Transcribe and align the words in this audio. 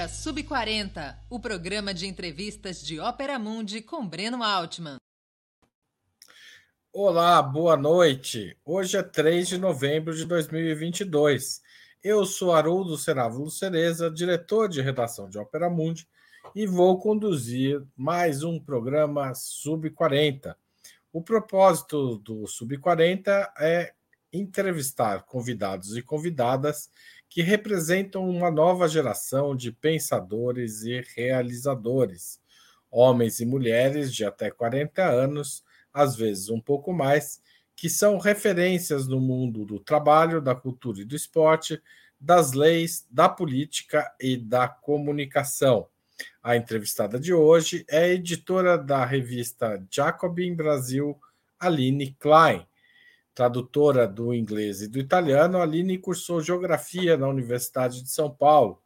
agora 0.00 0.08
Sub 0.08 0.42
40, 0.42 1.18
o 1.28 1.38
programa 1.38 1.92
de 1.92 2.06
entrevistas 2.06 2.80
de 2.80 2.98
Ópera 2.98 3.38
Mundi 3.38 3.82
com 3.82 4.06
Breno 4.06 4.42
Altman. 4.42 4.96
Olá, 6.90 7.42
boa 7.42 7.76
noite. 7.76 8.56
Hoje 8.64 8.96
é 8.96 9.02
3 9.02 9.46
de 9.46 9.58
novembro 9.58 10.16
de 10.16 10.24
2022. 10.24 11.60
Eu 12.02 12.24
sou 12.24 12.52
Haroldo 12.52 12.96
Serávulo 12.96 13.50
Cereza, 13.50 14.10
diretor 14.10 14.70
de 14.70 14.80
redação 14.80 15.28
de 15.28 15.38
Ópera 15.38 15.68
Mundi, 15.68 16.08
e 16.54 16.66
vou 16.66 16.98
conduzir 16.98 17.82
mais 17.94 18.42
um 18.42 18.58
programa 18.58 19.34
Sub 19.34 19.90
40. 19.90 20.56
O 21.12 21.20
propósito 21.22 22.16
do 22.18 22.46
Sub 22.46 22.74
40 22.78 23.52
é 23.58 23.92
entrevistar 24.32 25.24
convidados 25.24 25.94
e 25.94 26.02
convidadas 26.02 26.88
que 27.30 27.42
representam 27.42 28.28
uma 28.28 28.50
nova 28.50 28.88
geração 28.88 29.54
de 29.54 29.70
pensadores 29.70 30.82
e 30.82 31.00
realizadores, 31.14 32.40
homens 32.90 33.38
e 33.38 33.46
mulheres 33.46 34.12
de 34.12 34.24
até 34.24 34.50
40 34.50 35.00
anos, 35.04 35.64
às 35.94 36.16
vezes 36.16 36.48
um 36.50 36.60
pouco 36.60 36.92
mais, 36.92 37.40
que 37.76 37.88
são 37.88 38.18
referências 38.18 39.06
no 39.06 39.20
mundo 39.20 39.64
do 39.64 39.78
trabalho, 39.78 40.42
da 40.42 40.56
cultura 40.56 41.00
e 41.00 41.04
do 41.04 41.14
esporte, 41.14 41.80
das 42.20 42.52
leis, 42.52 43.06
da 43.08 43.28
política 43.28 44.12
e 44.20 44.36
da 44.36 44.68
comunicação. 44.68 45.88
A 46.42 46.56
entrevistada 46.56 47.18
de 47.18 47.32
hoje 47.32 47.86
é 47.88 48.08
editora 48.10 48.76
da 48.76 49.04
revista 49.04 49.82
Jacobin 49.88 50.54
Brasil, 50.54 51.16
Aline 51.58 52.14
Klein. 52.18 52.66
Tradutora 53.34 54.06
do 54.06 54.34
inglês 54.34 54.82
e 54.82 54.88
do 54.88 54.98
italiano, 54.98 55.60
Aline 55.60 55.98
cursou 55.98 56.40
geografia 56.40 57.16
na 57.16 57.28
Universidade 57.28 58.02
de 58.02 58.10
São 58.10 58.30
Paulo. 58.30 58.80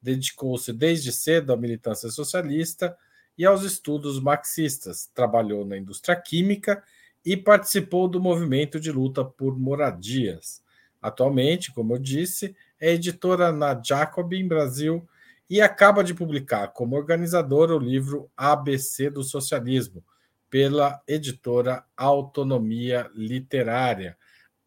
Dedicou-se 0.00 0.72
desde 0.72 1.12
cedo 1.12 1.52
à 1.52 1.56
militância 1.56 2.08
socialista 2.08 2.96
e 3.36 3.44
aos 3.44 3.62
estudos 3.62 4.20
marxistas. 4.20 5.10
Trabalhou 5.14 5.64
na 5.64 5.76
indústria 5.76 6.16
química 6.16 6.82
e 7.24 7.36
participou 7.36 8.08
do 8.08 8.20
movimento 8.20 8.80
de 8.80 8.90
luta 8.90 9.24
por 9.24 9.58
moradias. 9.58 10.62
Atualmente, 11.00 11.72
como 11.72 11.94
eu 11.94 11.98
disse, 11.98 12.54
é 12.78 12.92
editora 12.92 13.52
na 13.52 13.80
Jacobin 13.82 14.46
Brasil 14.46 15.06
e 15.48 15.60
acaba 15.60 16.04
de 16.04 16.14
publicar 16.14 16.68
como 16.68 16.96
organizadora 16.96 17.74
o 17.74 17.78
livro 17.78 18.30
ABC 18.36 19.10
do 19.10 19.22
Socialismo, 19.24 20.04
pela 20.50 21.00
editora 21.06 21.84
Autonomia 21.96 23.08
Literária. 23.14 24.18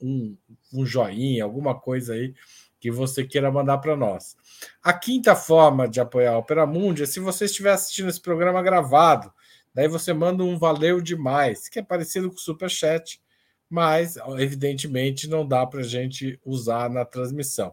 um, 0.00 0.36
um 0.72 0.84
joinha, 0.84 1.44
alguma 1.44 1.78
coisa 1.78 2.14
aí 2.14 2.34
que 2.82 2.90
você 2.90 3.24
queira 3.24 3.48
mandar 3.48 3.78
para 3.78 3.96
nós. 3.96 4.36
A 4.82 4.92
quinta 4.92 5.36
forma 5.36 5.88
de 5.88 6.00
apoiar 6.00 6.32
a 6.32 6.38
Opera 6.38 6.66
Mundi 6.66 7.04
é 7.04 7.06
se 7.06 7.20
você 7.20 7.44
estiver 7.44 7.70
assistindo 7.70 8.08
esse 8.08 8.20
programa 8.20 8.60
gravado. 8.60 9.32
Daí 9.72 9.86
você 9.86 10.12
manda 10.12 10.42
um 10.42 10.58
valeu 10.58 11.00
demais, 11.00 11.68
que 11.68 11.78
é 11.78 11.82
parecido 11.82 12.28
com 12.28 12.34
o 12.34 12.40
Super 12.40 12.68
Chat, 12.68 13.22
mas 13.70 14.16
evidentemente 14.36 15.28
não 15.28 15.46
dá 15.46 15.64
para 15.64 15.78
a 15.78 15.84
gente 15.84 16.40
usar 16.44 16.90
na 16.90 17.04
transmissão. 17.04 17.72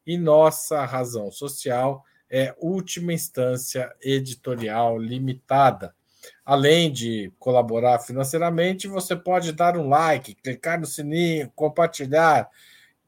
e 0.05 0.19
nossa 0.19 0.85
razão 0.85 1.31
social 1.31 2.05
é 2.33 2.55
última 2.59 3.13
instância 3.13 3.95
editorial 4.01 4.99
limitada. 4.99 5.95
Além 6.43 6.91
de 6.91 7.31
colaborar 7.39 7.99
financeiramente, 7.99 8.89
você 8.89 9.15
pode 9.15 9.53
dar 9.53 9.77
um 9.77 9.87
like, 9.87 10.35
clicar 10.37 10.81
no 10.81 10.87
sininho, 10.87 11.53
compartilhar, 11.55 12.49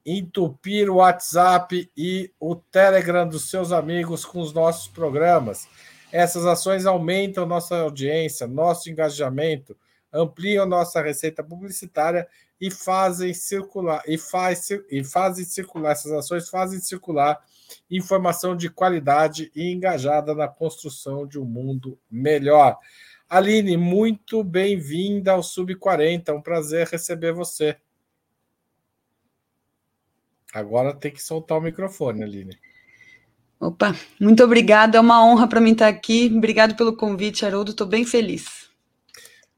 entupir 0.05 0.91
o 0.91 0.97
WhatsApp 0.97 1.91
e 1.97 2.31
o 2.39 2.55
Telegram 2.55 3.27
dos 3.27 3.49
seus 3.49 3.73
amigos 3.73 4.27
com 4.27 4.41
os 4.41 4.53
nossos 4.53 4.89
programas. 4.89 5.67
Essas 6.13 6.45
ações 6.45 6.85
aumentam 6.85 7.47
nossa 7.47 7.77
audiência, 7.77 8.47
nosso 8.47 8.91
engajamento, 8.91 9.75
ampliam 10.13 10.67
nossa 10.67 11.01
receita 11.01 11.43
publicitária 11.43 12.29
e 12.61 12.71
fazem 12.71 13.33
circular 13.33 14.03
e, 14.07 14.19
faz, 14.19 14.69
e 14.91 15.03
fazem 15.03 15.45
circular 15.47 15.93
essas 15.93 16.13
ações 16.13 16.49
fazem 16.49 16.79
circular 16.79 17.41
informação 17.91 18.57
de 18.57 18.69
qualidade 18.69 19.51
e 19.55 19.73
engajada 19.73 20.35
na 20.35 20.49
construção 20.49 21.27
de 21.27 21.39
um 21.39 21.45
mundo 21.45 21.99
melhor. 22.11 22.79
Aline, 23.29 23.77
muito 23.77 24.45
bem-vinda 24.45 25.33
ao 25.33 25.43
Sub 25.43 25.75
40. 25.75 26.31
É 26.31 26.35
um 26.35 26.43
prazer 26.43 26.87
receber 26.87 27.33
você. 27.33 27.77
Agora 30.53 30.95
tem 30.95 31.13
que 31.13 31.23
soltar 31.23 31.59
o 31.59 31.61
microfone, 31.61 32.23
Aline. 32.23 32.59
Opa, 33.59 33.95
muito 34.21 34.45
obrigada. 34.45 34.99
É 34.99 35.01
uma 35.01 35.25
honra 35.25 35.49
para 35.49 35.61
mim 35.61 35.73
estar 35.73 35.89
aqui. 35.89 36.33
Obrigado 36.37 36.77
pelo 36.77 36.97
convite, 36.97 37.47
Haroldo. 37.47 37.71
Estou 37.71 37.87
bem 37.87 38.05
feliz. 38.05 38.71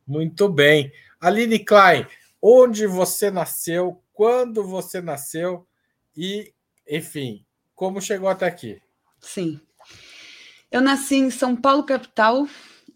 Muito 0.07 0.49
bem. 0.49 0.93
Aline 1.21 1.59
Klein, 1.59 2.07
onde 2.41 2.87
você 2.87 3.31
nasceu, 3.31 4.01
quando 4.13 4.63
você 4.63 5.01
nasceu 5.01 5.67
e, 6.17 6.53
enfim, 6.89 7.45
como 7.77 8.01
chegou 8.01 8.29
até 8.29 8.47
aqui? 8.47 8.81
Sim. 9.21 9.61
Eu 10.73 10.81
nasci 10.81 11.17
em 11.17 11.31
São 11.31 11.55
Paulo, 11.55 11.85
capital. 11.85 12.49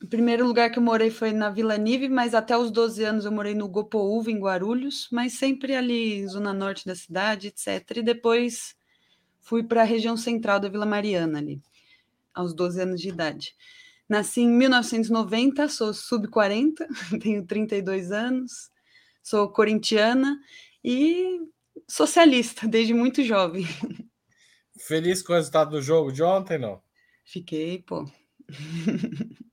O 0.02 0.06
primeiro 0.08 0.46
lugar 0.46 0.70
que 0.70 0.78
eu 0.78 0.82
morei 0.82 1.10
foi 1.10 1.32
na 1.32 1.50
Vila 1.50 1.76
Nive, 1.76 2.08
mas 2.08 2.34
até 2.34 2.56
os 2.56 2.70
12 2.70 3.04
anos 3.04 3.24
eu 3.26 3.30
morei 3.30 3.54
no 3.54 3.68
Gopoúva, 3.68 4.30
em 4.30 4.40
Guarulhos, 4.40 5.06
mas 5.12 5.34
sempre 5.34 5.76
ali, 5.76 6.26
zona 6.26 6.54
norte 6.54 6.86
da 6.86 6.94
cidade, 6.94 7.48
etc. 7.48 7.98
E 7.98 8.02
depois 8.02 8.74
fui 9.38 9.62
para 9.62 9.82
a 9.82 9.84
região 9.84 10.16
central 10.16 10.58
da 10.58 10.70
Vila 10.70 10.86
Mariana, 10.86 11.38
ali, 11.38 11.60
aos 12.34 12.54
12 12.54 12.80
anos 12.80 13.00
de 13.00 13.10
idade. 13.10 13.54
Nasci 14.08 14.40
em 14.40 14.48
1990, 14.48 15.68
sou 15.68 15.92
sub-40, 15.92 16.86
tenho 17.20 17.44
32 17.46 18.10
anos, 18.10 18.70
sou 19.22 19.48
corintiana 19.50 20.40
e 20.82 21.38
socialista 21.86 22.66
desde 22.66 22.94
muito 22.94 23.22
jovem. 23.22 23.66
Feliz 24.80 25.22
com 25.22 25.32
o 25.32 25.36
resultado 25.36 25.70
do 25.70 25.82
jogo 25.82 26.12
de 26.12 26.22
ontem, 26.22 26.58
não? 26.58 26.82
Fiquei, 27.24 27.82
pô. 27.82 28.10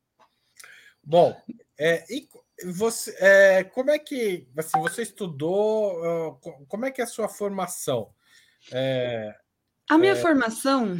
Bom, 1.03 1.39
é, 1.77 2.03
e 2.09 2.27
você, 2.65 3.15
é, 3.19 3.63
como 3.63 3.91
é 3.91 3.99
que 3.99 4.47
assim, 4.57 4.79
você 4.81 5.03
estudou? 5.03 6.39
Como 6.67 6.85
é 6.85 6.91
que 6.91 7.01
é 7.01 7.03
a 7.03 7.07
sua 7.07 7.29
formação? 7.29 8.09
É, 8.71 9.33
a 9.89 9.97
minha 9.97 10.13
é... 10.13 10.15
formação, 10.15 10.99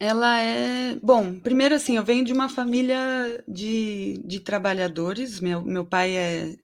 ela 0.00 0.40
é 0.40 0.96
bom. 1.02 1.38
Primeiro, 1.38 1.74
assim, 1.74 1.96
eu 1.96 2.04
venho 2.04 2.24
de 2.24 2.32
uma 2.32 2.48
família 2.48 3.44
de, 3.46 4.18
de 4.24 4.40
trabalhadores. 4.40 5.40
Meu, 5.40 5.62
meu 5.62 5.84
pai 5.84 6.16
é, 6.16 6.56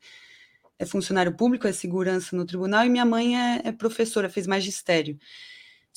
é 0.79 0.87
funcionário 0.87 1.37
público, 1.37 1.67
é 1.67 1.73
segurança 1.73 2.35
no 2.35 2.47
tribunal, 2.47 2.87
e 2.87 2.89
minha 2.89 3.05
mãe 3.05 3.39
é, 3.39 3.63
é 3.65 3.73
professora, 3.73 4.31
fez 4.31 4.47
magistério. 4.47 5.19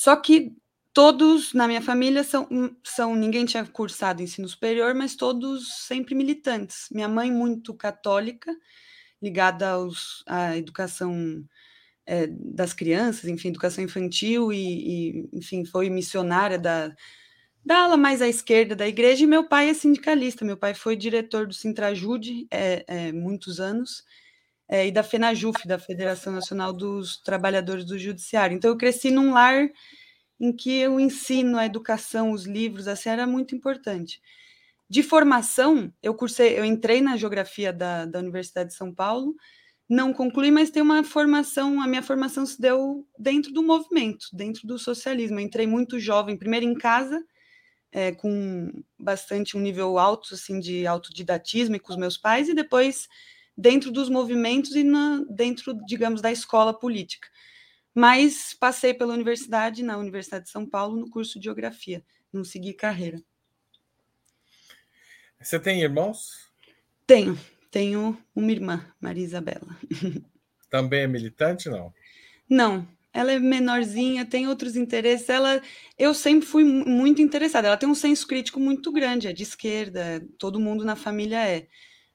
Só 0.01 0.15
que 0.15 0.57
todos 0.92 1.53
na 1.53 1.68
minha 1.68 1.80
família 1.80 2.24
são, 2.24 2.48
hum, 2.50 2.75
são 2.83 3.15
ninguém 3.15 3.45
tinha 3.45 3.63
cursado 3.63 4.24
ensino 4.24 4.48
superior, 4.50 4.95
mas 4.95 5.15
todos 5.15 5.86
sempre 5.86 6.15
militantes. 6.15 6.88
Minha 6.92 7.07
mãe 7.07 7.31
muito 7.31 7.71
católica, 7.75 8.51
ligada 9.21 9.69
aos, 9.69 10.24
à 10.25 10.57
educação 10.57 11.45
é, 12.03 12.25
das 12.27 12.74
crianças, 12.74 13.25
enfim, 13.25 13.50
educação 13.50 13.83
infantil 13.83 14.51
e, 14.51 15.19
e, 15.19 15.30
enfim, 15.33 15.65
foi 15.65 15.88
missionária 15.88 16.57
da, 16.57 16.95
da 17.63 17.83
ala 17.83 17.95
mais 17.95 18.24
à 18.24 18.27
esquerda 18.27 18.75
da 18.75 18.88
igreja, 18.88 19.24
e 19.24 19.27
meu 19.27 19.48
pai 19.48 19.69
é 19.69 19.74
sindicalista. 19.75 20.44
Meu 20.44 20.57
pai 20.57 20.74
foi 20.74 20.95
diretor 20.95 21.45
do 21.45 21.53
Sintrajude 21.53 22.48
é, 22.50 22.83
é, 22.88 23.12
muitos 23.12 23.59
anos, 23.59 24.03
é, 24.71 24.88
e 24.88 24.91
da 24.91 25.03
FENAJUF, 25.03 25.68
da 25.68 25.77
Federação 25.77 26.31
Nacional 26.31 26.71
dos 26.71 27.18
Trabalhadores 27.18 27.83
do 27.83 28.00
Judiciário. 28.00 28.56
Então, 28.56 28.71
eu 28.71 28.77
cresci 28.77 29.12
num 29.12 29.33
lar 29.33 29.69
em 30.39 30.56
que 30.56 30.88
o 30.88 30.97
ensino, 30.97 31.57
a 31.57 31.65
educação, 31.65 32.31
os 32.31 32.45
livros, 32.45 32.88
assim, 32.88 33.09
era 33.09 33.27
muito 33.27 33.53
importante. 33.53 34.21
De 34.89 35.03
formação, 35.03 35.94
eu 36.01 36.15
cursei, 36.15 36.57
eu 36.57 36.63
entrei 36.63 37.01
na 37.01 37.18
geografia 37.18 37.73
da, 37.73 38.06
da 38.06 38.19
Universidade 38.19 38.69
de 38.69 38.75
São 38.75 38.94
Paulo, 38.95 39.35
não 39.89 40.13
concluí, 40.13 40.50
mas 40.50 40.69
tem 40.69 40.81
uma 40.81 41.03
formação, 41.03 41.81
a 41.81 41.88
minha 41.88 42.01
formação 42.01 42.45
se 42.45 42.59
deu 42.59 43.06
dentro 43.19 43.51
do 43.51 43.62
movimento, 43.62 44.27
dentro 44.31 44.65
do 44.65 44.79
socialismo. 44.79 45.38
Eu 45.38 45.44
entrei 45.44 45.67
muito 45.67 46.00
jovem, 46.00 46.38
primeiro 46.38 46.65
em 46.65 46.75
casa, 46.75 47.21
é, 47.91 48.13
com 48.13 48.71
bastante 48.97 49.57
um 49.57 49.59
nível 49.59 50.00
alto 50.00 50.33
assim 50.33 50.62
de 50.62 50.88
autodidatismo 50.88 51.75
e 51.75 51.79
com 51.79 51.91
os 51.91 52.00
meus 52.00 52.17
pais, 52.17 52.47
e 52.47 52.53
depois 52.53 53.09
dentro 53.61 53.91
dos 53.91 54.09
movimentos 54.09 54.75
e 54.75 54.83
na, 54.83 55.23
dentro, 55.29 55.73
digamos, 55.85 56.19
da 56.19 56.31
escola 56.31 56.73
política. 56.73 57.27
Mas 57.93 58.55
passei 58.59 58.93
pela 58.93 59.13
universidade, 59.13 59.83
na 59.83 59.97
Universidade 59.97 60.45
de 60.45 60.51
São 60.51 60.65
Paulo, 60.65 60.97
no 60.97 61.09
curso 61.09 61.39
de 61.39 61.45
Geografia, 61.45 62.03
não 62.33 62.43
segui 62.43 62.73
carreira. 62.73 63.21
Você 65.39 65.59
tem 65.59 65.81
irmãos? 65.81 66.51
Tenho, 67.05 67.37
tenho 67.69 68.17
uma 68.35 68.51
irmã, 68.51 68.85
Maria 68.99 69.23
Isabela. 69.23 69.77
Também 70.69 71.01
é 71.01 71.07
militante, 71.07 71.69
não? 71.69 71.93
Não, 72.49 72.87
ela 73.13 73.31
é 73.31 73.39
menorzinha, 73.39 74.25
tem 74.25 74.47
outros 74.47 74.75
interesses. 74.75 75.29
Ela, 75.29 75.61
eu 75.99 76.13
sempre 76.13 76.47
fui 76.47 76.63
muito 76.63 77.21
interessada. 77.21 77.67
Ela 77.67 77.77
tem 77.77 77.89
um 77.89 77.95
senso 77.95 78.25
crítico 78.25 78.59
muito 78.59 78.91
grande, 78.91 79.27
é 79.27 79.33
de 79.33 79.43
esquerda, 79.43 80.25
todo 80.37 80.59
mundo 80.59 80.85
na 80.85 80.95
família 80.95 81.45
é 81.45 81.67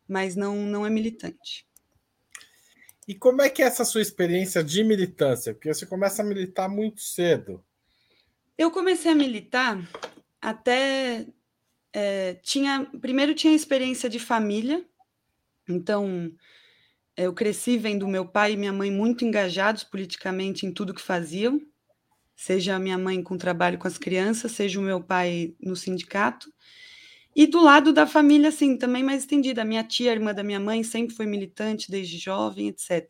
mas 0.08 0.36
não, 0.36 0.56
não 0.64 0.86
é 0.86 0.90
militante. 0.90 1.66
E 3.08 3.14
como 3.14 3.40
é 3.40 3.48
que 3.48 3.62
é 3.62 3.66
essa 3.66 3.84
sua 3.84 4.02
experiência 4.02 4.64
de 4.64 4.82
militância? 4.82 5.54
Porque 5.54 5.72
você 5.72 5.86
começa 5.86 6.22
a 6.22 6.24
militar 6.24 6.68
muito 6.68 7.00
cedo. 7.00 7.64
Eu 8.58 8.70
comecei 8.70 9.12
a 9.12 9.14
militar 9.14 9.78
até 10.40 11.26
é, 11.92 12.34
tinha 12.42 12.84
primeiro 13.00 13.34
tinha 13.34 13.54
experiência 13.54 14.08
de 14.08 14.18
família, 14.18 14.84
então 15.68 16.32
eu 17.16 17.32
cresci 17.32 17.78
vendo 17.78 18.08
meu 18.08 18.26
pai 18.26 18.52
e 18.52 18.56
minha 18.56 18.72
mãe 18.72 18.90
muito 18.90 19.24
engajados 19.24 19.84
politicamente 19.84 20.66
em 20.66 20.72
tudo 20.72 20.92
que 20.92 21.00
faziam, 21.00 21.60
seja 22.34 22.76
a 22.76 22.78
minha 22.78 22.98
mãe 22.98 23.22
com 23.22 23.38
trabalho 23.38 23.78
com 23.78 23.88
as 23.88 23.96
crianças, 23.96 24.52
seja 24.52 24.78
o 24.78 24.82
meu 24.82 25.02
pai 25.02 25.54
no 25.60 25.76
sindicato. 25.76 26.52
E 27.38 27.46
do 27.46 27.60
lado 27.60 27.92
da 27.92 28.06
família, 28.06 28.48
assim, 28.48 28.78
também 28.78 29.02
mais 29.02 29.20
estendida. 29.20 29.62
Minha 29.62 29.84
tia, 29.84 30.10
irmã 30.10 30.32
da 30.32 30.42
minha 30.42 30.58
mãe, 30.58 30.82
sempre 30.82 31.14
foi 31.14 31.26
militante 31.26 31.90
desde 31.90 32.16
jovem, 32.16 32.68
etc. 32.68 33.06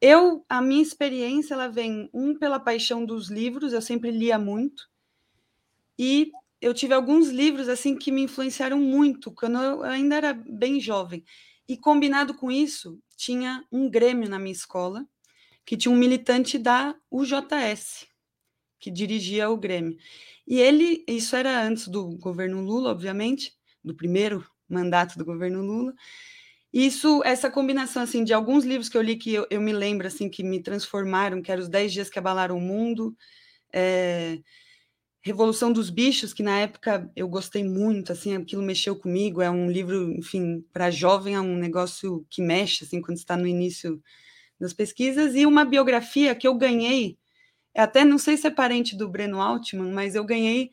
Eu, 0.00 0.44
a 0.48 0.62
minha 0.62 0.80
experiência, 0.80 1.54
ela 1.54 1.66
vem, 1.66 2.08
um, 2.14 2.38
pela 2.38 2.60
paixão 2.60 3.04
dos 3.04 3.28
livros, 3.28 3.72
eu 3.72 3.82
sempre 3.82 4.12
lia 4.12 4.38
muito, 4.38 4.88
e 5.98 6.30
eu 6.60 6.72
tive 6.72 6.94
alguns 6.94 7.28
livros, 7.28 7.68
assim, 7.68 7.96
que 7.96 8.12
me 8.12 8.22
influenciaram 8.22 8.78
muito, 8.78 9.32
quando 9.32 9.58
eu 9.58 9.82
ainda 9.82 10.14
era 10.14 10.32
bem 10.32 10.78
jovem. 10.80 11.24
E 11.68 11.76
combinado 11.76 12.32
com 12.32 12.48
isso, 12.48 12.96
tinha 13.16 13.64
um 13.72 13.90
grêmio 13.90 14.28
na 14.28 14.38
minha 14.38 14.52
escola, 14.52 15.04
que 15.64 15.76
tinha 15.76 15.92
um 15.92 15.98
militante 15.98 16.58
da 16.58 16.94
UJS, 17.10 18.06
que 18.78 18.90
dirigia 18.90 19.50
o 19.50 19.56
grêmio. 19.56 19.96
E 20.46 20.60
ele, 20.60 21.04
isso 21.08 21.34
era 21.34 21.62
antes 21.62 21.88
do 21.88 22.16
governo 22.18 22.60
Lula, 22.60 22.90
obviamente, 22.90 23.54
do 23.82 23.94
primeiro 23.94 24.46
mandato 24.68 25.18
do 25.18 25.24
governo 25.24 25.62
Lula. 25.62 25.94
Isso, 26.72 27.22
essa 27.24 27.50
combinação 27.50 28.02
assim 28.02 28.22
de 28.22 28.34
alguns 28.34 28.64
livros 28.64 28.88
que 28.88 28.98
eu 28.98 29.02
li 29.02 29.16
que 29.16 29.32
eu, 29.32 29.46
eu 29.50 29.60
me 29.60 29.72
lembro 29.72 30.06
assim 30.06 30.28
que 30.28 30.42
me 30.42 30.62
transformaram, 30.62 31.40
que 31.40 31.50
eram 31.50 31.62
os 31.62 31.68
Dez 31.68 31.92
Dias 31.92 32.10
que 32.10 32.18
Abalaram 32.18 32.56
o 32.56 32.60
Mundo, 32.60 33.16
é, 33.72 34.38
Revolução 35.22 35.72
dos 35.72 35.90
Bichos, 35.90 36.32
que 36.32 36.42
na 36.42 36.60
época 36.60 37.10
eu 37.16 37.28
gostei 37.28 37.64
muito, 37.64 38.12
assim, 38.12 38.36
aquilo 38.36 38.62
mexeu 38.62 38.94
comigo. 38.94 39.42
É 39.42 39.50
um 39.50 39.68
livro, 39.68 40.12
enfim, 40.12 40.64
para 40.72 40.90
jovem 40.90 41.34
é 41.34 41.40
um 41.40 41.56
negócio 41.56 42.24
que 42.30 42.40
mexe, 42.40 42.84
assim, 42.84 43.00
quando 43.00 43.16
está 43.16 43.36
no 43.36 43.46
início 43.46 44.00
das 44.60 44.72
pesquisas. 44.72 45.34
E 45.34 45.44
uma 45.44 45.64
biografia 45.64 46.34
que 46.34 46.46
eu 46.46 46.54
ganhei 46.54 47.18
até 47.80 48.04
não 48.04 48.18
sei 48.18 48.36
se 48.36 48.46
é 48.46 48.50
parente 48.50 48.96
do 48.96 49.08
Breno 49.08 49.40
Altman, 49.40 49.92
mas 49.92 50.14
eu 50.14 50.24
ganhei 50.24 50.70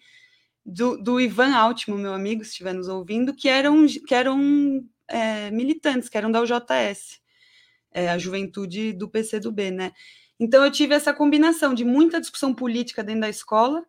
do, 0.65 0.97
do 0.97 1.19
Ivan 1.19 1.53
Altman, 1.55 1.97
meu 1.97 2.13
amigo, 2.13 2.43
se 2.43 2.51
estiver 2.51 2.73
nos 2.73 2.87
ouvindo, 2.87 3.33
que 3.33 3.49
eram, 3.49 3.85
que 3.85 4.15
eram 4.15 4.85
é, 5.07 5.51
militantes, 5.51 6.09
que 6.09 6.17
eram 6.17 6.31
da 6.31 6.41
UJS, 6.41 7.19
é, 7.91 8.09
a 8.09 8.17
juventude 8.17 8.93
do 8.93 9.09
PCdoB, 9.09 9.71
né? 9.71 9.91
Então 10.39 10.63
eu 10.63 10.71
tive 10.71 10.95
essa 10.95 11.13
combinação 11.13 11.73
de 11.73 11.85
muita 11.85 12.19
discussão 12.19 12.53
política 12.53 13.03
dentro 13.03 13.21
da 13.21 13.29
escola. 13.29 13.85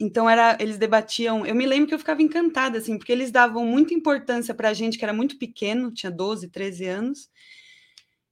Então 0.00 0.30
era, 0.30 0.56
eles 0.60 0.78
debatiam. 0.78 1.44
Eu 1.44 1.54
me 1.54 1.66
lembro 1.66 1.88
que 1.88 1.94
eu 1.94 1.98
ficava 1.98 2.22
encantada 2.22 2.78
assim, 2.78 2.96
porque 2.96 3.12
eles 3.12 3.30
davam 3.32 3.64
muita 3.66 3.92
importância 3.94 4.54
para 4.54 4.68
a 4.68 4.72
gente 4.72 4.96
que 4.96 5.04
era 5.04 5.12
muito 5.12 5.38
pequeno, 5.38 5.92
tinha 5.92 6.10
12, 6.12 6.48
13 6.48 6.86
anos, 6.86 7.30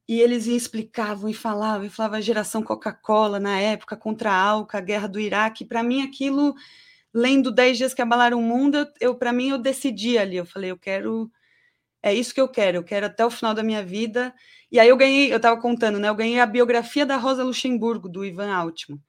e 0.07 0.21
eles 0.21 0.47
explicavam 0.47 1.29
e 1.29 1.33
falavam, 1.33 1.85
e 1.85 1.89
falava 1.89 2.17
a 2.17 2.21
geração 2.21 2.63
Coca-Cola 2.63 3.39
na 3.39 3.59
época 3.59 3.97
contra 3.97 4.31
a 4.31 4.41
Alca, 4.41 4.77
a 4.77 4.81
guerra 4.81 5.07
do 5.07 5.19
Iraque. 5.19 5.65
Para 5.65 5.83
mim, 5.83 6.01
aquilo, 6.01 6.55
lendo 7.13 7.51
10 7.51 7.77
dias 7.77 7.93
que 7.93 8.01
abalaram 8.01 8.39
o 8.39 8.43
mundo, 8.43 8.77
eu, 8.77 8.87
eu 9.01 9.15
para 9.15 9.33
mim 9.33 9.49
eu 9.49 9.57
decidi 9.57 10.17
ali. 10.17 10.37
Eu 10.37 10.45
falei, 10.45 10.71
eu 10.71 10.77
quero, 10.77 11.29
é 12.01 12.13
isso 12.13 12.33
que 12.33 12.41
eu 12.41 12.47
quero. 12.49 12.77
Eu 12.77 12.83
quero 12.83 13.07
até 13.07 13.25
o 13.25 13.31
final 13.31 13.53
da 13.53 13.63
minha 13.63 13.83
vida. 13.83 14.33
E 14.71 14.79
aí 14.79 14.89
eu 14.89 14.97
ganhei, 14.97 15.31
eu 15.31 15.37
estava 15.37 15.59
contando, 15.61 15.99
né? 15.99 16.09
Eu 16.09 16.15
ganhei 16.15 16.39
a 16.39 16.45
biografia 16.45 17.05
da 17.05 17.17
Rosa 17.17 17.43
Luxemburgo 17.43 18.09
do 18.09 18.25
Ivan 18.25 18.53
Altman 18.53 18.99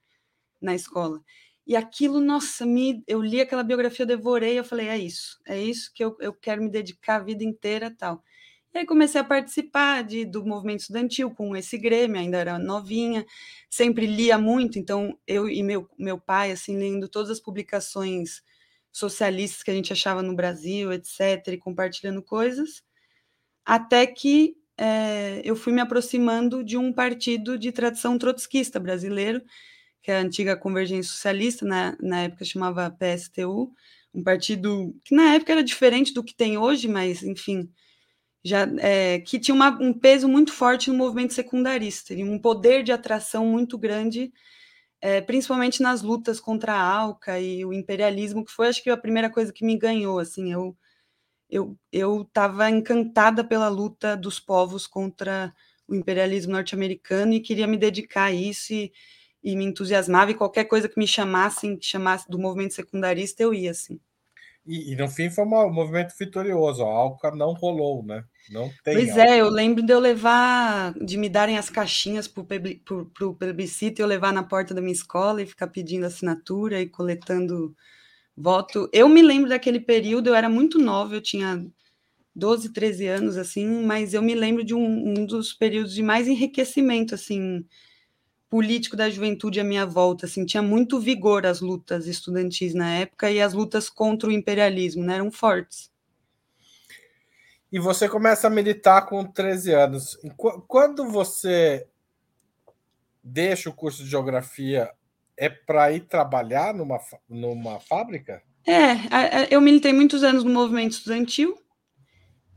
na 0.61 0.75
escola. 0.75 1.21
E 1.65 1.75
aquilo, 1.75 2.19
nossa, 2.19 2.65
me, 2.65 3.03
eu 3.07 3.21
li 3.21 3.39
aquela 3.41 3.63
biografia, 3.63 4.03
eu 4.03 4.07
devorei, 4.07 4.57
eu 4.59 4.63
falei, 4.63 4.87
é 4.87 4.97
isso, 4.97 5.39
é 5.47 5.61
isso 5.61 5.91
que 5.93 6.03
eu, 6.03 6.17
eu 6.19 6.33
quero 6.33 6.63
me 6.63 6.69
dedicar 6.69 7.17
a 7.17 7.19
vida 7.19 7.43
inteira 7.43 7.93
tal. 7.95 8.23
E 8.73 8.79
aí 8.79 8.85
comecei 8.85 9.19
a 9.19 9.23
participar 9.23 10.03
de, 10.03 10.25
do 10.25 10.45
movimento 10.45 10.81
estudantil 10.81 11.31
com 11.31 11.55
esse 11.55 11.77
Grêmio, 11.77 12.19
ainda 12.19 12.37
era 12.37 12.59
novinha, 12.59 13.25
sempre 13.69 14.05
lia 14.05 14.37
muito, 14.37 14.77
então 14.77 15.17
eu 15.25 15.49
e 15.49 15.63
meu, 15.63 15.89
meu 15.97 16.19
pai, 16.19 16.51
assim, 16.51 16.77
lendo 16.77 17.09
todas 17.09 17.31
as 17.31 17.39
publicações 17.39 18.43
socialistas 18.91 19.63
que 19.63 19.71
a 19.71 19.73
gente 19.73 19.91
achava 19.91 20.21
no 20.21 20.35
Brasil, 20.35 20.91
etc., 20.93 21.47
e 21.53 21.57
compartilhando 21.57 22.21
coisas, 22.21 22.83
até 23.65 24.05
que 24.07 24.55
é, 24.77 25.41
eu 25.43 25.55
fui 25.55 25.73
me 25.73 25.81
aproximando 25.81 26.63
de 26.63 26.77
um 26.77 26.93
partido 26.93 27.57
de 27.57 27.71
tradição 27.71 28.17
trotskista 28.17 28.79
brasileiro, 28.79 29.41
que 30.01 30.11
é 30.11 30.17
a 30.17 30.21
antiga 30.21 30.57
Convergência 30.57 31.11
Socialista, 31.11 31.65
na, 31.65 31.97
na 32.01 32.23
época 32.23 32.45
chamava 32.45 32.89
PSTU, 32.89 33.73
um 34.13 34.23
partido 34.23 34.95
que 35.03 35.13
na 35.15 35.35
época 35.35 35.51
era 35.51 35.63
diferente 35.63 36.13
do 36.13 36.23
que 36.23 36.35
tem 36.35 36.57
hoje, 36.57 36.87
mas, 36.87 37.21
enfim, 37.23 37.69
já 38.43 38.67
é, 38.79 39.19
que 39.19 39.39
tinha 39.39 39.55
uma, 39.55 39.69
um 39.81 39.93
peso 39.93 40.27
muito 40.27 40.53
forte 40.53 40.89
no 40.89 40.97
movimento 40.97 41.33
secundarista, 41.33 42.13
e 42.13 42.23
um 42.23 42.39
poder 42.39 42.83
de 42.83 42.91
atração 42.91 43.45
muito 43.45 43.77
grande, 43.77 44.31
é, 45.01 45.21
principalmente 45.21 45.81
nas 45.83 46.01
lutas 46.01 46.39
contra 46.39 46.73
a 46.73 46.81
ALCA 46.81 47.39
e 47.39 47.65
o 47.65 47.73
imperialismo, 47.73 48.45
que 48.45 48.51
foi, 48.51 48.67
acho 48.69 48.83
que, 48.83 48.89
a 48.89 48.97
primeira 48.97 49.29
coisa 49.31 49.53
que 49.53 49.65
me 49.65 49.77
ganhou. 49.77 50.19
Assim, 50.19 50.51
eu 50.53 50.77
eu 51.49 51.77
eu 51.91 52.23
estava 52.23 52.69
encantada 52.69 53.43
pela 53.43 53.69
luta 53.69 54.15
dos 54.17 54.39
povos 54.39 54.87
contra 54.87 55.53
o 55.87 55.95
imperialismo 55.95 56.53
norte-americano 56.53 57.33
e 57.33 57.39
queria 57.41 57.67
me 57.67 57.77
dedicar 57.77 58.25
a 58.25 58.31
isso 58.33 58.73
e, 58.73 58.91
e 59.43 59.55
me 59.55 59.65
entusiasmava 59.65 60.31
e 60.31 60.35
qualquer 60.35 60.65
coisa 60.65 60.89
que 60.89 60.99
me 60.99 61.07
chamassem, 61.07 61.77
que 61.77 61.85
chamasse 61.85 62.29
do 62.29 62.39
movimento 62.39 62.73
secundarista, 62.75 63.43
eu 63.43 63.53
ia 63.53 63.71
assim. 63.71 63.99
E, 64.69 64.93
e, 64.93 64.95
no 64.95 65.07
fim 65.07 65.31
foi 65.31 65.43
um 65.43 65.73
movimento 65.73 66.13
vitorioso. 66.17 66.83
A 66.83 66.87
Alca 66.87 67.31
não 67.31 67.53
rolou, 67.53 68.05
né? 68.05 68.23
Não 68.51 68.69
tem. 68.83 68.93
Pois 68.93 69.09
Alca. 69.09 69.23
é, 69.23 69.41
eu 69.41 69.49
lembro 69.49 69.83
de 69.83 69.91
eu 69.91 69.99
levar, 69.99 70.93
de 70.93 71.17
me 71.17 71.27
darem 71.27 71.57
as 71.57 71.71
caixinhas 71.71 72.27
para 72.27 72.43
o 72.43 73.33
plebiscito 73.33 73.99
e 73.99 74.03
eu 74.03 74.07
levar 74.07 74.31
na 74.31 74.43
porta 74.43 74.71
da 74.71 74.79
minha 74.79 74.93
escola 74.93 75.41
e 75.41 75.47
ficar 75.47 75.67
pedindo 75.67 76.05
assinatura 76.05 76.79
e 76.79 76.87
coletando 76.87 77.75
voto. 78.37 78.87
Eu 78.93 79.09
me 79.09 79.23
lembro 79.23 79.49
daquele 79.49 79.79
período, 79.79 80.27
eu 80.27 80.35
era 80.35 80.47
muito 80.47 80.77
nova, 80.77 81.15
eu 81.15 81.21
tinha 81.21 81.65
12, 82.35 82.71
13 82.71 83.07
anos, 83.07 83.37
assim, 83.37 83.65
mas 83.83 84.13
eu 84.13 84.21
me 84.21 84.35
lembro 84.35 84.63
de 84.63 84.75
um, 84.75 85.09
um 85.19 85.25
dos 85.25 85.51
períodos 85.51 85.95
de 85.95 86.03
mais 86.03 86.27
enriquecimento, 86.27 87.15
assim, 87.15 87.65
político 88.49 88.95
da 88.95 89.09
juventude 89.09 89.59
à 89.59 89.63
minha 89.63 89.85
volta, 89.85 90.25
assim, 90.25 90.45
tinha 90.45 90.63
muito 90.63 90.99
vigor 90.99 91.45
as 91.45 91.61
lutas 91.61 92.07
estudantis 92.07 92.73
na 92.73 92.95
época 92.95 93.29
e 93.29 93.39
as 93.39 93.53
lutas 93.53 93.89
contra 93.89 94.29
o 94.29 94.31
imperialismo, 94.31 95.03
né, 95.03 95.15
eram 95.15 95.31
fortes. 95.31 95.91
E 97.71 97.79
você 97.79 98.09
começa 98.09 98.47
a 98.47 98.49
militar 98.49 99.05
com 99.05 99.23
13 99.23 99.73
anos. 99.73 100.17
Quando 100.67 101.07
você 101.07 101.87
deixa 103.23 103.69
o 103.69 103.73
curso 103.73 104.03
de 104.03 104.09
geografia, 104.09 104.91
é 105.37 105.49
para 105.49 105.91
ir 105.91 106.01
trabalhar 106.01 106.73
numa, 106.73 106.99
numa 107.29 107.79
fábrica? 107.79 108.41
É, 108.65 109.53
eu 109.53 109.61
militei 109.61 109.93
muitos 109.93 110.23
anos 110.23 110.43
no 110.43 110.49
movimento 110.49 110.93
estudantil, 110.93 111.55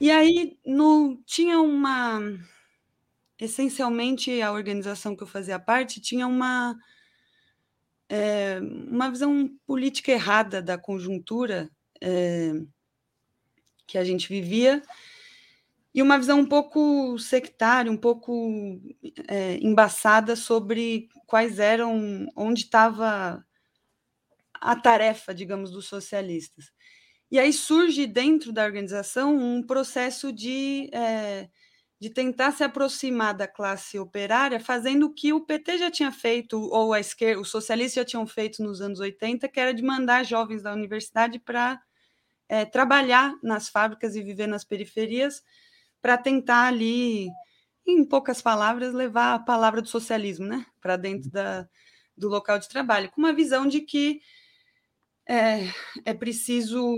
e 0.00 0.10
aí 0.10 0.58
no, 0.66 1.16
tinha 1.24 1.60
uma. 1.60 2.20
Essencialmente, 3.38 4.40
a 4.40 4.52
organização 4.52 5.16
que 5.16 5.22
eu 5.22 5.26
fazia 5.26 5.58
parte 5.58 6.00
tinha 6.00 6.26
uma, 6.26 6.76
é, 8.08 8.60
uma 8.60 9.10
visão 9.10 9.50
política 9.66 10.12
errada 10.12 10.62
da 10.62 10.78
conjuntura 10.78 11.70
é, 12.00 12.52
que 13.86 13.98
a 13.98 14.04
gente 14.04 14.28
vivia, 14.28 14.82
e 15.94 16.00
uma 16.00 16.18
visão 16.18 16.40
um 16.40 16.46
pouco 16.46 17.18
sectária, 17.18 17.92
um 17.92 17.96
pouco 17.96 18.80
é, 19.28 19.58
embaçada 19.58 20.34
sobre 20.34 21.08
quais 21.26 21.58
eram, 21.58 22.26
onde 22.34 22.62
estava 22.62 23.44
a 24.54 24.76
tarefa, 24.76 25.34
digamos, 25.34 25.70
dos 25.70 25.86
socialistas. 25.86 26.72
E 27.30 27.38
aí 27.38 27.52
surge 27.52 28.06
dentro 28.06 28.52
da 28.52 28.64
organização 28.64 29.36
um 29.36 29.62
processo 29.62 30.32
de, 30.32 30.88
é, 30.92 31.48
de 32.02 32.10
tentar 32.10 32.50
se 32.50 32.64
aproximar 32.64 33.32
da 33.32 33.46
classe 33.46 33.96
operária, 33.96 34.58
fazendo 34.58 35.06
o 35.06 35.14
que 35.14 35.32
o 35.32 35.40
PT 35.40 35.78
já 35.78 35.88
tinha 35.88 36.10
feito, 36.10 36.60
ou 36.60 36.92
a 36.92 36.98
esquerda, 36.98 37.40
os 37.40 37.48
socialistas 37.48 37.94
já 37.94 38.04
tinham 38.04 38.26
feito 38.26 38.60
nos 38.60 38.80
anos 38.80 38.98
80, 38.98 39.48
que 39.48 39.60
era 39.60 39.72
de 39.72 39.84
mandar 39.84 40.24
jovens 40.24 40.64
da 40.64 40.72
universidade 40.72 41.38
para 41.38 41.80
é, 42.48 42.64
trabalhar 42.64 43.32
nas 43.40 43.68
fábricas 43.68 44.16
e 44.16 44.20
viver 44.20 44.48
nas 44.48 44.64
periferias, 44.64 45.44
para 46.00 46.18
tentar 46.18 46.66
ali, 46.66 47.28
em 47.86 48.04
poucas 48.04 48.42
palavras, 48.42 48.92
levar 48.92 49.34
a 49.34 49.38
palavra 49.38 49.80
do 49.80 49.86
socialismo 49.86 50.44
né, 50.44 50.66
para 50.80 50.96
dentro 50.96 51.30
da, 51.30 51.68
do 52.16 52.28
local 52.28 52.58
de 52.58 52.68
trabalho, 52.68 53.12
com 53.12 53.20
uma 53.20 53.32
visão 53.32 53.64
de 53.64 53.80
que 53.80 54.20
é, 55.24 55.68
é 56.04 56.12
preciso. 56.12 56.96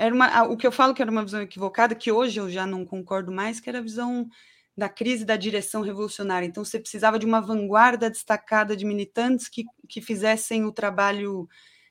Era 0.00 0.14
uma, 0.14 0.44
o 0.44 0.56
que 0.56 0.66
eu 0.66 0.72
falo 0.72 0.94
que 0.94 1.02
era 1.02 1.10
uma 1.10 1.22
visão 1.22 1.42
equivocada, 1.42 1.94
que 1.94 2.10
hoje 2.10 2.40
eu 2.40 2.48
já 2.48 2.66
não 2.66 2.86
concordo 2.86 3.30
mais, 3.30 3.60
que 3.60 3.68
era 3.68 3.80
a 3.80 3.82
visão 3.82 4.26
da 4.74 4.88
crise 4.88 5.26
da 5.26 5.36
direção 5.36 5.82
revolucionária. 5.82 6.46
Então, 6.46 6.64
você 6.64 6.80
precisava 6.80 7.18
de 7.18 7.26
uma 7.26 7.38
vanguarda 7.38 8.08
destacada 8.08 8.74
de 8.74 8.86
militantes 8.86 9.46
que, 9.46 9.66
que 9.86 10.00
fizessem 10.00 10.64
o 10.64 10.72
trabalho 10.72 11.46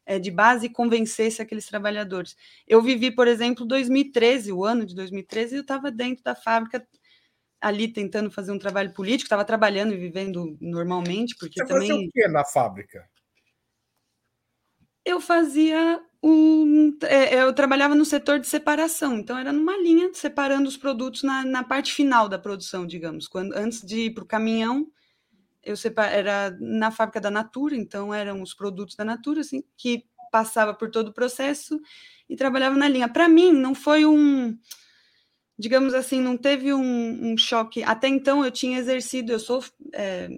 é, 0.08 0.18
de 0.18 0.32
base 0.32 0.66
e 0.66 0.74
convencesse 0.74 1.40
aqueles 1.40 1.68
trabalhadores. 1.68 2.36
Eu 2.68 2.82
vivi, 2.82 3.12
por 3.12 3.28
exemplo, 3.28 3.64
2013, 3.64 4.52
o 4.52 4.66
ano 4.66 4.88
de 4.88 4.96
2013, 4.96 5.58
eu 5.58 5.62
estava 5.62 5.92
dentro 5.92 6.24
da 6.24 6.34
fábrica 6.34 6.84
ali 7.62 7.88
tentando 7.88 8.32
fazer 8.32 8.52
um 8.52 8.58
trabalho 8.58 8.92
político, 8.92 9.28
estava 9.28 9.46
trabalhando 9.46 9.94
e 9.94 9.98
vivendo 9.98 10.58
normalmente, 10.60 11.36
porque 11.40 11.62
Você 11.62 11.68
também. 11.68 11.90
Você 11.90 12.08
o 12.08 12.12
que 12.12 12.28
na 12.28 12.44
fábrica? 12.44 13.08
eu 15.10 15.20
fazia 15.20 16.02
um. 16.22 16.98
É, 17.04 17.42
eu 17.42 17.54
trabalhava 17.54 17.96
no 17.96 18.06
setor 18.06 18.40
de 18.40 18.48
separação, 18.48 19.18
então 19.18 19.38
era 19.38 19.52
numa 19.52 19.78
linha 19.78 20.10
separando 20.14 20.68
os 20.68 20.78
produtos 20.78 21.24
na, 21.24 21.46
na 21.46 21.64
parte 21.64 21.94
final 21.94 22.28
da 22.28 22.38
produção, 22.38 22.86
digamos. 22.86 23.28
Quando, 23.28 23.54
antes 23.54 23.82
de 23.82 24.06
ir 24.06 24.14
para 24.14 24.24
o 24.24 24.28
caminhão, 24.28 24.88
eu 25.64 25.76
era 25.98 26.56
na 26.60 26.92
fábrica 26.92 27.22
da 27.22 27.30
Natura, 27.30 27.76
então 27.76 28.14
eram 28.14 28.42
os 28.42 28.54
produtos 28.54 28.96
da 28.96 29.06
Natura, 29.06 29.42
assim, 29.42 29.64
que 29.78 30.06
passava 30.32 30.74
por 30.74 30.90
todo 30.90 31.10
o 31.10 31.14
processo 31.14 31.80
e 32.30 32.36
trabalhava 32.36 32.76
na 32.76 32.88
linha. 32.88 33.10
Para 33.10 33.28
mim, 33.28 33.52
não 33.52 33.74
foi 33.74 34.06
um. 34.06 34.58
Digamos 35.58 35.94
assim, 35.94 36.22
não 36.22 36.38
teve 36.38 36.74
um, 36.74 37.32
um, 37.32 37.38
choque. 37.38 37.84
Até 37.84 38.08
então 38.08 38.46
eu 38.46 38.52
tinha 38.52 38.80
exercido, 38.80 39.32
eu 39.32 39.40
sou. 39.40 39.64
É, 39.94 40.30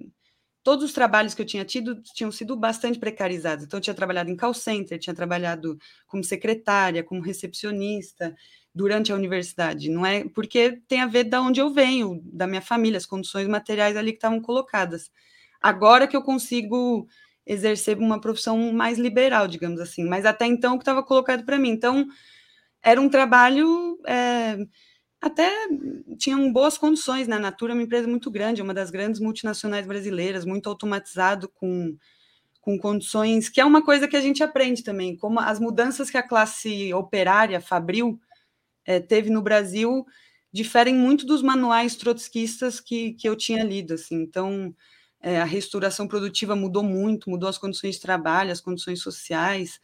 todos 0.63 0.85
os 0.85 0.93
trabalhos 0.93 1.33
que 1.33 1.41
eu 1.41 1.45
tinha 1.45 1.65
tido 1.65 2.01
tinham 2.01 2.31
sido 2.31 2.55
bastante 2.55 2.99
precarizados. 2.99 3.65
Então, 3.65 3.77
eu 3.77 3.81
tinha 3.81 3.93
trabalhado 3.93 4.29
em 4.29 4.35
call 4.35 4.53
center, 4.53 4.99
tinha 4.99 5.15
trabalhado 5.15 5.77
como 6.07 6.23
secretária, 6.23 7.03
como 7.03 7.21
recepcionista 7.21 8.35
durante 8.73 9.11
a 9.11 9.15
universidade. 9.15 9.89
Não 9.89 10.05
é 10.05 10.23
porque 10.29 10.81
tem 10.87 11.01
a 11.01 11.07
ver 11.07 11.25
da 11.25 11.41
onde 11.41 11.59
eu 11.59 11.69
venho, 11.71 12.21
da 12.25 12.47
minha 12.47 12.61
família, 12.61 12.97
as 12.97 13.05
condições 13.05 13.47
materiais 13.47 13.97
ali 13.97 14.11
que 14.11 14.17
estavam 14.17 14.41
colocadas. 14.41 15.11
Agora 15.61 16.07
que 16.07 16.15
eu 16.15 16.21
consigo 16.23 17.07
exercer 17.45 17.97
uma 17.97 18.21
profissão 18.21 18.71
mais 18.71 18.97
liberal, 18.97 19.47
digamos 19.47 19.79
assim. 19.79 20.05
Mas 20.05 20.25
até 20.25 20.45
então 20.45 20.75
o 20.75 20.77
que 20.77 20.83
estava 20.83 21.03
colocado 21.03 21.43
para 21.45 21.59
mim. 21.59 21.69
Então, 21.69 22.07
era 22.83 22.99
um 22.99 23.09
trabalho. 23.09 23.99
É, 24.07 24.57
até 25.21 25.51
tinham 26.17 26.51
boas 26.51 26.77
condições, 26.77 27.27
né? 27.27 27.35
A 27.35 27.39
Natura 27.39 27.73
é 27.73 27.75
uma 27.75 27.83
empresa 27.83 28.07
muito 28.07 28.31
grande, 28.31 28.59
é 28.59 28.63
uma 28.63 28.73
das 28.73 28.89
grandes 28.89 29.21
multinacionais 29.21 29.85
brasileiras, 29.85 30.43
muito 30.43 30.67
automatizado, 30.67 31.47
com, 31.47 31.95
com 32.59 32.77
condições, 32.77 33.47
que 33.47 33.61
é 33.61 33.65
uma 33.65 33.83
coisa 33.83 34.07
que 34.07 34.17
a 34.17 34.21
gente 34.21 34.43
aprende 34.43 34.83
também, 34.83 35.15
como 35.15 35.39
as 35.39 35.59
mudanças 35.59 36.09
que 36.09 36.17
a 36.17 36.27
classe 36.27 36.91
operária, 36.93 37.61
fabril, 37.61 38.19
é, 38.83 38.99
teve 38.99 39.29
no 39.29 39.43
Brasil 39.43 40.05
diferem 40.51 40.95
muito 40.95 41.25
dos 41.25 41.41
manuais 41.41 41.95
trotskistas 41.95 42.79
que, 42.79 43.13
que 43.13 43.29
eu 43.29 43.35
tinha 43.35 43.63
lido, 43.63 43.93
assim, 43.93 44.15
então 44.15 44.75
é, 45.21 45.39
a 45.39 45.45
restauração 45.45 46.07
produtiva 46.07 46.55
mudou 46.55 46.83
muito, 46.83 47.29
mudou 47.29 47.47
as 47.47 47.57
condições 47.57 47.95
de 47.95 48.01
trabalho, 48.01 48.51
as 48.51 48.59
condições 48.59 49.01
sociais, 49.01 49.79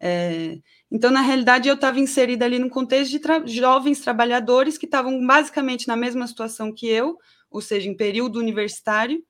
é, 0.00 0.58
então, 0.90 1.10
na 1.10 1.20
realidade, 1.20 1.68
eu 1.68 1.74
estava 1.74 2.00
inserida 2.00 2.46
ali 2.46 2.58
no 2.58 2.70
contexto 2.70 3.10
de 3.10 3.18
tra 3.18 3.46
jovens 3.46 4.00
trabalhadores 4.00 4.78
que 4.78 4.86
estavam 4.86 5.24
basicamente 5.24 5.86
na 5.86 5.96
mesma 5.96 6.26
situação 6.26 6.72
que 6.72 6.88
eu, 6.88 7.18
ou 7.50 7.60
seja, 7.60 7.88
em 7.88 7.96
período 7.96 8.38
universitário, 8.38 9.22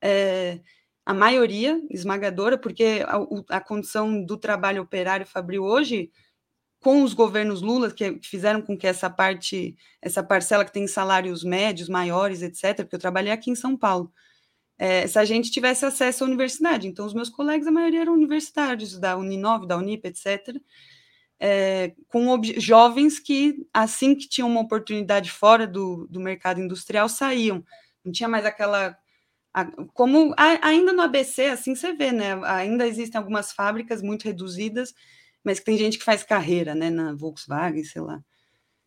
é, 0.00 0.60
a 1.04 1.12
maioria 1.12 1.80
esmagadora, 1.90 2.56
porque 2.58 3.04
a, 3.06 3.56
a, 3.56 3.60
condição 3.60 4.24
do 4.24 4.36
trabalho 4.36 4.82
operário 4.82 5.26
fabril 5.26 5.64
hoje, 5.64 6.10
com 6.80 7.02
os 7.02 7.14
governos 7.14 7.62
Lula, 7.62 7.90
que 7.90 8.20
fizeram 8.22 8.62
com 8.62 8.76
que 8.76 8.86
essa 8.86 9.10
parte, 9.10 9.76
essa 10.00 10.22
parcela 10.22 10.64
que 10.64 10.72
tem 10.72 10.86
salários 10.86 11.42
médios 11.42 11.88
maiores, 11.88 12.42
etc., 12.42 12.76
porque 12.76 12.96
eu 12.96 13.00
trabalhei 13.00 13.32
aqui 13.32 13.50
em 13.50 13.56
São 13.56 13.76
Paulo, 13.76 14.12
é, 14.78 15.06
se 15.06 15.18
a 15.18 15.24
gente 15.24 15.50
tivesse 15.50 15.84
acesso 15.84 16.24
à 16.24 16.26
universidade. 16.26 16.86
Então, 16.86 17.06
os 17.06 17.14
meus 17.14 17.28
colegas, 17.30 17.66
a 17.66 17.70
maioria 17.70 18.02
eram 18.02 18.12
universitários, 18.12 18.98
da 18.98 19.16
Uninove, 19.16 19.66
da 19.66 19.76
Unip, 19.76 20.06
etc., 20.06 20.60
é, 21.38 21.92
com 22.08 22.40
jovens 22.56 23.18
que, 23.18 23.66
assim 23.72 24.14
que 24.14 24.28
tinham 24.28 24.48
uma 24.48 24.60
oportunidade 24.60 25.30
fora 25.30 25.66
do, 25.66 26.06
do 26.08 26.18
mercado 26.20 26.60
industrial, 26.60 27.08
saíam. 27.08 27.64
Não 28.04 28.12
tinha 28.12 28.28
mais 28.28 28.44
aquela. 28.46 28.96
Como 29.94 30.34
ainda 30.36 30.92
no 30.92 31.02
ABC, 31.02 31.46
assim 31.46 31.74
você 31.74 31.92
vê, 31.94 32.12
né? 32.12 32.38
Ainda 32.44 32.86
existem 32.86 33.18
algumas 33.18 33.52
fábricas 33.52 34.02
muito 34.02 34.24
reduzidas, 34.24 34.94
mas 35.42 35.58
que 35.58 35.64
tem 35.64 35.78
gente 35.78 35.98
que 35.98 36.04
faz 36.04 36.22
carreira, 36.22 36.74
né? 36.74 36.90
Na 36.90 37.14
Volkswagen, 37.14 37.84
sei 37.84 38.02
lá. 38.02 38.22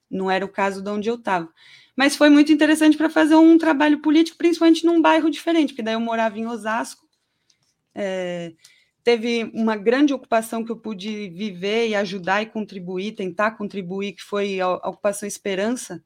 Não 0.09 0.29
era 0.29 0.45
o 0.45 0.49
caso 0.49 0.81
de 0.81 0.89
onde 0.89 1.09
eu 1.09 1.15
estava. 1.15 1.49
Mas 1.99 2.15
foi 2.15 2.29
muito 2.29 2.49
interessante 2.49 2.95
para 2.95 3.09
fazer 3.09 3.35
um 3.35 3.57
trabalho 3.57 3.99
político, 3.99 4.37
principalmente 4.37 4.85
num 4.85 5.01
bairro 5.01 5.29
diferente, 5.29 5.73
porque 5.73 5.83
daí 5.83 5.95
eu 5.95 5.99
morava 5.99 6.39
em 6.39 6.47
Osasco. 6.47 7.05
É, 7.93 8.53
teve 9.03 9.51
uma 9.53 9.75
grande 9.75 10.13
ocupação 10.13 10.63
que 10.63 10.71
eu 10.71 10.77
pude 10.77 11.29
viver 11.31 11.89
e 11.89 11.95
ajudar 11.95 12.41
e 12.41 12.45
contribuir, 12.45 13.15
tentar 13.15 13.51
contribuir, 13.57 14.13
que 14.13 14.23
foi 14.23 14.61
a, 14.61 14.75
ocupação 14.75 15.27
Esperança, 15.27 16.01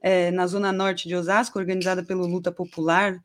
é, 0.00 0.30
na 0.30 0.46
zona 0.46 0.70
norte 0.70 1.08
de 1.08 1.16
Osasco, 1.16 1.58
organizada 1.58 2.04
pelo 2.04 2.28
Luta 2.28 2.52
Popular, 2.52 3.20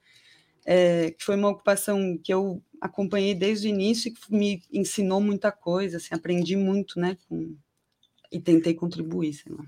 é, 0.65 1.11
que 1.11 1.23
foi 1.23 1.35
uma 1.35 1.49
ocupação 1.49 2.17
que 2.17 2.33
eu 2.33 2.59
acompanhei 2.81 3.35
desde 3.35 3.67
o 3.67 3.69
início 3.69 4.09
e 4.09 4.13
que 4.15 4.35
me 4.35 4.63
ensinou 4.73 5.21
muita 5.21 5.51
coisa, 5.51 5.97
assim, 5.97 6.15
aprendi 6.15 6.55
muito, 6.55 6.99
né, 6.99 7.15
com, 7.27 7.55
e 8.31 8.39
tentei 8.39 8.73
contribuir, 8.73 9.33
sei 9.33 9.53
lá. 9.53 9.63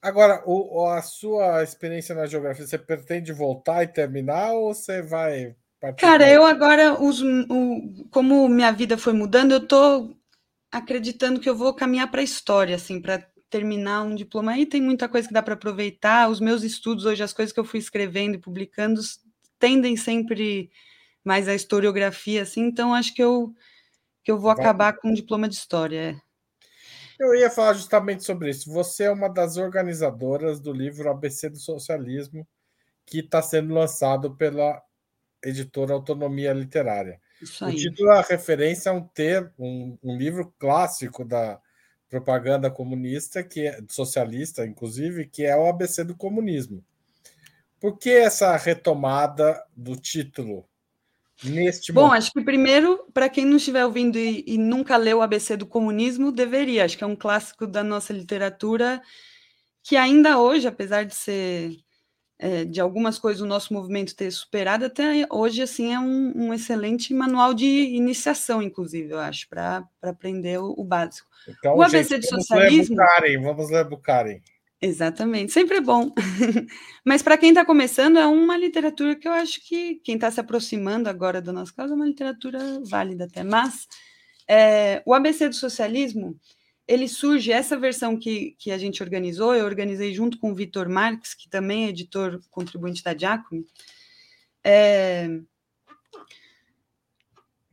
Agora, 0.00 0.42
o, 0.46 0.86
a 0.86 1.02
sua 1.02 1.62
experiência 1.62 2.14
na 2.14 2.26
geografia, 2.26 2.66
você 2.66 2.78
pretende 2.78 3.32
voltar 3.32 3.82
e 3.82 3.88
terminar 3.88 4.52
ou 4.52 4.72
você 4.72 5.02
vai 5.02 5.56
Cara, 5.96 6.28
eu 6.28 6.44
agora 6.44 7.00
uso 7.00 7.24
o, 7.48 8.08
como 8.10 8.48
minha 8.48 8.72
vida 8.72 8.98
foi 8.98 9.12
mudando, 9.12 9.52
eu 9.52 9.66
tô 9.66 10.16
acreditando 10.72 11.38
que 11.38 11.48
eu 11.48 11.54
vou 11.54 11.72
caminhar 11.72 12.10
para 12.10 12.20
a 12.20 12.24
história, 12.24 12.74
assim, 12.74 13.00
para 13.00 13.24
terminar 13.48 14.02
um 14.02 14.14
diploma. 14.14 14.52
Aí 14.52 14.66
tem 14.66 14.82
muita 14.82 15.08
coisa 15.08 15.28
que 15.28 15.34
dá 15.34 15.42
para 15.42 15.54
aproveitar. 15.54 16.28
Os 16.28 16.40
meus 16.40 16.62
estudos 16.62 17.04
hoje, 17.04 17.22
as 17.22 17.32
coisas 17.32 17.52
que 17.52 17.60
eu 17.60 17.64
fui 17.64 17.78
escrevendo 17.78 18.34
e 18.34 18.40
publicando, 18.40 19.00
tendem 19.58 19.96
sempre 19.96 20.70
mais 21.24 21.48
à 21.48 21.54
historiografia, 21.54 22.42
assim. 22.42 22.62
Então 22.62 22.92
acho 22.92 23.14
que 23.14 23.22
eu 23.22 23.54
que 24.24 24.32
eu 24.32 24.38
vou 24.38 24.54
Vai. 24.54 24.60
acabar 24.60 24.92
com 24.94 25.08
um 25.08 25.14
diploma 25.14 25.48
de 25.48 25.54
história. 25.54 26.10
É. 26.10 26.27
Eu 27.18 27.34
ia 27.34 27.50
falar 27.50 27.74
justamente 27.74 28.22
sobre 28.22 28.50
isso. 28.50 28.72
Você 28.72 29.04
é 29.04 29.10
uma 29.10 29.28
das 29.28 29.56
organizadoras 29.56 30.60
do 30.60 30.72
livro 30.72 31.10
ABC 31.10 31.48
do 31.50 31.58
Socialismo, 31.58 32.46
que 33.04 33.18
está 33.18 33.42
sendo 33.42 33.74
lançado 33.74 34.36
pela 34.36 34.80
editora 35.42 35.94
Autonomia 35.94 36.52
Literária. 36.52 37.20
O 37.62 37.72
título 37.72 38.10
é 38.10 38.18
a 38.18 38.22
referência 38.22 38.90
a 38.90 38.94
um 38.94 39.00
ter 39.00 39.52
um, 39.58 39.96
um, 40.02 40.16
livro 40.16 40.52
clássico 40.58 41.24
da 41.24 41.60
propaganda 42.08 42.70
comunista, 42.70 43.42
que 43.42 43.66
é 43.66 43.80
socialista, 43.88 44.66
inclusive, 44.66 45.26
que 45.26 45.44
é 45.44 45.56
o 45.56 45.68
ABC 45.68 46.04
do 46.04 46.16
comunismo. 46.16 46.84
Por 47.80 47.96
que 47.96 48.10
essa 48.10 48.56
retomada 48.56 49.64
do 49.76 49.94
título 49.94 50.67
Neste 51.44 51.92
Bom, 51.92 52.02
momento. 52.02 52.18
acho 52.18 52.32
que 52.32 52.42
primeiro, 52.42 53.04
para 53.14 53.28
quem 53.28 53.44
não 53.44 53.58
estiver 53.58 53.84
ouvindo 53.84 54.18
e, 54.18 54.44
e, 54.46 54.58
nunca 54.58 54.96
leu 54.96 55.18
o 55.18 55.22
ABC 55.22 55.56
do 55.56 55.66
comunismo, 55.66 56.32
deveria. 56.32 56.84
Acho 56.84 56.98
que 56.98 57.04
é 57.04 57.06
um 57.06 57.14
clássico 57.14 57.66
da 57.66 57.84
nossa 57.84 58.12
literatura 58.12 59.00
que 59.82 59.96
ainda 59.96 60.38
hoje, 60.38 60.66
apesar 60.66 61.04
de 61.04 61.14
ser 61.14 61.76
é, 62.38 62.64
de 62.64 62.80
algumas 62.80 63.18
coisas 63.18 63.40
o 63.42 63.46
nosso 63.46 63.72
movimento 63.72 64.14
ter 64.14 64.30
superado, 64.30 64.84
até 64.84 65.26
hoje 65.30 65.62
assim 65.62 65.92
é 65.92 65.98
um, 65.98 66.32
um 66.36 66.54
excelente 66.54 67.12
manual 67.12 67.52
de 67.52 67.66
iniciação, 67.66 68.62
inclusive, 68.62 69.12
eu 69.12 69.18
acho, 69.18 69.48
para 69.48 69.84
aprender 70.02 70.58
o, 70.58 70.74
o, 70.76 70.84
básico. 70.84 71.28
Então, 71.48 71.76
o 71.76 71.82
ABC 71.82 72.14
gente, 72.14 72.22
de 72.22 72.28
socialismo. 72.28 72.96
Ler 72.96 73.04
Bukharin, 73.04 73.42
vamos 73.42 73.70
ler 73.70 73.84
Bukharin. 73.84 74.42
Exatamente, 74.80 75.52
sempre 75.52 75.78
é 75.78 75.80
bom. 75.80 76.12
Mas 77.04 77.20
para 77.22 77.36
quem 77.36 77.48
está 77.48 77.64
começando, 77.64 78.18
é 78.18 78.26
uma 78.26 78.56
literatura 78.56 79.16
que 79.16 79.26
eu 79.26 79.32
acho 79.32 79.60
que 79.66 79.96
quem 80.04 80.14
está 80.14 80.30
se 80.30 80.38
aproximando 80.38 81.08
agora 81.08 81.42
do 81.42 81.52
nosso 81.52 81.74
caso 81.74 81.92
é 81.92 81.96
uma 81.96 82.06
literatura 82.06 82.80
válida 82.84 83.24
até. 83.24 83.42
Mas 83.42 83.88
é, 84.48 85.02
o 85.04 85.12
ABC 85.12 85.48
do 85.48 85.54
socialismo, 85.56 86.38
ele 86.86 87.08
surge, 87.08 87.50
essa 87.50 87.76
versão 87.76 88.16
que, 88.16 88.54
que 88.58 88.70
a 88.70 88.78
gente 88.78 89.02
organizou, 89.02 89.54
eu 89.54 89.64
organizei 89.64 90.14
junto 90.14 90.38
com 90.38 90.52
o 90.52 90.54
Vitor 90.54 90.88
Marques, 90.88 91.34
que 91.34 91.50
também 91.50 91.86
é 91.86 91.88
editor 91.88 92.40
contribuinte 92.48 93.02
da 93.02 93.16
Giacomo, 93.16 93.64
é, 94.62 95.40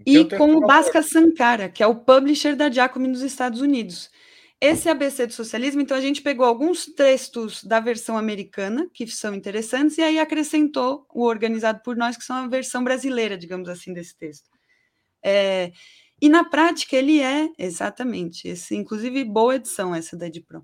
e 0.06 0.26
com 0.26 0.56
o 0.56 0.62
Basca 0.62 1.02
Sankara, 1.02 1.70
que 1.70 1.82
é 1.82 1.88
o 1.88 1.96
publisher 1.96 2.56
da 2.56 2.70
Giacomo 2.70 3.08
nos 3.08 3.22
Estados 3.22 3.62
Unidos. 3.62 4.10
Esse 4.60 4.88
ABC 4.90 5.28
do 5.28 5.34
socialismo, 5.34 5.82
então 5.82 5.98
a 5.98 6.02
gente 6.02 6.22
pegou 6.22 6.46
alguns 6.46 6.86
textos 6.86 7.64
da 7.64 7.80
versão 7.80 8.18
americana, 8.18 8.90
que 8.94 9.06
são 9.08 9.34
interessantes, 9.34 9.98
e 9.98 10.02
aí 10.02 10.18
acrescentou 10.18 11.06
o 11.14 11.26
organizado 11.26 11.82
por 11.84 11.96
nós, 11.96 12.16
que 12.16 12.24
são 12.24 12.38
a 12.38 12.48
versão 12.48 12.84
brasileira, 12.84 13.38
digamos 13.38 13.68
assim, 13.68 13.94
desse 13.94 14.16
texto. 14.18 14.50
É, 15.24 15.72
e 16.22 16.30
na 16.30 16.44
prática 16.46 16.96
ele 16.96 17.22
é, 17.22 17.50
exatamente, 17.58 18.48
esse, 18.48 18.76
inclusive 18.76 19.24
boa 19.26 19.56
edição 19.56 19.94
essa 19.94 20.16
da 20.16 20.28
Edipron. 20.28 20.64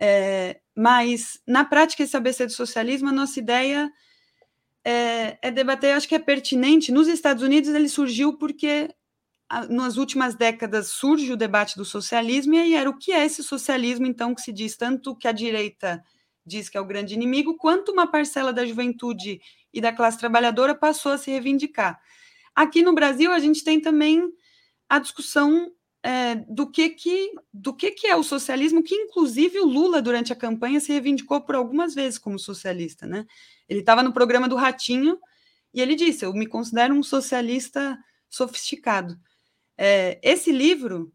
É, 0.00 0.60
mas 0.74 1.40
na 1.46 1.64
prática 1.64 2.02
esse 2.02 2.16
ABC 2.16 2.46
do 2.46 2.52
socialismo, 2.52 3.08
a 3.08 3.12
nossa 3.12 3.38
ideia 3.38 3.90
é, 4.84 5.38
é 5.42 5.50
debater, 5.50 5.94
acho 5.94 6.08
que 6.08 6.14
é 6.14 6.18
pertinente, 6.18 6.92
nos 6.92 7.08
Estados 7.08 7.42
Unidos 7.42 7.70
ele 7.70 7.88
surgiu 7.88 8.38
porque 8.38 8.88
nas 9.68 9.96
últimas 9.96 10.34
décadas 10.34 10.88
surge 10.88 11.32
o 11.32 11.36
debate 11.36 11.76
do 11.76 11.84
socialismo, 11.84 12.54
e 12.54 12.58
aí 12.58 12.74
era 12.74 12.90
o 12.90 12.96
que 12.96 13.12
é 13.12 13.24
esse 13.24 13.42
socialismo, 13.42 14.06
então, 14.06 14.34
que 14.34 14.40
se 14.40 14.52
diz 14.52 14.76
tanto 14.76 15.16
que 15.16 15.28
a 15.28 15.32
direita 15.32 16.02
diz 16.44 16.68
que 16.68 16.76
é 16.76 16.80
o 16.80 16.86
grande 16.86 17.14
inimigo, 17.14 17.56
quanto 17.56 17.92
uma 17.92 18.06
parcela 18.06 18.52
da 18.52 18.64
juventude 18.64 19.40
e 19.72 19.80
da 19.80 19.92
classe 19.92 20.18
trabalhadora 20.18 20.74
passou 20.74 21.12
a 21.12 21.18
se 21.18 21.30
reivindicar. 21.30 22.00
Aqui 22.54 22.82
no 22.82 22.94
Brasil, 22.94 23.32
a 23.32 23.38
gente 23.38 23.62
tem 23.62 23.80
também 23.80 24.22
a 24.88 24.98
discussão 24.98 25.70
é, 26.02 26.36
do, 26.48 26.70
que, 26.70 26.90
que, 26.90 27.32
do 27.52 27.74
que, 27.74 27.90
que 27.90 28.06
é 28.06 28.14
o 28.14 28.22
socialismo, 28.22 28.82
que 28.82 28.94
inclusive 28.94 29.58
o 29.58 29.66
Lula, 29.66 30.00
durante 30.00 30.32
a 30.32 30.36
campanha, 30.36 30.80
se 30.80 30.92
reivindicou 30.92 31.40
por 31.40 31.56
algumas 31.56 31.94
vezes 31.94 32.18
como 32.18 32.38
socialista. 32.38 33.06
Né? 33.06 33.26
Ele 33.68 33.80
estava 33.80 34.02
no 34.02 34.12
programa 34.12 34.48
do 34.48 34.54
Ratinho 34.54 35.18
e 35.74 35.80
ele 35.80 35.96
disse: 35.96 36.24
Eu 36.24 36.32
me 36.32 36.46
considero 36.46 36.94
um 36.94 37.02
socialista 37.02 37.98
sofisticado. 38.30 39.18
É, 39.78 40.18
esse 40.22 40.50
livro, 40.50 41.12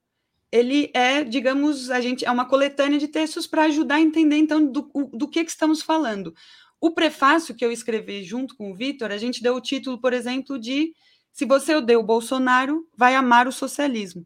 ele 0.52 0.92
é, 0.94 1.24
digamos, 1.24 1.90
a 1.90 2.02
gente 2.02 2.26
é 2.26 2.32
uma 2.32 2.46
coletânea 2.46 3.00
de 3.00 3.08
textos 3.08 3.48
para 3.48 3.64
ajudar 3.64 3.96
a 3.96 4.02
entender, 4.02 4.38
então, 4.38 4.66
do, 4.66 4.90
do 5.14 5.28
que, 5.28 5.44
que 5.44 5.52
estamos 5.52 5.82
falando. 5.82 6.34
O 6.80 6.92
prefácio 6.92 7.56
que 7.56 7.64
eu 7.64 7.72
escrevi 7.72 8.24
junto 8.24 8.56
com 8.56 8.72
o 8.72 8.76
Vitor, 8.76 9.12
a 9.12 9.18
gente 9.18 9.42
deu 9.42 9.56
o 9.56 9.62
título, 9.62 10.02
por 10.02 10.14
exemplo, 10.14 10.60
de 10.60 10.94
Se 11.32 11.46
você 11.46 11.76
odeia 11.76 12.00
o 12.00 12.04
Bolsonaro, 12.04 12.88
vai 12.98 13.16
amar 13.16 13.48
o 13.48 13.52
socialismo. 13.52 14.26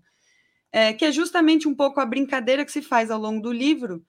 É, 0.71 0.91
que 0.91 1.05
é 1.05 1.11
justamente 1.11 1.67
um 1.67 1.75
pouco 1.75 1.99
a 2.01 2.05
brincadeira 2.05 2.65
que 2.65 2.71
se 2.71 2.81
faz 2.81 3.09
ao 3.09 3.19
longo 3.19 3.41
do 3.41 3.51
livro 3.51 4.05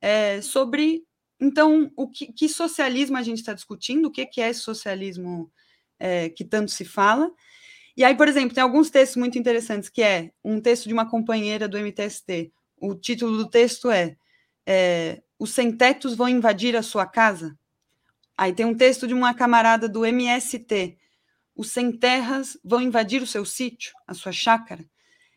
é, 0.00 0.40
sobre, 0.40 1.04
então, 1.40 1.90
o 1.96 2.08
que, 2.08 2.32
que, 2.32 2.48
socialismo 2.48 3.16
a 3.16 3.22
gente 3.22 3.38
está 3.38 3.52
discutindo, 3.52 4.06
o 4.06 4.10
que, 4.10 4.24
que 4.24 4.40
é 4.40 4.48
esse 4.48 4.60
socialismo 4.60 5.50
é, 5.98 6.30
que 6.30 6.44
tanto 6.44 6.70
se 6.70 6.84
fala, 6.84 7.30
e 7.96 8.04
aí, 8.04 8.14
por 8.14 8.28
exemplo, 8.28 8.54
tem 8.54 8.62
alguns 8.62 8.90
textos 8.90 9.16
muito 9.16 9.38
interessantes, 9.38 9.88
que 9.88 10.02
é 10.02 10.30
um 10.44 10.60
texto 10.60 10.86
de 10.86 10.92
uma 10.92 11.08
companheira 11.08 11.66
do 11.66 11.78
MTST. 11.78 12.52
O 12.78 12.94
título 12.94 13.38
do 13.38 13.48
texto 13.48 13.90
é, 13.90 14.16
é 14.66 15.22
Os 15.38 15.50
sem-tetos 15.50 16.14
vão 16.14 16.28
invadir 16.28 16.76
a 16.76 16.82
sua 16.82 17.06
casa? 17.06 17.58
Aí 18.36 18.52
tem 18.52 18.66
um 18.66 18.76
texto 18.76 19.06
de 19.06 19.14
uma 19.14 19.32
camarada 19.32 19.88
do 19.88 20.04
MST. 20.04 20.98
Os 21.54 21.70
sem-terras 21.70 22.58
vão 22.62 22.82
invadir 22.82 23.22
o 23.22 23.26
seu 23.26 23.46
sítio, 23.46 23.94
a 24.06 24.12
sua 24.12 24.30
chácara? 24.30 24.84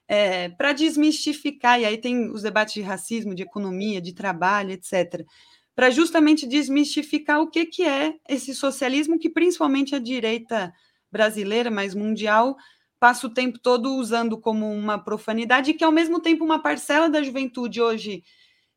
É, 0.05 0.49
para 0.49 0.73
desmistificar, 0.73 1.79
e 1.79 1.85
aí 1.85 1.97
tem 1.97 2.29
os 2.29 2.41
debates 2.41 2.73
de 2.73 2.81
racismo, 2.81 3.33
de 3.33 3.43
economia, 3.43 4.01
de 4.01 4.11
trabalho, 4.11 4.71
etc., 4.71 5.25
para 5.73 5.89
justamente 5.89 6.45
desmistificar 6.45 7.39
o 7.39 7.49
que, 7.49 7.65
que 7.65 7.83
é 7.83 8.15
esse 8.27 8.53
socialismo 8.53 9.17
que 9.17 9.29
principalmente 9.29 9.95
a 9.95 9.99
direita 9.99 10.73
brasileira, 11.11 11.71
mas 11.71 11.95
mundial, 11.95 12.55
passa 12.99 13.27
o 13.27 13.33
tempo 13.33 13.57
todo 13.57 13.95
usando 13.95 14.37
como 14.37 14.71
uma 14.71 14.97
profanidade, 14.97 15.73
que 15.73 15.83
ao 15.83 15.91
mesmo 15.91 16.19
tempo 16.19 16.43
uma 16.43 16.61
parcela 16.61 17.09
da 17.09 17.23
juventude 17.23 17.81
hoje 17.81 18.23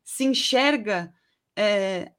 se 0.03 0.23
enxerga 0.23 1.13
é, 1.55 2.11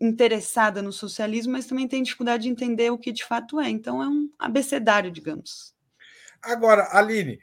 interessada 0.00 0.80
no 0.82 0.92
socialismo, 0.92 1.52
mas 1.52 1.66
também 1.66 1.88
tem 1.88 2.02
dificuldade 2.02 2.44
de 2.44 2.48
entender 2.48 2.90
o 2.90 2.98
que 2.98 3.12
de 3.12 3.24
fato 3.24 3.60
é. 3.60 3.68
Então 3.68 4.02
é 4.02 4.08
um 4.08 4.30
abecedário, 4.38 5.10
digamos. 5.10 5.74
Agora, 6.42 6.88
Aline, 6.92 7.38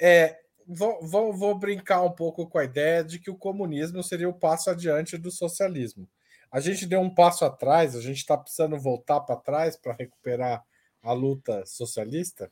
é, 0.00 0.38
vou, 0.66 0.98
vou, 1.02 1.32
vou 1.32 1.58
brincar 1.58 2.02
um 2.02 2.10
pouco 2.10 2.46
com 2.48 2.58
a 2.58 2.64
ideia 2.64 3.04
de 3.04 3.18
que 3.18 3.30
o 3.30 3.36
comunismo 3.36 4.02
seria 4.02 4.28
o 4.28 4.34
passo 4.34 4.70
adiante 4.70 5.16
do 5.16 5.30
socialismo. 5.30 6.08
A 6.50 6.60
gente 6.60 6.86
deu 6.86 7.00
um 7.00 7.12
passo 7.12 7.44
atrás, 7.44 7.94
a 7.94 8.00
gente 8.00 8.18
está 8.18 8.36
precisando 8.36 8.78
voltar 8.78 9.20
para 9.20 9.36
trás 9.36 9.76
para 9.76 9.92
recuperar 9.92 10.64
a 11.06 11.12
luta 11.12 11.64
socialista? 11.64 12.50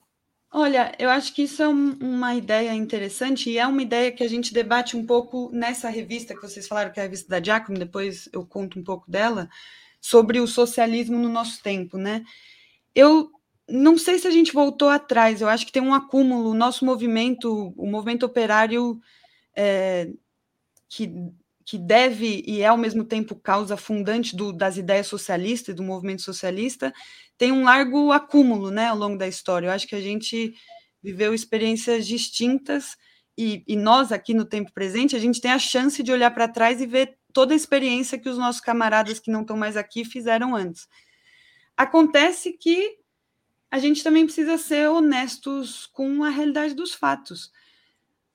Olha, 0.56 0.94
eu 1.00 1.10
acho 1.10 1.34
que 1.34 1.42
isso 1.42 1.60
é 1.62 1.68
um, 1.68 1.94
uma 2.00 2.34
ideia 2.34 2.72
interessante 2.72 3.50
e 3.50 3.58
é 3.58 3.66
uma 3.66 3.82
ideia 3.82 4.12
que 4.12 4.22
a 4.22 4.28
gente 4.28 4.54
debate 4.54 4.96
um 4.96 5.04
pouco 5.04 5.50
nessa 5.52 5.88
revista 5.88 6.32
que 6.32 6.40
vocês 6.40 6.68
falaram, 6.68 6.92
que 6.92 7.00
é 7.00 7.02
a 7.02 7.06
revista 7.06 7.28
da 7.28 7.42
Giacomo, 7.42 7.76
depois 7.76 8.28
eu 8.32 8.46
conto 8.46 8.78
um 8.78 8.84
pouco 8.84 9.10
dela, 9.10 9.50
sobre 10.00 10.38
o 10.38 10.46
socialismo 10.46 11.18
no 11.18 11.28
nosso 11.28 11.60
tempo, 11.60 11.98
né? 11.98 12.24
Eu 12.94 13.32
não 13.68 13.98
sei 13.98 14.18
se 14.18 14.28
a 14.28 14.30
gente 14.30 14.52
voltou 14.52 14.88
atrás, 14.88 15.40
eu 15.40 15.48
acho 15.48 15.66
que 15.66 15.72
tem 15.72 15.82
um 15.82 15.94
acúmulo, 15.94 16.50
o 16.50 16.54
nosso 16.54 16.84
movimento, 16.84 17.74
o 17.76 17.86
movimento 17.86 18.24
operário 18.24 19.00
é, 19.56 20.08
que, 20.88 21.12
que 21.64 21.79
deve 21.79 22.42
e 22.46 22.61
é 22.61 22.66
ao 22.66 22.77
mesmo 22.77 23.05
tempo 23.05 23.35
causa 23.35 23.77
fundante 23.77 24.37
do, 24.37 24.53
das 24.53 24.77
ideias 24.77 25.07
socialistas, 25.07 25.74
do 25.74 25.83
movimento 25.83 26.22
socialista, 26.22 26.92
tem 27.38 27.50
um 27.53 27.64
largo 27.64 28.12
acúmulo 28.12 28.70
né, 28.70 28.87
ao 28.87 28.96
longo 28.96 29.16
da 29.16 29.27
história. 29.27 29.66
Eu 29.66 29.72
acho 29.72 29.87
que 29.87 29.94
a 29.94 30.00
gente 30.00 30.55
viveu 31.03 31.35
experiências 31.35 32.07
distintas 32.07 32.96
e, 33.37 33.64
e 33.66 33.77
nós, 33.77 34.12
aqui 34.12 34.33
no 34.33 34.44
tempo 34.44 34.72
presente, 34.72 35.16
a 35.16 35.18
gente 35.18 35.40
tem 35.40 35.50
a 35.50 35.59
chance 35.59 36.03
de 36.03 36.12
olhar 36.12 36.31
para 36.31 36.48
trás 36.48 36.81
e 36.81 36.87
ver 36.87 37.18
toda 37.33 37.53
a 37.53 37.57
experiência 37.57 38.18
que 38.18 38.29
os 38.29 38.38
nossos 38.38 38.61
camaradas 38.61 39.18
que 39.18 39.31
não 39.31 39.40
estão 39.40 39.57
mais 39.57 39.77
aqui 39.77 40.05
fizeram 40.05 40.55
antes. 40.55 40.87
Acontece 41.77 42.53
que 42.53 42.96
a 43.70 43.79
gente 43.79 44.05
também 44.05 44.24
precisa 44.24 44.57
ser 44.57 44.88
honestos 44.88 45.87
com 45.87 46.22
a 46.22 46.29
realidade 46.29 46.74
dos 46.74 46.94
fatos. 46.94 47.50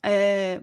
É, 0.03 0.61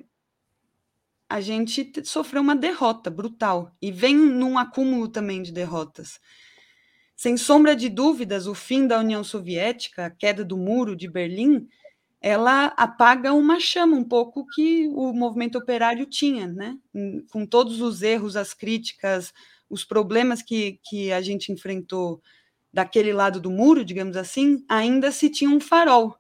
a 1.28 1.40
gente 1.40 1.92
sofreu 2.04 2.42
uma 2.42 2.54
derrota 2.54 3.10
brutal 3.10 3.74
e 3.80 3.90
vem 3.90 4.16
num 4.16 4.58
acúmulo 4.58 5.08
também 5.08 5.42
de 5.42 5.52
derrotas. 5.52 6.20
Sem 7.16 7.36
sombra 7.36 7.74
de 7.74 7.88
dúvidas, 7.88 8.46
o 8.46 8.54
fim 8.54 8.86
da 8.86 8.98
União 8.98 9.24
Soviética, 9.24 10.06
a 10.06 10.10
queda 10.10 10.44
do 10.44 10.56
muro 10.56 10.94
de 10.94 11.08
Berlim, 11.08 11.66
ela 12.20 12.66
apaga 12.76 13.32
uma 13.32 13.58
chama 13.58 13.96
um 13.96 14.04
pouco 14.04 14.46
que 14.46 14.88
o 14.88 15.12
movimento 15.12 15.56
operário 15.56 16.06
tinha, 16.06 16.46
né? 16.46 16.76
Com 17.30 17.46
todos 17.46 17.80
os 17.80 18.02
erros, 18.02 18.36
as 18.36 18.52
críticas, 18.52 19.32
os 19.68 19.84
problemas 19.84 20.42
que, 20.42 20.78
que 20.84 21.12
a 21.12 21.20
gente 21.20 21.52
enfrentou 21.52 22.20
daquele 22.72 23.12
lado 23.12 23.40
do 23.40 23.50
muro, 23.50 23.84
digamos 23.84 24.16
assim, 24.16 24.64
ainda 24.68 25.10
se 25.10 25.30
tinha 25.30 25.48
um 25.48 25.60
farol, 25.60 26.16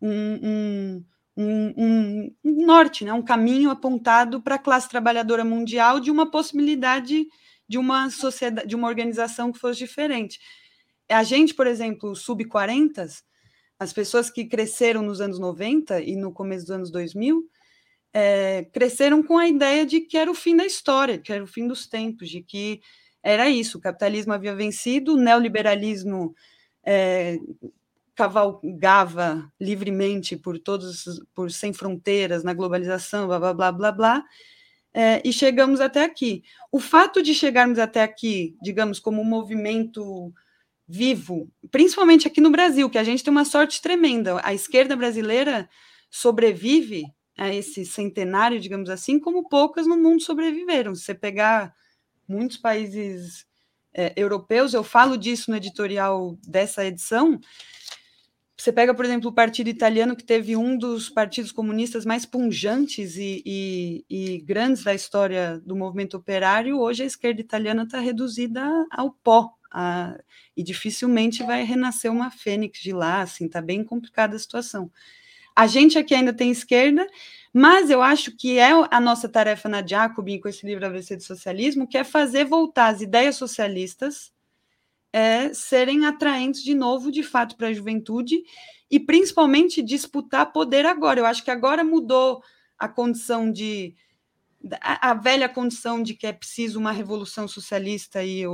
um, 0.00 0.38
um, 0.42 1.04
um, 1.36 2.34
um 2.44 2.66
norte, 2.66 3.04
né? 3.04 3.12
um 3.12 3.22
caminho 3.22 3.70
apontado 3.70 4.40
para 4.42 4.56
a 4.56 4.58
classe 4.58 4.88
trabalhadora 4.88 5.44
mundial 5.44 6.00
de 6.00 6.10
uma 6.10 6.30
possibilidade 6.30 7.26
de 7.68 7.78
uma 7.78 8.10
sociedade, 8.10 8.66
de 8.66 8.74
uma 8.74 8.88
organização 8.88 9.52
que 9.52 9.58
fosse 9.58 9.78
diferente. 9.78 10.40
A 11.08 11.22
gente, 11.22 11.54
por 11.54 11.66
exemplo, 11.66 12.16
sub-40, 12.16 13.08
as 13.78 13.92
pessoas 13.92 14.28
que 14.28 14.44
cresceram 14.44 15.02
nos 15.02 15.20
anos 15.20 15.38
90 15.38 16.00
e 16.02 16.16
no 16.16 16.32
começo 16.32 16.64
dos 16.64 16.72
anos 16.72 16.90
2000, 16.90 17.48
é, 18.12 18.64
cresceram 18.72 19.22
com 19.22 19.38
a 19.38 19.48
ideia 19.48 19.86
de 19.86 20.00
que 20.00 20.16
era 20.16 20.30
o 20.30 20.34
fim 20.34 20.56
da 20.56 20.66
história, 20.66 21.18
que 21.18 21.32
era 21.32 21.42
o 21.42 21.46
fim 21.46 21.66
dos 21.66 21.86
tempos, 21.86 22.28
de 22.28 22.42
que 22.42 22.80
era 23.22 23.48
isso, 23.48 23.78
o 23.78 23.80
capitalismo 23.80 24.32
havia 24.32 24.54
vencido, 24.54 25.14
o 25.14 25.16
neoliberalismo 25.16 26.34
é, 26.84 27.38
cavalgava 28.20 29.50
livremente 29.58 30.36
por 30.36 30.58
todos, 30.58 31.22
por 31.34 31.50
sem 31.50 31.72
fronteiras, 31.72 32.44
na 32.44 32.52
globalização, 32.52 33.26
blá 33.26 33.38
blá 33.38 33.54
blá 33.54 33.72
blá 33.72 33.92
blá, 33.92 34.24
é, 34.92 35.22
e 35.24 35.32
chegamos 35.32 35.80
até 35.80 36.04
aqui. 36.04 36.42
O 36.70 36.78
fato 36.78 37.22
de 37.22 37.34
chegarmos 37.34 37.78
até 37.78 38.02
aqui, 38.02 38.54
digamos, 38.60 39.00
como 39.00 39.22
um 39.22 39.24
movimento 39.24 40.34
vivo, 40.86 41.50
principalmente 41.70 42.26
aqui 42.26 42.42
no 42.42 42.50
Brasil, 42.50 42.90
que 42.90 42.98
a 42.98 43.04
gente 43.04 43.24
tem 43.24 43.30
uma 43.30 43.46
sorte 43.46 43.80
tremenda. 43.80 44.38
A 44.44 44.52
esquerda 44.52 44.94
brasileira 44.94 45.66
sobrevive 46.10 47.06
a 47.38 47.48
esse 47.54 47.86
centenário, 47.86 48.60
digamos 48.60 48.90
assim, 48.90 49.18
como 49.18 49.48
poucas 49.48 49.86
no 49.86 49.96
mundo 49.96 50.22
sobreviveram. 50.22 50.94
Se 50.94 51.04
você 51.04 51.14
pegar 51.14 51.74
muitos 52.28 52.58
países 52.58 53.46
é, 53.94 54.12
europeus, 54.14 54.74
eu 54.74 54.84
falo 54.84 55.16
disso 55.16 55.50
no 55.50 55.56
editorial 55.56 56.36
dessa 56.46 56.84
edição. 56.84 57.40
Você 58.60 58.72
pega, 58.72 58.92
por 58.92 59.06
exemplo, 59.06 59.30
o 59.30 59.32
Partido 59.32 59.68
Italiano, 59.70 60.14
que 60.14 60.22
teve 60.22 60.54
um 60.54 60.76
dos 60.76 61.08
partidos 61.08 61.50
comunistas 61.50 62.04
mais 62.04 62.26
punjantes 62.26 63.16
e, 63.16 63.42
e, 63.46 64.04
e 64.10 64.38
grandes 64.42 64.84
da 64.84 64.92
história 64.94 65.58
do 65.64 65.74
movimento 65.74 66.18
operário. 66.18 66.78
Hoje 66.78 67.02
a 67.02 67.06
esquerda 67.06 67.40
italiana 67.40 67.84
está 67.84 67.98
reduzida 67.98 68.62
ao 68.90 69.12
pó. 69.12 69.54
A, 69.72 70.14
e 70.54 70.62
dificilmente 70.62 71.42
vai 71.42 71.62
renascer 71.62 72.12
uma 72.12 72.30
fênix 72.30 72.80
de 72.80 72.92
lá, 72.92 73.22
assim, 73.22 73.46
está 73.46 73.62
bem 73.62 73.82
complicada 73.82 74.36
a 74.36 74.38
situação. 74.38 74.90
A 75.56 75.66
gente 75.66 75.96
aqui 75.96 76.14
ainda 76.14 76.32
tem 76.32 76.50
esquerda, 76.50 77.06
mas 77.54 77.88
eu 77.88 78.02
acho 78.02 78.36
que 78.36 78.58
é 78.58 78.72
a 78.90 79.00
nossa 79.00 79.26
tarefa 79.26 79.70
na 79.70 79.86
Jacobin, 79.86 80.38
com 80.38 80.48
esse 80.48 80.66
livro 80.66 80.84
ABC 80.84 81.16
do 81.16 81.22
Socialismo, 81.22 81.88
que 81.88 81.96
é 81.96 82.04
fazer 82.04 82.44
voltar 82.44 82.88
as 82.88 83.00
ideias 83.00 83.36
socialistas 83.36 84.30
é, 85.12 85.52
serem 85.52 86.06
atraentes 86.06 86.62
de 86.62 86.74
novo, 86.74 87.10
de 87.10 87.22
fato, 87.22 87.56
para 87.56 87.68
a 87.68 87.72
juventude 87.72 88.42
e 88.90 88.98
principalmente 88.98 89.82
disputar 89.82 90.52
poder 90.52 90.86
agora. 90.86 91.20
Eu 91.20 91.26
acho 91.26 91.44
que 91.44 91.50
agora 91.50 91.84
mudou 91.84 92.42
a 92.78 92.88
condição 92.88 93.50
de 93.50 93.94
a, 94.80 95.10
a 95.10 95.14
velha 95.14 95.48
condição 95.48 96.02
de 96.02 96.14
que 96.14 96.26
é 96.26 96.32
preciso 96.32 96.78
uma 96.78 96.92
revolução 96.92 97.48
socialista 97.48 98.22
e 98.22 98.44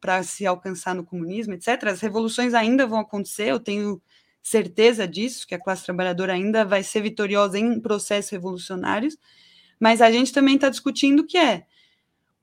para 0.00 0.22
se 0.22 0.44
alcançar 0.46 0.94
no 0.94 1.04
comunismo, 1.04 1.54
etc. 1.54 1.84
As 1.84 2.00
revoluções 2.00 2.52
ainda 2.52 2.86
vão 2.86 2.98
acontecer, 2.98 3.48
eu 3.48 3.60
tenho 3.60 4.00
certeza 4.42 5.08
disso, 5.08 5.46
que 5.46 5.54
a 5.54 5.60
classe 5.60 5.84
trabalhadora 5.84 6.34
ainda 6.34 6.64
vai 6.64 6.82
ser 6.82 7.00
vitoriosa 7.00 7.58
em 7.58 7.80
processos 7.80 8.30
revolucionários, 8.30 9.16
mas 9.80 10.00
a 10.00 10.10
gente 10.10 10.32
também 10.32 10.56
está 10.56 10.68
discutindo 10.68 11.26
que 11.26 11.38
é 11.38 11.66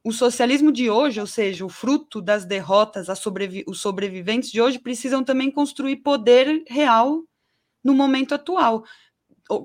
o 0.03 0.11
socialismo 0.11 0.71
de 0.71 0.89
hoje, 0.89 1.19
ou 1.19 1.27
seja, 1.27 1.65
o 1.65 1.69
fruto 1.69 2.21
das 2.21 2.45
derrotas, 2.45 3.07
sobrevi 3.17 3.63
os 3.67 3.79
sobreviventes 3.79 4.51
de 4.51 4.61
hoje 4.61 4.77
precisam 4.77 5.23
também 5.23 5.49
construir 5.49 5.97
poder 5.97 6.63
real 6.67 7.23
no 7.83 7.93
momento 7.93 8.35
atual, 8.35 8.83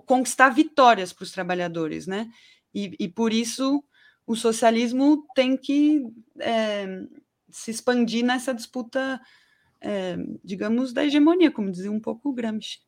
conquistar 0.06 0.50
vitórias 0.50 1.12
para 1.12 1.24
os 1.24 1.32
trabalhadores, 1.32 2.06
né? 2.06 2.30
E, 2.74 2.94
e, 2.98 3.08
por 3.08 3.32
isso 3.32 3.82
o 4.26 4.36
socialismo 4.36 5.26
tem 5.34 5.56
que 5.56 6.02
é, 6.38 6.86
se 7.50 7.70
expandir 7.70 8.24
nessa 8.24 8.52
disputa 8.52 9.20
é, 9.80 10.16
digamos, 10.44 10.92
da 10.92 11.04
hegemonia, 11.04 11.50
como 11.50 11.70
dizia 11.70 11.90
um 11.90 12.00
pouco 12.00 12.28
o 12.28 12.32
Gramsci. 12.32 12.80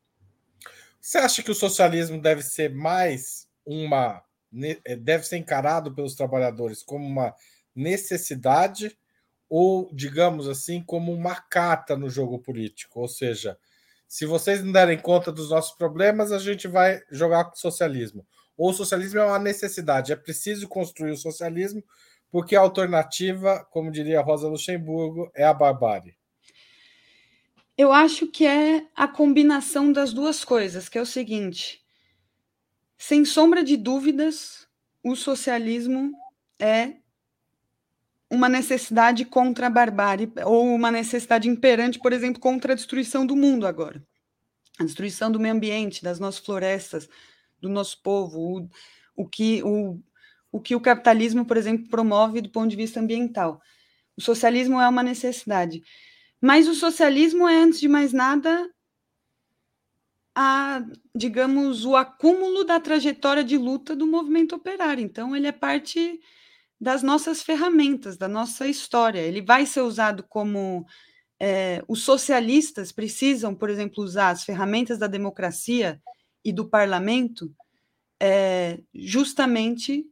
Você 1.01 1.19
acha 1.19 1.43
que 1.43 1.51
o 1.51 1.55
socialismo 1.55 2.21
deve 2.21 2.43
ser 2.43 2.75
mais 2.75 3.49
uma. 3.65 4.23
Eh, 4.85 4.97
deve 4.97 5.25
ser 5.25 5.37
encarado 5.37 5.95
pelos 5.95 6.15
trabalhadores 6.15 6.83
como 6.83 7.07
uma 7.07 7.35
necessidade 7.75 8.97
ou, 9.49 9.91
digamos 9.93 10.49
assim, 10.49 10.83
como 10.83 11.13
uma 11.13 11.35
carta 11.35 11.97
no 11.97 12.09
jogo 12.09 12.39
político? 12.39 13.01
Ou 13.01 13.09
seja, 13.09 13.59
se 14.07 14.27
vocês 14.27 14.63
não 14.63 14.73
derem 14.73 14.99
conta 14.99 15.33
dos 15.33 15.51
nossos 15.51 15.77
problemas, 15.77 16.33
a 16.33 16.39
gente 16.39 16.69
vai 16.69 17.03
jogar 17.11 17.45
com 17.45 17.55
o 17.55 17.59
socialismo. 17.59 18.27
Ou 18.57 18.71
o 18.71 18.75
socialismo 18.75 19.21
é 19.21 19.25
uma 19.25 19.39
necessidade, 19.39 20.13
é 20.13 20.17
preciso 20.17 20.69
construir 20.69 21.13
o 21.13 21.17
socialismo, 21.17 21.83
porque 22.31 22.55
a 22.55 22.61
alternativa, 22.61 23.67
como 23.71 23.91
diria 23.91 24.21
Rosa 24.21 24.49
Luxemburgo, 24.49 25.31
é 25.35 25.45
a 25.45 25.55
barbárie. 25.55 26.17
Eu 27.77 27.93
acho 27.93 28.27
que 28.27 28.47
é 28.47 28.87
a 28.95 29.09
combinação 29.09 29.91
das 29.91 30.13
duas 30.13 30.45
coisas, 30.45 30.89
que 30.89 30.99
é 30.99 31.01
o 31.01 31.07
seguinte: 31.07 31.81
sem 33.01 33.25
sombra 33.25 33.65
de 33.65 33.79
dúvidas, 33.79 34.69
o 35.03 35.17
socialismo 35.17 36.13
é 36.59 36.97
uma 38.31 38.47
necessidade 38.47 39.25
contra 39.25 39.69
a 39.69 39.71
barbárie, 39.71 40.31
ou 40.45 40.67
uma 40.67 40.91
necessidade 40.91 41.49
imperante, 41.49 41.99
por 41.99 42.13
exemplo, 42.13 42.39
contra 42.39 42.75
a 42.75 42.77
destruição 42.77 43.25
do 43.25 43.35
mundo 43.35 43.67
agora. 43.67 44.07
A 44.79 44.85
destruição 44.85 45.33
do 45.33 45.41
meio 45.41 45.55
ambiente, 45.55 46.05
das 46.05 46.21
nossas 46.21 46.45
florestas, 46.45 47.09
do 47.59 47.71
nosso 47.71 48.03
povo, 48.03 48.39
o, 48.39 48.69
o, 49.17 49.27
que, 49.27 49.63
o, 49.63 49.99
o 50.53 50.61
que 50.61 50.77
o 50.77 50.81
capitalismo, 50.81 51.47
por 51.47 51.57
exemplo, 51.57 51.89
promove 51.89 52.43
do 52.43 52.51
ponto 52.51 52.69
de 52.69 52.77
vista 52.77 53.01
ambiental. 53.01 53.63
O 54.15 54.21
socialismo 54.21 54.79
é 54.79 54.87
uma 54.87 55.03
necessidade. 55.03 55.83
Mas 56.39 56.69
o 56.69 56.75
socialismo 56.75 57.49
é, 57.49 57.63
antes 57.63 57.81
de 57.81 57.89
mais 57.89 58.13
nada, 58.13 58.71
a, 60.35 60.83
digamos, 61.15 61.85
o 61.85 61.97
acúmulo 61.97 62.65
da 62.65 62.79
trajetória 62.81 63.45
de 63.45 63.59
luta 63.59 63.95
do 63.97 64.07
movimento 64.07 64.55
operário. 64.55 65.03
Então, 65.03 65.35
ele 65.35 65.47
é 65.47 65.53
parte 65.53 66.21
das 66.81 67.03
nossas 67.03 67.43
ferramentas, 67.43 68.17
da 68.17 68.29
nossa 68.29 68.67
história. 68.67 69.21
Ele 69.21 69.43
vai 69.43 69.67
ser 69.67 69.83
usado 69.83 70.25
como. 70.29 70.87
É, 71.43 71.83
os 71.89 72.03
socialistas 72.03 72.93
precisam, 72.93 73.55
por 73.55 73.71
exemplo, 73.71 74.05
usar 74.05 74.29
as 74.29 74.45
ferramentas 74.45 74.99
da 74.99 75.07
democracia 75.07 75.99
e 76.45 76.53
do 76.53 76.69
parlamento 76.69 77.51
é, 78.21 78.79
justamente 78.95 80.05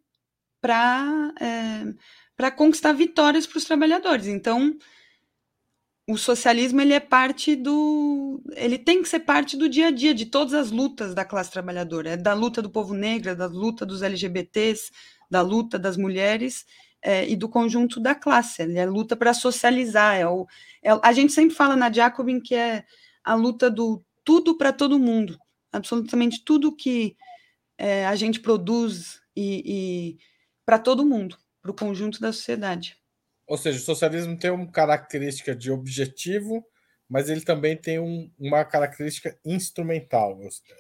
para 0.59 1.35
é, 1.39 2.51
conquistar 2.53 2.93
vitórias 2.93 3.47
para 3.47 3.59
os 3.59 3.65
trabalhadores. 3.65 4.27
Então, 4.27 4.77
o 6.09 6.17
socialismo 6.17 6.81
ele 6.81 6.95
é 6.95 7.01
parte 7.01 7.55
do. 7.55 8.43
Ele 8.57 8.79
tem 8.79 9.03
que 9.03 9.09
ser 9.09 9.21
parte 9.21 9.59
do 9.59 9.69
dia 9.69 9.89
a 9.89 9.91
dia, 9.91 10.15
de 10.15 10.25
todas 10.25 10.55
as 10.55 10.71
lutas 10.71 11.15
da 11.15 11.23
classe 11.23 11.51
trabalhadora. 11.51 12.11
É 12.11 12.17
da 12.17 12.33
luta 12.33 12.63
do 12.63 12.71
povo 12.71 12.95
negro, 12.95 13.31
é 13.31 13.35
da 13.35 13.47
luta 13.47 13.85
dos 13.85 14.01
LGBTs, 14.01 14.91
da 15.31 15.43
luta 15.43 15.79
das 15.79 15.99
mulheres 15.99 16.65
é, 17.03 17.29
e 17.29 17.37
do 17.37 17.47
conjunto 17.47 18.01
da 18.01 18.15
classe. 18.15 18.63
É 18.63 18.83
a 18.83 18.91
luta 18.91 19.15
para 19.15 19.35
socializar. 19.35 20.17
É 20.17 20.27
o, 20.27 20.47
é, 20.83 20.91
a 21.03 21.13
gente 21.13 21.33
sempre 21.33 21.55
fala 21.55 21.77
na 21.77 21.93
Jacobin 21.93 22.41
que 22.41 22.55
é 22.55 22.87
a 23.23 23.35
luta 23.35 23.71
do 23.71 24.03
tudo 24.25 24.57
para 24.57 24.73
todo 24.73 24.99
mundo. 24.99 25.39
Absolutamente 25.71 26.43
tudo 26.43 26.75
que 26.75 27.17
é, 27.77 28.07
a 28.07 28.17
gente 28.17 28.41
produz 28.41 29.21
e, 29.37 29.63
e 29.67 30.19
para 30.65 30.79
todo 30.79 31.05
mundo, 31.05 31.37
para 31.61 31.71
o 31.71 31.75
conjunto 31.75 32.19
da 32.19 32.33
sociedade. 32.33 32.98
Ou 33.49 33.57
seja, 33.57 33.79
o 33.79 33.83
socialismo 33.83 34.37
tem 34.37 34.51
uma 34.51 34.71
característica 34.71 35.57
de 35.57 35.73
objetivo, 35.73 36.65
mas 37.09 37.31
ele 37.31 37.41
também 37.41 37.75
tem 37.75 37.99
um, 37.99 38.31
uma 38.39 38.65
característica 38.65 39.37
instrumental. 39.45 40.39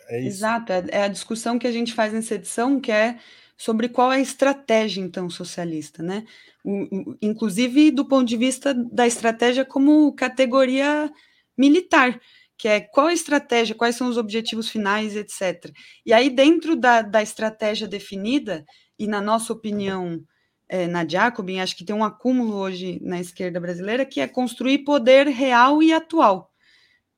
É 0.09 0.20
isso? 0.20 0.28
Exato, 0.28 0.72
é, 0.72 0.85
é 0.90 1.02
a 1.04 1.09
discussão 1.09 1.59
que 1.59 1.66
a 1.66 1.72
gente 1.72 1.94
faz 1.94 2.12
nessa 2.12 2.35
edição, 2.35 2.78
que 2.78 2.92
é 2.92 3.18
sobre 3.57 3.88
qual 3.88 4.12
é 4.12 4.16
a 4.16 4.20
estratégia, 4.20 5.00
então, 5.00 5.31
socialista, 5.31 6.02
né? 6.02 6.24
O, 6.62 7.12
o, 7.12 7.18
inclusive 7.22 7.90
do 7.90 8.04
ponto 8.04 8.28
de 8.28 8.37
vista 8.37 8.74
da 8.74 9.07
estratégia 9.07 9.64
como 9.64 10.12
categoria 10.14 11.11
militar, 11.57 12.20
que 12.59 12.68
é 12.68 12.81
qual 12.81 13.07
a 13.07 13.12
estratégia, 13.12 13.74
quais 13.74 13.96
são 13.96 14.09
os 14.09 14.18
objetivos 14.18 14.68
finais, 14.68 15.16
etc. 15.16 15.72
E 16.04 16.12
aí, 16.12 16.28
dentro 16.28 16.76
da, 16.76 17.02
da 17.02 17.22
estratégia 17.22 17.88
definida, 17.88 18.64
e 18.98 19.07
na 19.07 19.20
nossa 19.20 19.52
opinião, 19.52 20.22
é, 20.68 20.87
na 20.87 21.07
Jacobin, 21.07 21.61
acho 21.61 21.76
que 21.76 21.85
tem 21.85 21.96
um 21.96 22.04
acúmulo 22.04 22.54
hoje 22.54 22.98
na 23.02 23.18
esquerda 23.18 23.59
brasileira, 23.59 24.04
que 24.04 24.20
é 24.20 24.28
construir 24.28 24.78
poder 24.78 25.26
real 25.26 25.83
e 25.83 25.92
atual. 25.92 26.52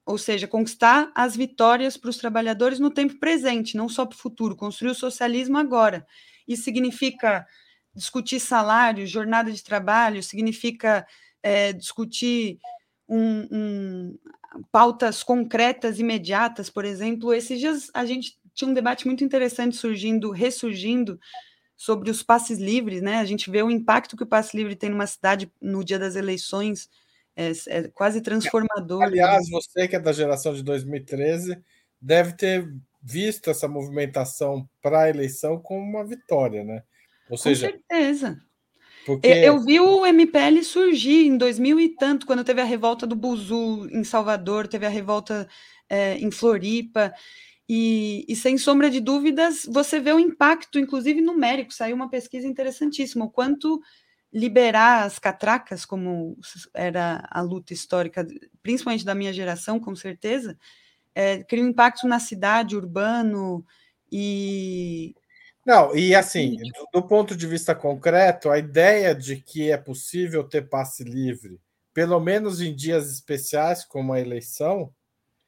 Ou 0.07 0.17
seja, 0.17 0.47
conquistar 0.47 1.11
as 1.15 1.37
vitórias 1.37 1.97
para 1.97 2.11
os 2.11 2.17
trabalhadores 2.17 2.79
no 2.79 2.91
tempo 2.91 3.19
presente, 3.19 3.77
não 3.77 3.89
só 3.89 4.07
para 4.07 4.15
o 4.15 4.19
futuro, 4.19 4.57
construir 4.57 4.91
o 4.91 4.95
socialismo 4.95 5.59
agora. 5.59 6.07
Isso 6.47 6.65
significa 6.65 7.47
discutir 7.95 8.41
salário, 8.41 9.07
jornada 9.07 9.51
de 9.51 9.63
trabalho, 9.63 10.23
significa 10.23 11.07
é, 11.43 11.73
discutir 11.73 12.59
um, 13.09 13.47
um, 13.51 14.19
pautas 14.71 15.23
concretas, 15.23 15.99
imediatas, 15.99 16.71
por 16.71 16.85
exemplo. 16.85 17.35
Esses 17.35 17.59
dias 17.59 17.91
a 17.93 18.05
gente 18.05 18.39
tinha 18.55 18.71
um 18.71 18.75
debate 18.75 19.07
muito 19.07 19.25
interessante 19.25 19.77
surgindo, 19.77 20.31
ressurgindo, 20.31 21.19
sobre 21.81 22.11
os 22.11 22.23
passes 22.23 22.59
livres, 22.59 23.01
né? 23.01 23.17
A 23.21 23.25
gente 23.25 23.51
vê 23.51 23.63
o 23.63 23.71
impacto 23.71 24.15
que 24.15 24.23
o 24.23 24.27
passe 24.27 24.55
livre 24.55 24.77
tem 24.77 24.91
numa 24.91 25.07
cidade 25.07 25.51
no 25.59 25.83
dia 25.83 25.99
das 25.99 26.15
eleições, 26.15 26.91
é, 27.35 27.53
é 27.69 27.89
quase 27.89 28.21
transformador. 28.21 29.03
Aliás, 29.03 29.47
né? 29.47 29.51
você 29.51 29.89
que 29.89 29.97
é 29.97 29.99
da 29.99 30.13
geração 30.13 30.53
de 30.53 30.63
2013 30.63 31.59
deve 31.99 32.35
ter 32.35 32.71
visto 33.03 33.49
essa 33.49 33.67
movimentação 33.67 34.69
para 34.83 35.05
a 35.05 35.09
eleição 35.09 35.59
como 35.59 35.81
uma 35.81 36.05
vitória, 36.05 36.63
né? 36.63 36.83
Ou 37.31 37.39
Com 37.39 37.45
seja, 37.45 37.69
certeza. 37.69 38.39
Porque... 39.07 39.27
Eu 39.27 39.59
vi 39.65 39.81
o 39.81 40.05
MPL 40.05 40.63
surgir 40.63 41.29
em 41.29 41.39
2000 41.39 41.81
e 41.81 41.89
tanto, 41.97 42.27
quando 42.27 42.45
teve 42.45 42.61
a 42.61 42.65
revolta 42.65 43.07
do 43.07 43.17
Buzu 43.17 43.89
em 43.91 44.05
Salvador, 44.05 44.69
teve 44.69 44.85
a 44.85 44.91
revolta 44.91 45.49
é, 45.89 46.19
em 46.19 46.31
Floripa, 46.31 47.11
e, 47.73 48.25
e, 48.27 48.35
sem 48.35 48.59
sombra 48.59 48.91
de 48.91 48.99
dúvidas, 48.99 49.65
você 49.65 50.01
vê 50.01 50.13
o 50.13 50.19
impacto, 50.19 50.77
inclusive 50.77 51.21
numérico. 51.21 51.73
Saiu 51.73 51.95
uma 51.95 52.11
pesquisa 52.11 52.45
interessantíssima, 52.45 53.27
o 53.27 53.31
quanto 53.31 53.81
liberar 54.33 55.05
as 55.05 55.21
catracas, 55.21 55.85
como 55.85 56.37
era 56.75 57.25
a 57.31 57.41
luta 57.41 57.73
histórica, 57.73 58.27
principalmente 58.61 59.05
da 59.05 59.15
minha 59.15 59.33
geração, 59.33 59.79
com 59.79 59.95
certeza, 59.95 60.59
é, 61.15 61.45
cria 61.45 61.63
um 61.63 61.69
impacto 61.69 62.09
na 62.09 62.19
cidade, 62.19 62.75
urbano 62.75 63.65
e. 64.11 65.15
Não, 65.65 65.95
e 65.95 66.13
assim, 66.13 66.57
do, 66.57 67.01
do 67.01 67.07
ponto 67.07 67.37
de 67.37 67.47
vista 67.47 67.73
concreto, 67.73 68.51
a 68.51 68.59
ideia 68.59 69.15
de 69.15 69.37
que 69.37 69.71
é 69.71 69.77
possível 69.77 70.43
ter 70.43 70.69
passe 70.69 71.05
livre, 71.05 71.61
pelo 71.95 72.19
menos 72.19 72.61
em 72.61 72.75
dias 72.75 73.13
especiais, 73.13 73.85
como 73.85 74.13
a 74.13 74.19
eleição, 74.19 74.93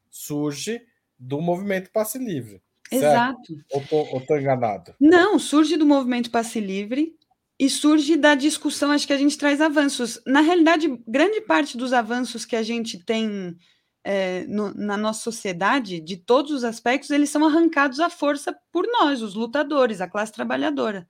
surge 0.08 0.86
do 1.22 1.40
movimento 1.40 1.90
passe 1.92 2.18
livre. 2.18 2.60
Exato. 2.90 3.56
Ou 3.70 4.18
estou 4.18 4.38
enganado? 4.38 4.94
Não, 5.00 5.38
surge 5.38 5.76
do 5.76 5.86
movimento 5.86 6.30
passe 6.30 6.60
livre 6.60 7.16
e 7.58 7.70
surge 7.70 8.16
da 8.16 8.34
discussão, 8.34 8.90
acho 8.90 9.06
que 9.06 9.12
a 9.12 9.18
gente 9.18 9.38
traz 9.38 9.60
avanços. 9.60 10.20
Na 10.26 10.40
realidade, 10.40 10.88
grande 11.06 11.40
parte 11.42 11.76
dos 11.76 11.92
avanços 11.92 12.44
que 12.44 12.56
a 12.56 12.62
gente 12.62 13.02
tem 13.04 13.56
é, 14.04 14.44
no, 14.46 14.74
na 14.74 14.96
nossa 14.96 15.20
sociedade, 15.20 16.00
de 16.00 16.16
todos 16.16 16.50
os 16.50 16.64
aspectos, 16.64 17.10
eles 17.10 17.30
são 17.30 17.46
arrancados 17.46 18.00
à 18.00 18.10
força 18.10 18.54
por 18.72 18.84
nós, 18.88 19.22
os 19.22 19.34
lutadores, 19.34 20.00
a 20.00 20.08
classe 20.08 20.32
trabalhadora. 20.32 21.08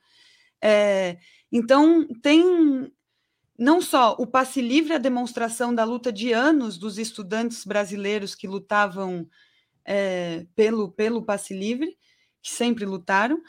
É, 0.62 1.16
então, 1.50 2.06
tem 2.22 2.92
não 3.58 3.80
só 3.80 4.14
o 4.18 4.26
passe 4.26 4.60
livre, 4.60 4.92
a 4.92 4.98
demonstração 4.98 5.74
da 5.74 5.84
luta 5.84 6.12
de 6.12 6.32
anos 6.32 6.76
dos 6.76 6.98
estudantes 6.98 7.64
brasileiros 7.64 8.34
que 8.34 8.46
lutavam 8.46 9.26
é, 9.84 10.46
pelo, 10.54 10.90
pelo 10.90 11.22
passe 11.22 11.54
livre, 11.54 11.96
que 12.42 12.50
sempre 12.50 12.84
lutaram, 12.84 13.40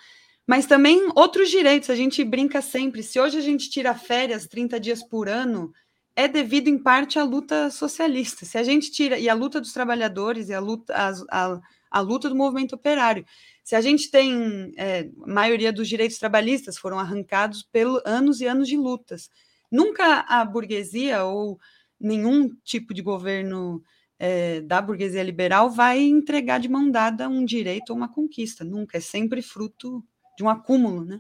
mas 0.46 0.66
também 0.66 1.10
outros 1.16 1.50
direitos. 1.50 1.90
A 1.90 1.96
gente 1.96 2.24
brinca 2.24 2.62
sempre. 2.62 3.02
Se 3.02 3.20
hoje 3.20 3.38
a 3.38 3.42
gente 3.42 3.70
tira 3.70 3.96
férias 3.96 4.48
30 4.48 4.80
dias 4.80 5.04
por 5.04 5.30
ano, 5.30 5.74
é 6.16 6.28
devido 6.28 6.68
em 6.68 6.78
parte 6.78 7.18
à 7.18 7.24
luta 7.24 7.70
socialista. 7.70 8.46
Se 8.46 8.58
a 8.58 8.64
gente 8.64 8.92
tira 8.92 9.18
e 9.18 9.28
a 9.28 9.34
luta 9.34 9.60
dos 9.60 9.74
trabalhadores 9.74 10.50
e 10.50 10.54
a 10.54 10.60
luta, 10.60 10.94
a, 10.94 11.12
a, 11.32 11.62
a 11.90 12.00
luta 12.02 12.30
do 12.30 12.36
movimento 12.36 12.76
operário. 12.76 13.26
Se 13.64 13.76
a 13.76 13.82
gente 13.82 14.12
tem 14.12 14.74
é, 14.78 15.10
a 15.24 15.28
maioria 15.28 15.72
dos 15.72 15.88
direitos 15.88 16.18
trabalhistas 16.18 16.78
foram 16.78 17.00
arrancados 17.00 17.64
pelo 17.64 18.02
anos 18.06 18.42
e 18.42 18.46
anos 18.46 18.68
de 18.68 18.78
lutas. 18.78 19.30
Nunca 19.72 20.20
a 20.28 20.44
burguesia 20.46 21.24
ou 21.24 21.58
nenhum 22.00 22.50
tipo 22.64 22.94
de 22.94 23.02
governo 23.02 23.82
é, 24.26 24.62
da 24.62 24.82
burguesia 24.82 25.22
liberal 25.22 25.70
vai 25.70 26.00
entregar 26.00 26.58
de 26.58 26.70
mão 26.70 26.90
dada 26.90 27.28
um 27.28 27.44
direito 27.44 27.90
ou 27.90 27.98
uma 27.98 28.08
conquista. 28.08 28.64
Nunca. 28.64 28.98
É 28.98 29.02
sempre 29.02 29.42
fruto 29.42 30.02
de 30.38 30.46
um 30.46 30.50
acúmulo, 30.50 31.04
né? 31.04 31.20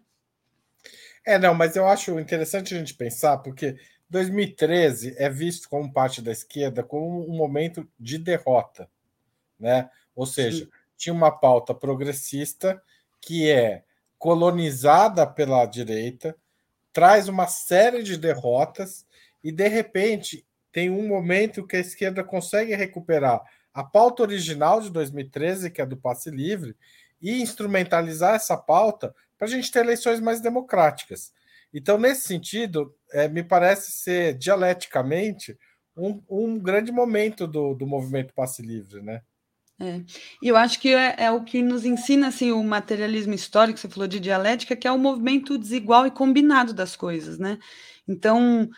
É, 1.25 1.37
não, 1.37 1.53
mas 1.53 1.75
eu 1.75 1.85
acho 1.85 2.17
interessante 2.17 2.73
a 2.73 2.77
gente 2.77 2.93
pensar, 2.93 3.39
porque 3.39 3.75
2013 4.09 5.15
é 5.17 5.29
visto 5.29 5.67
como 5.67 5.91
parte 5.91 6.21
da 6.21 6.31
esquerda 6.31 6.81
como 6.81 7.29
um 7.29 7.35
momento 7.35 7.85
de 7.99 8.17
derrota, 8.17 8.89
né? 9.59 9.89
Ou 10.15 10.25
seja, 10.25 10.63
Sim. 10.63 10.71
tinha 10.95 11.13
uma 11.13 11.31
pauta 11.31 11.75
progressista 11.75 12.81
que 13.19 13.51
é 13.51 13.83
colonizada 14.17 15.27
pela 15.27 15.65
direita, 15.65 16.37
traz 16.93 17.27
uma 17.27 17.47
série 17.47 18.01
de 18.01 18.15
derrotas 18.15 19.05
e 19.43 19.51
de 19.51 19.67
repente 19.67 20.45
tem 20.73 20.89
um 20.89 21.07
momento 21.07 21.65
que 21.65 21.77
a 21.77 21.79
esquerda 21.79 22.23
consegue 22.23 22.75
recuperar 22.75 23.41
a 23.71 23.83
pauta 23.83 24.23
original 24.23 24.81
de 24.81 24.89
2013, 24.91 25.69
que 25.69 25.81
é 25.81 25.85
do 25.85 25.95
passe 25.95 26.29
livre, 26.29 26.75
e 27.21 27.41
instrumentalizar 27.41 28.35
essa 28.35 28.57
pauta 28.57 29.15
para 29.37 29.47
a 29.47 29.49
gente 29.49 29.71
ter 29.71 29.79
eleições 29.79 30.19
mais 30.19 30.41
democráticas. 30.41 31.31
Então, 31.73 31.97
nesse 31.97 32.27
sentido, 32.27 32.93
é, 33.11 33.27
me 33.27 33.43
parece 33.43 33.91
ser 33.91 34.33
dialeticamente 34.35 35.57
um, 35.95 36.21
um 36.27 36.59
grande 36.59 36.91
momento 36.91 37.47
do, 37.47 37.73
do 37.73 37.85
movimento 37.85 38.33
passe 38.33 38.61
livre, 38.61 39.01
né? 39.01 39.21
É. 39.79 40.01
E 40.41 40.47
eu 40.47 40.55
acho 40.55 40.79
que 40.79 40.93
é, 40.93 41.15
é, 41.17 41.31
o 41.31 41.43
que 41.43 41.61
nos 41.61 41.83
ensina 41.83 42.27
assim, 42.27 42.51
o 42.51 42.63
materialismo 42.63 43.33
histórico, 43.33 43.79
você 43.79 43.89
falou 43.89 44.07
de 44.07 44.19
dialética, 44.19 44.75
que 44.75 44.87
é 44.87 44.91
o 44.91 44.99
movimento 44.99 45.57
desigual 45.57 46.05
e 46.05 46.11
combinado 46.11 46.73
das 46.73 46.95
coisas, 46.95 47.37
né? 47.37 47.57
Então, 48.07 48.69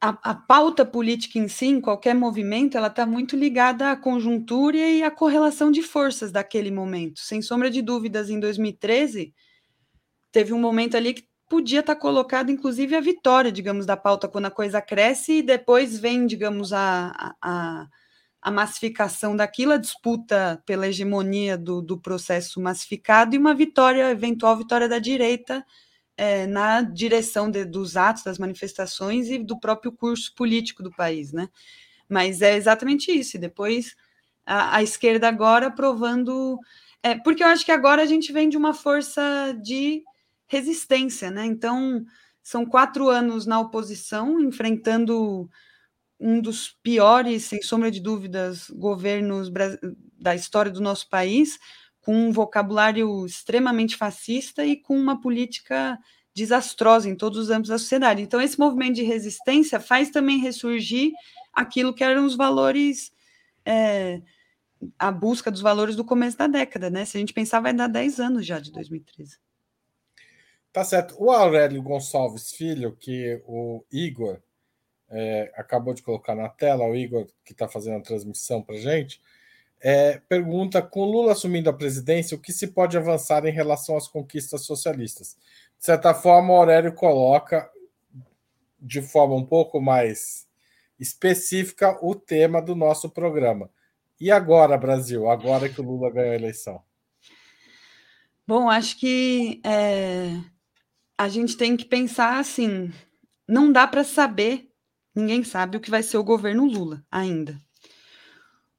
a, 0.00 0.30
a, 0.30 0.34
pauta 0.34 0.84
política 0.84 1.38
em 1.38 1.48
si, 1.48 1.66
em 1.66 1.80
qualquer 1.80 2.14
movimento, 2.14 2.76
ela 2.76 2.88
está 2.88 3.06
muito 3.06 3.36
ligada 3.36 3.90
à 3.90 3.96
conjuntura 3.96 4.76
e 4.76 5.02
à 5.02 5.10
correlação 5.10 5.70
de 5.70 5.82
forças 5.82 6.32
daquele 6.32 6.70
momento. 6.70 7.20
Sem 7.20 7.42
sombra 7.42 7.70
de 7.70 7.82
dúvidas, 7.82 8.30
em 8.30 8.38
2013, 8.38 9.34
teve 10.32 10.52
um 10.52 10.60
momento 10.60 10.96
ali 10.96 11.14
que 11.14 11.28
podia 11.48 11.80
estar 11.80 11.94
tá 11.94 12.00
colocado, 12.00 12.50
inclusive, 12.50 12.94
a 12.94 13.00
vitória, 13.00 13.50
digamos, 13.50 13.86
da 13.86 13.96
pauta 13.96 14.28
quando 14.28 14.46
a 14.46 14.50
coisa 14.50 14.80
cresce 14.80 15.38
e 15.38 15.42
depois 15.42 15.98
vem, 15.98 16.26
digamos, 16.26 16.72
a, 16.72 17.34
a, 17.42 17.86
a 18.40 18.50
massificação 18.50 19.34
daquilo, 19.34 19.72
a 19.72 19.78
disputa 19.78 20.62
pela 20.66 20.88
hegemonia 20.88 21.56
do, 21.56 21.80
do 21.82 21.98
processo 21.98 22.60
massificado 22.60 23.34
e 23.34 23.38
uma 23.38 23.54
vitória, 23.54 24.10
eventual 24.10 24.56
vitória 24.56 24.88
da 24.88 24.98
direita 24.98 25.64
é, 26.18 26.48
na 26.48 26.82
direção 26.82 27.48
de, 27.48 27.64
dos 27.64 27.96
atos, 27.96 28.24
das 28.24 28.38
manifestações 28.38 29.30
e 29.30 29.38
do 29.38 29.58
próprio 29.58 29.92
curso 29.92 30.34
político 30.34 30.82
do 30.82 30.90
país, 30.90 31.32
né? 31.32 31.48
Mas 32.08 32.42
é 32.42 32.56
exatamente 32.56 33.12
isso. 33.12 33.36
E 33.36 33.40
depois 33.40 33.96
a, 34.44 34.76
a 34.76 34.82
esquerda 34.82 35.28
agora 35.28 35.70
provando. 35.70 36.58
É, 37.02 37.14
porque 37.14 37.44
eu 37.44 37.46
acho 37.46 37.64
que 37.64 37.70
agora 37.70 38.02
a 38.02 38.06
gente 38.06 38.32
vem 38.32 38.48
de 38.48 38.56
uma 38.56 38.74
força 38.74 39.56
de 39.62 40.02
resistência, 40.48 41.30
né? 41.30 41.46
Então, 41.46 42.04
são 42.42 42.66
quatro 42.66 43.08
anos 43.08 43.46
na 43.46 43.60
oposição, 43.60 44.40
enfrentando 44.40 45.48
um 46.18 46.40
dos 46.40 46.70
piores, 46.82 47.44
sem 47.44 47.62
sombra 47.62 47.92
de 47.92 48.00
dúvidas, 48.00 48.68
governos 48.70 49.52
da 50.18 50.34
história 50.34 50.72
do 50.72 50.80
nosso 50.80 51.08
país, 51.08 51.60
com 52.08 52.14
um 52.14 52.32
vocabulário 52.32 53.26
extremamente 53.26 53.94
fascista 53.94 54.64
e 54.64 54.76
com 54.76 54.98
uma 54.98 55.20
política 55.20 55.98
desastrosa 56.34 57.06
em 57.06 57.14
todos 57.14 57.38
os 57.38 57.50
âmbitos 57.50 57.68
da 57.68 57.76
sociedade. 57.76 58.22
Então, 58.22 58.40
esse 58.40 58.58
movimento 58.58 58.94
de 58.94 59.02
resistência 59.02 59.78
faz 59.78 60.08
também 60.08 60.38
ressurgir 60.38 61.12
aquilo 61.52 61.92
que 61.92 62.02
eram 62.02 62.24
os 62.24 62.34
valores, 62.34 63.12
é, 63.62 64.22
a 64.98 65.12
busca 65.12 65.50
dos 65.50 65.60
valores 65.60 65.96
do 65.96 66.02
começo 66.02 66.38
da 66.38 66.46
década, 66.46 66.88
né? 66.88 67.04
Se 67.04 67.18
a 67.18 67.20
gente 67.20 67.34
pensar, 67.34 67.60
vai 67.60 67.74
dar 67.74 67.88
10 67.88 68.20
anos 68.20 68.46
já 68.46 68.58
de 68.58 68.72
2013. 68.72 69.36
Tá 70.72 70.84
certo. 70.84 71.14
O 71.22 71.30
Aurélio 71.30 71.82
Gonçalves 71.82 72.52
Filho, 72.52 72.96
que 72.96 73.42
o 73.44 73.84
Igor 73.92 74.40
é, 75.10 75.52
acabou 75.54 75.92
de 75.92 76.02
colocar 76.02 76.34
na 76.34 76.48
tela, 76.48 76.86
o 76.86 76.96
Igor 76.96 77.26
que 77.44 77.52
está 77.52 77.68
fazendo 77.68 77.98
a 77.98 78.02
transmissão 78.02 78.62
para 78.62 78.78
gente, 78.78 79.20
é, 79.80 80.20
pergunta: 80.28 80.82
com 80.82 81.04
Lula 81.04 81.32
assumindo 81.32 81.70
a 81.70 81.72
presidência, 81.72 82.36
o 82.36 82.40
que 82.40 82.52
se 82.52 82.68
pode 82.68 82.96
avançar 82.96 83.44
em 83.46 83.52
relação 83.52 83.96
às 83.96 84.08
conquistas 84.08 84.62
socialistas? 84.62 85.36
De 85.78 85.84
certa 85.84 86.12
forma, 86.14 86.52
o 86.52 86.56
Aurélio 86.56 86.92
coloca 86.92 87.70
de 88.80 89.00
forma 89.00 89.34
um 89.34 89.44
pouco 89.44 89.80
mais 89.80 90.46
específica 90.98 91.96
o 92.02 92.14
tema 92.14 92.60
do 92.60 92.74
nosso 92.74 93.08
programa. 93.08 93.70
E 94.20 94.30
agora, 94.32 94.76
Brasil? 94.76 95.28
Agora 95.28 95.68
que 95.68 95.80
o 95.80 95.84
Lula 95.84 96.10
ganhou 96.10 96.32
a 96.32 96.36
eleição? 96.36 96.82
Bom, 98.46 98.68
acho 98.68 98.98
que 98.98 99.60
é, 99.64 100.30
a 101.16 101.28
gente 101.28 101.56
tem 101.56 101.76
que 101.76 101.84
pensar 101.84 102.38
assim: 102.38 102.92
não 103.46 103.70
dá 103.70 103.86
para 103.86 104.02
saber, 104.02 104.68
ninguém 105.14 105.44
sabe 105.44 105.76
o 105.76 105.80
que 105.80 105.90
vai 105.90 106.02
ser 106.02 106.18
o 106.18 106.24
governo 106.24 106.64
Lula 106.64 107.04
ainda 107.10 107.67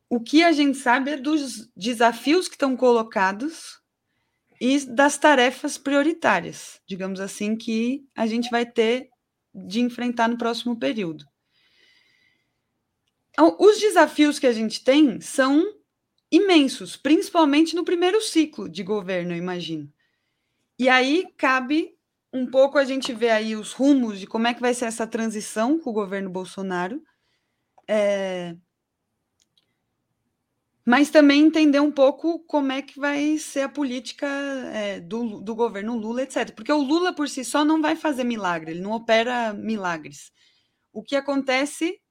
o 0.09 0.19
que 0.19 0.43
a 0.43 0.51
gente 0.51 0.77
sabe 0.77 1.11
é 1.11 1.17
dos 1.17 1.69
desafios 1.75 2.47
que 2.47 2.55
estão 2.55 2.75
colocados 2.75 3.79
e 4.59 4.79
das 4.79 5.17
tarefas 5.17 5.77
prioritárias, 5.77 6.81
digamos 6.85 7.19
assim, 7.19 7.55
que 7.55 8.03
a 8.15 8.25
gente 8.25 8.49
vai 8.49 8.65
ter 8.65 9.09
de 9.53 9.79
enfrentar 9.79 10.27
no 10.27 10.37
próximo 10.37 10.77
período. 10.77 11.25
Então, 13.31 13.55
os 13.59 13.79
desafios 13.79 14.39
que 14.39 14.47
a 14.47 14.51
gente 14.51 14.83
tem 14.83 15.21
são 15.21 15.63
imensos, 16.31 16.97
principalmente 16.97 17.75
no 17.75 17.85
primeiro 17.85 18.21
ciclo 18.21 18.67
de 18.67 18.83
governo, 18.83 19.33
eu 19.33 19.37
imagino. 19.37 19.91
E 20.77 20.89
aí 20.89 21.25
cabe 21.37 21.95
um 22.33 22.45
pouco 22.45 22.77
a 22.77 22.83
gente 22.83 23.13
ver 23.13 23.29
aí 23.29 23.55
os 23.55 23.73
rumos 23.73 24.19
de 24.19 24.27
como 24.27 24.47
é 24.47 24.53
que 24.53 24.61
vai 24.61 24.73
ser 24.73 24.85
essa 24.85 25.07
transição 25.07 25.79
com 25.79 25.89
o 25.89 25.93
governo 25.93 26.29
Bolsonaro. 26.29 27.01
É, 27.87 28.55
mas 30.89 31.11
também 31.11 31.43
entender 31.43 31.79
um 31.79 31.91
pouco 31.91 32.39
como 32.47 32.71
é 32.71 32.81
que 32.81 32.99
vai 32.99 33.37
ser 33.37 33.61
a 33.61 33.69
política 33.69 34.25
é, 34.73 34.99
do, 34.99 35.39
do 35.39 35.53
governo 35.53 35.95
Lula, 35.95 36.23
etc. 36.23 36.51
Porque 36.55 36.73
o 36.73 36.81
Lula 36.81 37.13
por 37.13 37.29
si 37.29 37.45
só 37.45 37.63
não 37.63 37.79
vai 37.79 37.95
fazer 37.95 38.23
milagre, 38.23 38.71
ele 38.71 38.81
não 38.81 38.93
opera 38.93 39.53
milagres. 39.53 40.31
O 40.91 41.03
que 41.03 41.15
acontece 41.15 42.01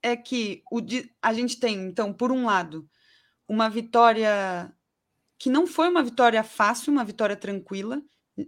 é 0.00 0.16
que 0.16 0.62
o, 0.70 0.78
a 1.20 1.34
gente 1.34 1.58
tem, 1.58 1.80
então, 1.80 2.12
por 2.12 2.30
um 2.30 2.44
lado, 2.44 2.88
uma 3.48 3.68
vitória 3.68 4.72
que 5.36 5.50
não 5.50 5.66
foi 5.66 5.88
uma 5.88 6.04
vitória 6.04 6.44
fácil, 6.44 6.92
uma 6.92 7.04
vitória 7.04 7.34
tranquila. 7.34 8.00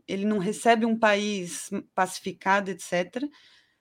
Ele 0.06 0.24
não 0.24 0.38
recebe 0.38 0.86
um 0.86 0.96
país 0.96 1.68
pacificado, 1.96 2.70
etc. 2.70 3.28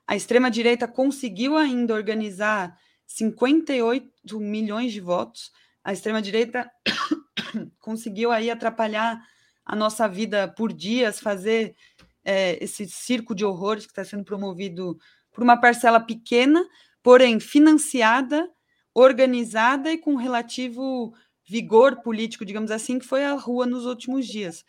A 0.08 0.16
extrema-direita 0.16 0.88
conseguiu 0.88 1.56
ainda 1.56 1.94
organizar 1.94 2.76
58 3.06 4.40
milhões 4.40 4.92
de 4.92 5.02
votos. 5.02 5.52
A 5.90 5.94
extrema-direita 5.94 6.70
conseguiu 7.82 8.32
aí 8.32 8.52
atrapalhar 8.52 9.20
a 9.66 9.76
nossa 9.76 10.08
vida 10.08 10.48
por 10.48 10.72
dias, 10.72 11.20
fazer 11.20 11.76
é, 12.24 12.64
esse 12.64 12.88
circo 12.88 13.34
de 13.34 13.44
horrores 13.44 13.88
que 13.88 13.92
está 13.92 14.06
sendo 14.06 14.24
promovido 14.24 15.00
por 15.32 15.44
uma 15.44 15.60
parcela 15.60 16.00
pequena, 16.00 16.64
porém 17.02 17.40
financiada, 17.40 18.48
organizada 18.94 19.92
e 19.92 19.98
com 19.98 20.16
relativo 20.16 21.12
vigor 21.44 22.04
político, 22.04 22.46
digamos 22.46 22.70
assim, 22.70 23.00
que 23.00 23.08
foi 23.08 23.26
a 23.26 23.34
rua 23.34 23.66
nos 23.66 23.88
últimos 23.88 24.28
dias. 24.28 24.64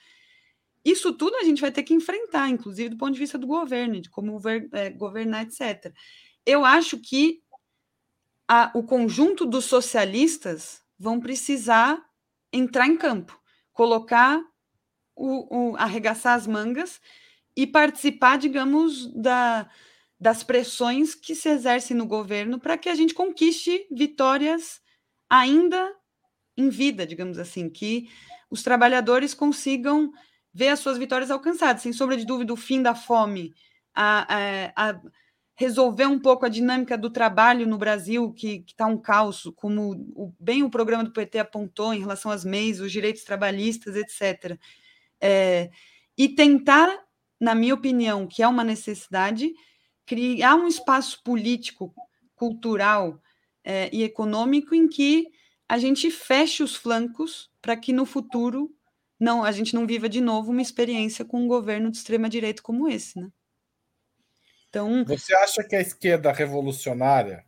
Isso 0.83 1.13
tudo 1.13 1.37
a 1.37 1.45
gente 1.45 1.61
vai 1.61 1.71
ter 1.71 1.83
que 1.83 1.93
enfrentar, 1.93 2.49
inclusive 2.49 2.89
do 2.89 2.97
ponto 2.97 3.13
de 3.13 3.21
vista 3.21 3.37
do 3.37 3.47
governo, 3.47 4.01
de 4.01 4.09
como 4.09 4.41
é, 4.73 4.89
governar, 4.89 5.43
etc. 5.43 5.93
Eu 6.47 6.65
acho 6.65 6.97
que 6.97 7.43
a, 8.49 8.73
o 8.75 8.83
conjunto 8.83 9.45
dos 9.45 9.67
socialistas 9.67 10.81
vão 11.01 11.19
precisar 11.19 11.99
entrar 12.53 12.87
em 12.87 12.95
campo, 12.95 13.41
colocar 13.73 14.39
o, 15.17 15.71
o 15.71 15.77
arregaçar 15.77 16.35
as 16.35 16.47
mangas 16.47 17.01
e 17.57 17.67
participar, 17.67 18.37
digamos, 18.37 19.11
da, 19.15 19.67
das 20.21 20.45
pressões 20.45 21.15
que 21.15 21.35
se 21.35 21.49
exercem 21.49 21.97
no 21.97 22.07
governo 22.07 22.61
para 22.61 22.77
que 22.77 22.91
a 22.91 22.95
gente 22.95 23.15
conquiste 23.15 23.87
vitórias 23.91 24.83
ainda 25.29 25.91
em 26.55 26.69
vida, 26.69 27.07
digamos 27.07 27.39
assim, 27.39 27.71
que 27.71 28.11
os 28.51 28.63
trabalhadores 28.63 29.33
consigam 29.33 30.13
ver 30.53 30.69
as 30.69 30.81
suas 30.81 30.99
vitórias 30.99 31.31
alcançadas. 31.31 31.81
Sem 31.81 31.95
sombra 31.95 32.17
de 32.17 32.27
dúvida, 32.27 32.53
o 32.53 32.57
fim 32.57 32.83
da 32.83 32.95
fome, 32.95 33.55
a, 33.95 34.27
a, 34.77 34.91
a 34.91 35.01
resolver 35.61 36.07
um 36.07 36.19
pouco 36.19 36.47
a 36.47 36.49
dinâmica 36.49 36.97
do 36.97 37.11
trabalho 37.11 37.67
no 37.67 37.77
Brasil, 37.77 38.33
que 38.33 38.65
está 38.67 38.87
um 38.87 38.97
caos, 38.97 39.43
como 39.57 39.91
o, 40.17 40.33
bem 40.41 40.63
o 40.63 40.71
programa 40.71 41.05
do 41.05 41.13
PT 41.13 41.39
apontou 41.39 41.93
em 41.93 42.01
relação 42.01 42.31
às 42.33 42.47
MEIs, 42.47 42.81
os 42.81 42.91
direitos 42.91 43.25
trabalhistas, 43.25 43.95
etc. 43.95 44.59
É, 45.21 45.71
e 46.17 46.31
tentar, 46.31 46.89
na 47.39 47.55
minha 47.55 47.75
opinião, 47.75 48.27
que 48.27 48.43
é 48.43 48.49
uma 48.49 48.65
necessidade, 48.65 49.53
criar 50.07 50.55
um 50.55 50.67
espaço 50.67 51.23
político, 51.23 51.95
cultural 52.35 53.21
é, 53.63 53.91
e 53.93 54.03
econômico 54.03 54.75
em 54.75 54.89
que 54.89 55.27
a 55.69 55.77
gente 55.77 56.11
feche 56.11 56.63
os 56.63 56.75
flancos 56.75 57.51
para 57.61 57.77
que 57.77 57.93
no 57.93 58.07
futuro 58.07 58.75
não 59.21 59.45
a 59.45 59.53
gente 59.53 59.75
não 59.75 59.87
viva 59.87 60.09
de 60.09 60.23
novo 60.23 60.53
uma 60.53 60.63
experiência 60.63 61.23
com 61.23 61.43
um 61.43 61.47
governo 61.47 61.91
de 61.91 61.99
extrema 61.99 62.31
direita 62.31 62.63
como 62.63 62.89
esse, 62.89 63.21
né? 63.21 63.31
Então, 64.71 65.05
você 65.05 65.35
acha 65.35 65.65
que 65.65 65.75
a 65.75 65.81
esquerda 65.81 66.33
revolucionária 66.33 67.45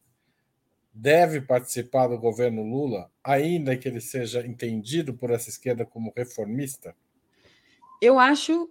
deve 0.92 1.40
participar 1.40 2.08
do 2.08 2.18
governo 2.18 2.62
Lula, 2.62 3.10
ainda 3.22 3.76
que 3.76 3.88
ele 3.88 4.00
seja 4.00 4.44
entendido 4.44 5.14
por 5.14 5.30
essa 5.30 5.48
esquerda 5.48 5.86
como 5.86 6.12
reformista? 6.16 6.94
Eu 8.00 8.18
acho 8.18 8.68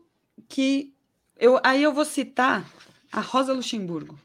que 0.49 0.93
eu 1.39 1.59
aí 1.63 1.81
eu 1.81 1.93
vou 1.93 2.03
citar 2.03 2.69
a 3.09 3.21
Rosa 3.21 3.53
Luxemburgo 3.53 4.19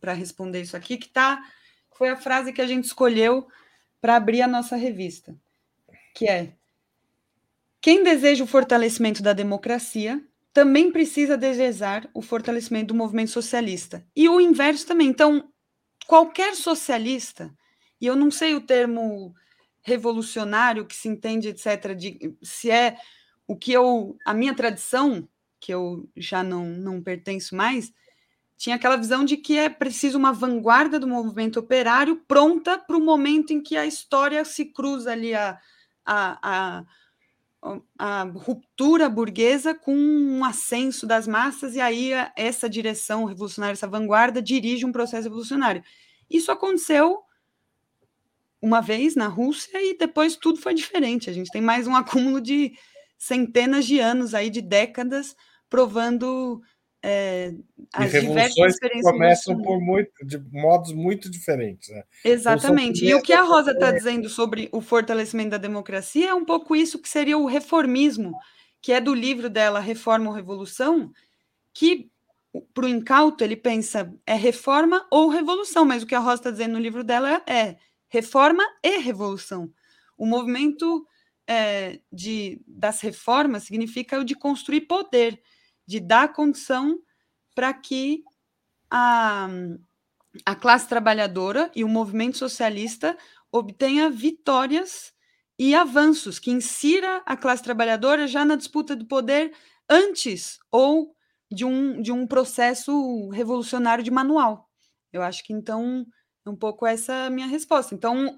para 0.00 0.12
responder 0.12 0.62
isso 0.62 0.76
aqui, 0.76 0.96
que 0.96 1.08
tá 1.08 1.42
foi 1.90 2.08
a 2.08 2.16
frase 2.16 2.52
que 2.52 2.62
a 2.62 2.66
gente 2.66 2.84
escolheu 2.84 3.46
para 4.00 4.16
abrir 4.16 4.40
a 4.40 4.48
nossa 4.48 4.76
revista, 4.76 5.36
que 6.14 6.28
é: 6.28 6.52
quem 7.80 8.04
deseja 8.04 8.44
o 8.44 8.46
fortalecimento 8.46 9.20
da 9.20 9.32
democracia 9.32 10.24
também 10.52 10.90
precisa 10.90 11.36
desejar 11.36 12.08
o 12.12 12.20
fortalecimento 12.22 12.88
do 12.88 12.94
movimento 12.94 13.30
socialista. 13.30 14.04
E 14.14 14.28
o 14.28 14.40
inverso 14.40 14.86
também. 14.86 15.08
Então, 15.08 15.48
qualquer 16.06 16.56
socialista, 16.56 17.54
e 18.00 18.06
eu 18.06 18.16
não 18.16 18.30
sei 18.30 18.54
o 18.54 18.60
termo 18.60 19.34
revolucionário 19.82 20.86
que 20.86 20.96
se 20.96 21.08
entende, 21.08 21.48
etc., 21.48 21.94
de, 21.94 22.36
se 22.42 22.70
é 22.70 22.96
o 23.46 23.56
que 23.56 23.72
eu. 23.72 24.16
a 24.24 24.34
minha 24.34 24.54
tradição, 24.54 25.28
que 25.60 25.72
eu 25.72 26.08
já 26.16 26.42
não, 26.42 26.64
não 26.66 27.02
pertenço 27.02 27.54
mais, 27.54 27.92
tinha 28.56 28.76
aquela 28.76 28.96
visão 28.96 29.24
de 29.24 29.36
que 29.36 29.56
é 29.56 29.68
preciso 29.70 30.18
uma 30.18 30.32
vanguarda 30.32 30.98
do 30.98 31.06
movimento 31.06 31.58
operário 31.58 32.16
pronta 32.28 32.76
para 32.76 32.96
o 32.96 33.00
momento 33.00 33.52
em 33.52 33.62
que 33.62 33.76
a 33.76 33.86
história 33.86 34.44
se 34.44 34.66
cruza 34.66 35.12
ali 35.12 35.34
a, 35.34 35.58
a, 36.04 36.38
a, 36.42 36.84
a, 37.98 38.22
ruptura 38.22 39.08
burguesa 39.08 39.74
com 39.74 39.94
um 39.94 40.44
ascenso 40.44 41.06
das 41.06 41.26
massas, 41.26 41.74
e 41.74 41.80
aí 41.80 42.10
essa 42.36 42.68
direção 42.68 43.24
revolucionária, 43.24 43.74
essa 43.74 43.86
vanguarda, 43.86 44.40
dirige 44.40 44.86
um 44.86 44.92
processo 44.92 45.24
revolucionário. 45.24 45.82
Isso 46.28 46.50
aconteceu 46.50 47.22
uma 48.62 48.80
vez 48.80 49.14
na 49.14 49.26
Rússia 49.26 49.82
e 49.82 49.96
depois 49.96 50.36
tudo 50.36 50.60
foi 50.60 50.74
diferente. 50.74 51.30
A 51.30 51.32
gente 51.32 51.50
tem 51.50 51.62
mais 51.62 51.86
um 51.86 51.94
acúmulo 51.96 52.40
de 52.40 52.72
centenas 53.18 53.84
de 53.84 53.98
anos 53.98 54.34
aí, 54.34 54.48
de 54.48 54.62
décadas, 54.62 55.36
provando 55.68 56.62
é, 57.02 57.54
as 57.94 58.12
revoluções 58.12 58.78
que 58.78 59.00
começam 59.00 59.60
por 59.60 59.80
muito, 59.80 60.12
de 60.24 60.38
modos 60.52 60.92
muito 60.92 61.30
diferentes. 61.30 61.88
Né? 61.88 62.02
Exatamente. 62.24 63.04
E 63.04 63.14
o 63.14 63.22
que 63.22 63.32
a 63.32 63.42
Rosa 63.42 63.72
está 63.72 63.90
dizendo 63.90 64.28
sobre 64.28 64.68
o 64.72 64.80
fortalecimento 64.80 65.50
da 65.50 65.58
democracia 65.58 66.28
é 66.28 66.34
um 66.34 66.44
pouco 66.44 66.76
isso 66.76 66.98
que 66.98 67.08
seria 67.08 67.38
o 67.38 67.46
reformismo, 67.46 68.34
que 68.82 68.92
é 68.92 69.00
do 69.00 69.14
livro 69.14 69.48
dela 69.48 69.80
Reforma 69.80 70.28
ou 70.28 70.36
Revolução, 70.36 71.10
que 71.72 72.10
para 72.74 72.84
o 72.84 72.88
incauto 72.88 73.44
ele 73.44 73.56
pensa 73.56 74.12
é 74.26 74.34
reforma 74.34 75.06
ou 75.10 75.28
revolução, 75.28 75.84
mas 75.84 76.02
o 76.02 76.06
que 76.06 76.14
a 76.14 76.18
Rosa 76.18 76.34
está 76.34 76.50
dizendo 76.50 76.72
no 76.72 76.80
livro 76.80 77.04
dela 77.04 77.42
é 77.46 77.76
reforma 78.08 78.64
e 78.82 78.98
revolução. 78.98 79.72
O 80.18 80.26
movimento 80.26 81.06
é, 81.46 82.00
de, 82.12 82.60
das 82.66 83.00
reformas 83.00 83.64
significa 83.64 84.18
o 84.18 84.24
de 84.24 84.34
construir 84.34 84.82
poder 84.82 85.40
de 85.90 85.98
dar 85.98 86.32
condição 86.32 87.00
para 87.52 87.74
que 87.74 88.22
a, 88.88 89.48
a 90.46 90.54
classe 90.54 90.88
trabalhadora 90.88 91.68
e 91.74 91.82
o 91.82 91.88
movimento 91.88 92.38
socialista 92.38 93.18
obtenha 93.50 94.08
vitórias 94.08 95.12
e 95.58 95.74
avanços, 95.74 96.38
que 96.38 96.52
insira 96.52 97.20
a 97.26 97.36
classe 97.36 97.64
trabalhadora 97.64 98.28
já 98.28 98.44
na 98.44 98.54
disputa 98.54 98.94
do 98.94 99.04
poder 99.04 99.52
antes 99.88 100.60
ou 100.70 101.12
de 101.50 101.64
um, 101.64 102.00
de 102.00 102.12
um 102.12 102.24
processo 102.24 103.28
revolucionário 103.30 104.04
de 104.04 104.12
manual. 104.12 104.70
Eu 105.12 105.22
acho 105.22 105.42
que 105.42 105.52
então 105.52 106.06
é 106.46 106.50
um 106.50 106.56
pouco 106.56 106.86
essa 106.86 107.28
minha 107.30 107.48
resposta. 107.48 107.96
Então, 107.96 108.36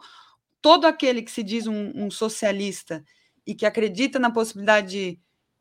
todo 0.63 0.87
aquele 0.87 1.21
que 1.21 1.31
se 1.31 1.43
diz 1.43 1.67
um, 1.67 1.93
um 1.95 2.11
socialista 2.11 3.05
e 3.47 3.55
que 3.55 3.67
acredita 3.67 4.19
na 4.19 4.31
possibilidade 4.31 4.89
de 4.89 5.21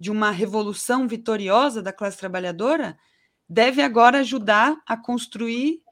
uma 0.10 0.32
revolução 0.32 1.08
vitoriosa 1.08 1.82
da 1.82 1.94
classe 1.94 2.18
trabalhadora, 2.18 2.98
deve 3.48 3.82
agora 3.82 4.20
ajudar 4.20 4.82
a 4.88 4.98
construir 4.98 5.84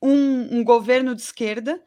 um, 0.00 0.58
um, 0.58 0.64
governo 0.64 1.14
de 1.14 1.20
esquerda 1.20 1.82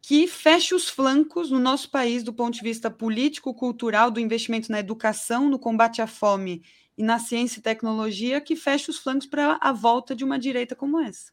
que 0.00 0.26
feche 0.26 0.74
os 0.74 0.88
flancos 0.88 1.50
no 1.50 1.58
nosso 1.58 1.90
país 1.90 2.22
do 2.22 2.32
ponto 2.32 2.54
de 2.54 2.62
vista 2.62 2.90
político, 2.90 3.52
cultural, 3.52 4.10
do 4.10 4.18
investimento 4.18 4.72
na 4.72 4.80
educação, 4.80 5.48
no 5.50 5.58
combate 5.58 6.00
à 6.00 6.06
fome 6.06 6.62
e 6.96 7.02
na 7.02 7.18
ciência 7.18 7.58
e 7.58 7.62
tecnologia, 7.62 8.40
que 8.40 8.56
feche 8.56 8.90
os 8.90 8.98
flancos 8.98 9.26
para 9.26 9.58
a 9.60 9.72
volta 9.72 10.14
de 10.14 10.24
uma 10.24 10.38
direita 10.38 10.74
como 10.74 11.00
essa. 11.00 11.32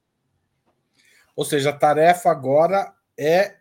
Ou 1.36 1.46
seja, 1.46 1.70
a 1.70 1.78
tarefa 1.78 2.30
agora 2.30 2.94
é 3.18 3.60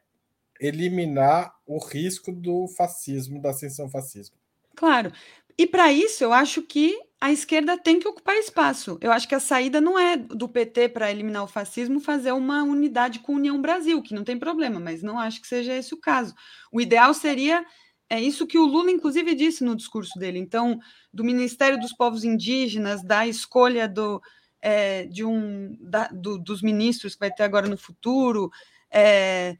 eliminar 0.60 1.54
o 1.66 1.78
risco 1.78 2.32
do 2.32 2.66
fascismo, 2.68 3.40
da 3.40 3.50
ascensão 3.50 3.88
fascismo. 3.88 4.36
Claro, 4.74 5.12
e 5.58 5.66
para 5.66 5.92
isso, 5.92 6.22
eu 6.22 6.32
acho 6.32 6.62
que 6.62 6.96
a 7.20 7.32
esquerda 7.32 7.76
tem 7.76 7.98
que 7.98 8.06
ocupar 8.06 8.36
espaço. 8.36 8.96
Eu 9.00 9.10
acho 9.10 9.26
que 9.26 9.34
a 9.34 9.40
saída 9.40 9.80
não 9.80 9.98
é 9.98 10.16
do 10.16 10.48
PT 10.48 10.90
para 10.90 11.10
eliminar 11.10 11.42
o 11.42 11.48
fascismo 11.48 11.98
fazer 11.98 12.32
uma 12.32 12.62
unidade 12.62 13.18
com 13.18 13.32
a 13.32 13.36
União 13.36 13.60
Brasil, 13.60 14.00
que 14.00 14.14
não 14.14 14.22
tem 14.22 14.38
problema, 14.38 14.78
mas 14.78 15.02
não 15.02 15.18
acho 15.18 15.40
que 15.40 15.48
seja 15.48 15.74
esse 15.74 15.92
o 15.92 16.00
caso. 16.00 16.32
O 16.70 16.80
ideal 16.80 17.12
seria 17.12 17.66
é 18.10 18.20
isso 18.20 18.46
que 18.46 18.58
o 18.58 18.64
Lula, 18.64 18.90
inclusive, 18.90 19.34
disse 19.34 19.62
no 19.62 19.76
discurso 19.76 20.18
dele. 20.18 20.38
Então, 20.38 20.78
do 21.12 21.22
Ministério 21.22 21.78
dos 21.78 21.92
Povos 21.92 22.24
Indígenas, 22.24 23.02
da 23.02 23.26
escolha 23.26 23.86
do, 23.86 24.22
é, 24.62 25.04
de 25.04 25.24
um 25.24 25.76
da, 25.78 26.08
do, 26.08 26.38
dos 26.38 26.62
ministros 26.62 27.14
que 27.14 27.20
vai 27.20 27.30
ter 27.30 27.42
agora 27.42 27.68
no 27.68 27.76
futuro, 27.76 28.50
é, 28.90 29.56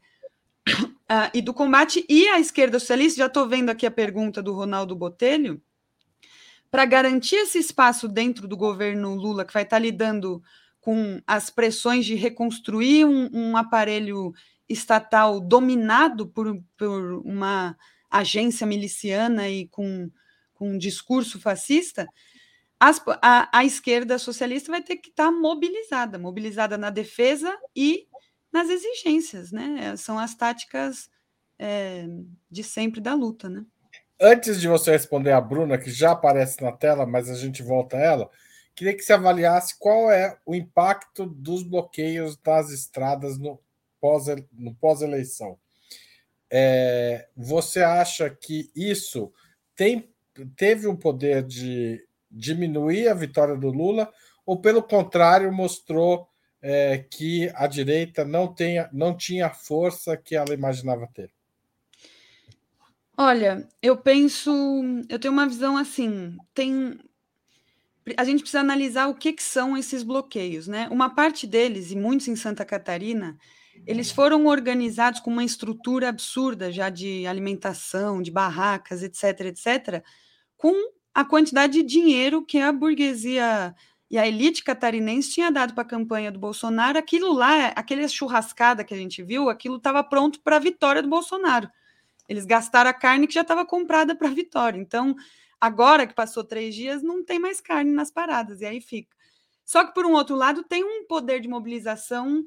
uh, 0.67 1.29
e 1.33 1.41
do 1.41 1.53
combate. 1.53 2.03
E 2.09 2.27
a 2.29 2.39
esquerda 2.39 2.79
socialista, 2.79 3.19
já 3.19 3.27
estou 3.27 3.47
vendo 3.47 3.69
aqui 3.69 3.85
a 3.85 3.91
pergunta 3.91 4.41
do 4.41 4.53
Ronaldo 4.53 4.95
Botelho, 4.95 5.61
para 6.71 6.85
garantir 6.85 7.35
esse 7.35 7.57
espaço 7.57 8.07
dentro 8.07 8.47
do 8.47 8.55
governo 8.55 9.15
Lula, 9.15 9.45
que 9.45 9.53
vai 9.53 9.63
estar 9.63 9.77
tá 9.77 9.81
lidando 9.81 10.41
com 10.79 11.21
as 11.27 11.49
pressões 11.49 12.05
de 12.05 12.15
reconstruir 12.15 13.05
um, 13.05 13.29
um 13.33 13.57
aparelho 13.57 14.33
estatal 14.67 15.39
dominado 15.39 16.27
por, 16.27 16.61
por, 16.77 17.21
uma 17.25 17.75
agência 18.09 18.65
miliciana 18.65 19.49
e 19.49 19.67
com, 19.67 20.09
com 20.53 20.71
um 20.71 20.77
discurso 20.77 21.39
fascista, 21.39 22.07
as, 22.79 23.01
a, 23.21 23.57
a, 23.59 23.65
esquerda 23.65 24.17
socialista 24.17 24.71
vai 24.71 24.81
ter 24.81 24.97
que 24.97 25.09
estar 25.09 25.25
tá 25.25 25.31
mobilizada, 25.31 26.17
mobilizada 26.17 26.77
na 26.77 26.89
defesa 26.89 27.53
e 27.75 28.07
nas 28.51 28.69
exigências, 28.69 29.51
né? 29.51 29.95
São 29.97 30.17
as 30.17 30.33
táticas 30.33 31.09
é, 31.57 32.07
de 32.49 32.63
sempre 32.63 33.01
da 33.01 33.13
luta, 33.13 33.49
né? 33.49 33.65
Antes 34.21 34.59
de 34.59 34.67
você 34.67 34.91
responder 34.91 35.31
a 35.31 35.39
Bruna, 35.39 35.77
que 35.77 35.89
já 35.89 36.11
aparece 36.11 36.61
na 36.61 36.71
tela, 36.71 37.05
mas 37.05 37.29
a 37.29 37.35
gente 37.35 37.63
volta 37.63 37.95
a 37.95 38.01
ela, 38.01 38.29
queria 38.75 38.93
que 38.93 39.01
você 39.01 39.13
avaliasse 39.13 39.79
qual 39.79 40.11
é 40.11 40.37
o 40.45 40.53
impacto 40.53 41.25
dos 41.25 41.63
bloqueios 41.63 42.35
das 42.37 42.69
estradas 42.69 43.37
no 43.37 43.59
pós-eleição. 44.01 45.51
Pós 45.51 45.59
é, 46.51 47.27
você 47.35 47.81
acha 47.81 48.29
que 48.29 48.71
isso 48.75 49.31
tem, 49.75 50.09
teve 50.55 50.87
um 50.87 50.95
poder 50.95 51.43
de 51.43 52.03
diminuir 52.29 53.07
a 53.07 53.13
vitória 53.13 53.55
do 53.55 53.69
Lula, 53.69 54.11
ou 54.45 54.59
pelo 54.59 54.81
contrário, 54.81 55.51
mostrou 55.51 56.27
é, 56.61 56.97
que 56.97 57.51
a 57.55 57.67
direita 57.67 58.25
não, 58.25 58.53
tenha, 58.53 58.89
não 58.91 59.15
tinha 59.15 59.47
a 59.47 59.53
força 59.53 60.17
que 60.17 60.35
ela 60.35 60.53
imaginava 60.53 61.07
ter? 61.13 61.31
Olha, 63.21 63.67
eu 63.81 63.97
penso, 63.97 64.49
eu 65.09 65.19
tenho 65.19 65.33
uma 65.33 65.45
visão 65.45 65.75
assim, 65.75 66.37
tem 66.53 66.97
a 68.17 68.23
gente 68.23 68.39
precisa 68.39 68.61
analisar 68.61 69.07
o 69.07 69.13
que, 69.13 69.33
que 69.33 69.43
são 69.43 69.77
esses 69.77 70.03
bloqueios, 70.03 70.67
né? 70.69 70.87
Uma 70.89 71.09
parte 71.13 71.45
deles, 71.45 71.91
e 71.91 71.97
muitos 71.97 72.29
em 72.29 72.35
Santa 72.37 72.63
Catarina, 72.63 73.37
eles 73.85 74.09
foram 74.09 74.45
organizados 74.45 75.19
com 75.19 75.29
uma 75.29 75.43
estrutura 75.43 76.07
absurda 76.07 76.71
já 76.71 76.89
de 76.89 77.27
alimentação, 77.27 78.21
de 78.21 78.31
barracas, 78.31 79.03
etc, 79.03 79.47
etc, 79.47 80.01
com 80.55 80.73
a 81.13 81.25
quantidade 81.25 81.73
de 81.73 81.83
dinheiro 81.83 82.45
que 82.45 82.57
a 82.59 82.71
burguesia 82.71 83.75
e 84.09 84.17
a 84.17 84.25
elite 84.25 84.63
catarinense 84.63 85.31
tinha 85.31 85.51
dado 85.51 85.73
para 85.73 85.83
a 85.83 85.87
campanha 85.87 86.31
do 86.31 86.39
Bolsonaro. 86.39 86.97
Aquilo 86.97 87.33
lá, 87.33 87.67
aquela 87.75 88.07
churrascada 88.07 88.81
que 88.85 88.93
a 88.93 88.97
gente 88.97 89.21
viu, 89.21 89.49
aquilo 89.49 89.75
estava 89.75 90.01
pronto 90.05 90.39
para 90.41 90.55
a 90.55 90.59
vitória 90.59 91.01
do 91.01 91.09
Bolsonaro. 91.09 91.69
Eles 92.29 92.45
gastaram 92.45 92.89
a 92.89 92.93
carne 92.93 93.27
que 93.27 93.33
já 93.33 93.41
estava 93.41 93.65
comprada 93.65 94.15
para 94.15 94.29
a 94.29 94.33
vitória. 94.33 94.79
Então, 94.79 95.15
agora 95.59 96.07
que 96.07 96.13
passou 96.13 96.43
três 96.43 96.73
dias, 96.75 97.01
não 97.01 97.25
tem 97.25 97.39
mais 97.39 97.59
carne 97.59 97.91
nas 97.91 98.11
paradas, 98.11 98.61
e 98.61 98.65
aí 98.65 98.79
fica. 98.79 99.17
Só 99.65 99.83
que, 99.83 99.93
por 99.93 100.05
um 100.05 100.13
outro 100.13 100.35
lado, 100.35 100.63
tem 100.63 100.83
um 100.83 101.05
poder 101.05 101.41
de 101.41 101.47
mobilização 101.47 102.45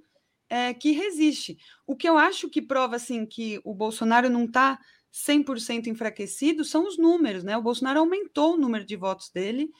é, 0.48 0.72
que 0.72 0.92
resiste. 0.92 1.58
O 1.86 1.96
que 1.96 2.08
eu 2.08 2.16
acho 2.16 2.48
que 2.48 2.62
prova 2.62 2.96
assim 2.96 3.26
que 3.26 3.60
o 3.64 3.74
Bolsonaro 3.74 4.30
não 4.30 4.44
está 4.44 4.78
100% 5.12 5.88
enfraquecido 5.88 6.64
são 6.64 6.86
os 6.86 6.96
números, 6.96 7.44
né? 7.44 7.56
O 7.56 7.62
Bolsonaro 7.62 8.00
aumentou 8.00 8.54
o 8.54 8.58
número 8.58 8.84
de 8.84 8.96
votos 8.96 9.30
dele. 9.30 9.70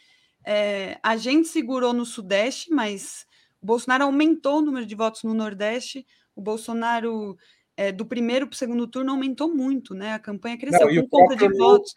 É, 0.44 0.98
a 1.03 1.16
gente 1.16 1.48
segurou 1.48 1.92
no 1.92 2.05
Sudeste, 2.05 2.70
mas 2.70 3.26
o 3.61 3.66
Bolsonaro 3.66 4.05
aumentou 4.05 4.59
o 4.59 4.62
número 4.62 4.84
de 4.84 4.94
votos 4.94 5.22
no 5.22 5.32
Nordeste. 5.32 6.07
O 6.34 6.42
Bolsonaro, 6.42 7.36
é, 7.82 7.92
do 7.92 8.06
primeiro 8.06 8.46
para 8.46 8.54
o 8.54 8.58
segundo 8.58 8.86
turno, 8.86 9.10
aumentou 9.10 9.52
muito, 9.54 9.94
né? 9.94 10.14
A 10.14 10.18
campanha 10.18 10.56
cresceu 10.58 10.92
Não, 10.92 11.02
com 11.02 11.08
conta 11.08 11.36
de 11.36 11.48
Lula, 11.48 11.58
votos. 11.58 11.94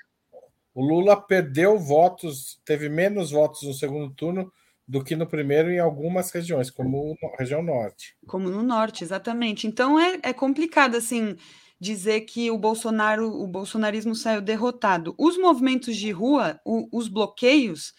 O 0.73 0.83
Lula 0.83 1.21
perdeu 1.21 1.77
votos, 1.77 2.59
teve 2.65 2.89
menos 2.89 3.31
votos 3.31 3.61
no 3.63 3.73
segundo 3.73 4.13
turno 4.13 4.51
do 4.87 5.03
que 5.03 5.15
no 5.15 5.27
primeiro 5.27 5.71
em 5.71 5.79
algumas 5.79 6.31
regiões, 6.31 6.69
como 6.69 7.15
a 7.23 7.37
região 7.37 7.63
norte. 7.63 8.15
Como 8.27 8.49
no 8.49 8.61
norte, 8.61 9.03
exatamente. 9.03 9.67
Então 9.67 9.99
é, 9.99 10.19
é 10.23 10.33
complicado, 10.33 10.95
assim 10.95 11.35
dizer 11.79 12.21
que 12.21 12.49
o 12.49 12.57
Bolsonaro, 12.57 13.27
o 13.27 13.45
bolsonarismo 13.47 14.15
saiu 14.15 14.41
derrotado. 14.41 15.13
Os 15.17 15.37
movimentos 15.37 15.95
de 15.95 16.09
rua, 16.09 16.59
o, 16.65 16.87
os 16.91 17.07
bloqueios, 17.07 17.93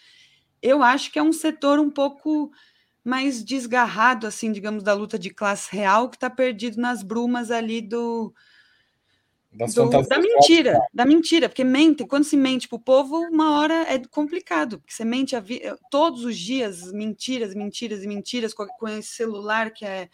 eu 0.63 0.83
acho 0.83 1.13
que 1.13 1.19
é 1.19 1.23
um 1.23 1.33
setor 1.33 1.79
um 1.79 1.91
pouco 1.91 2.51
mais 3.07 3.45
desgarrado, 3.45 4.27
assim, 4.27 4.51
digamos, 4.51 4.83
da 4.83 4.93
luta 4.93 5.19
de 5.19 5.31
classe 5.31 5.75
real, 5.75 6.09
que 6.09 6.17
está 6.17 6.29
perdido 6.29 6.81
nas 6.81 7.03
brumas 7.03 7.51
ali 7.51 7.81
do, 7.81 8.35
do 9.53 10.03
da 10.03 10.19
mentira, 10.19 10.81
da 10.93 11.07
mentira, 11.07 11.49
porque 11.49 11.63
mente, 11.63 12.05
quando 12.05 12.25
se 12.25 12.37
mente 12.37 12.69
para 12.69 12.77
o 12.77 12.81
povo, 12.81 13.21
uma 13.31 13.59
hora 13.59 13.87
é 13.89 13.99
complicado, 14.11 14.79
porque 14.79 14.93
você 14.93 15.05
mente 15.05 15.39
vi... 15.41 15.63
todos 15.91 16.25
os 16.25 16.37
dias, 16.37 16.91
mentiras, 16.93 17.55
mentiras 17.55 18.03
e 18.03 18.09
mentiras 18.09 18.53
com, 18.53 18.67
com 18.67 18.89
esse 18.89 19.11
celular 19.11 19.71
que 19.71 19.85
é 19.85 20.09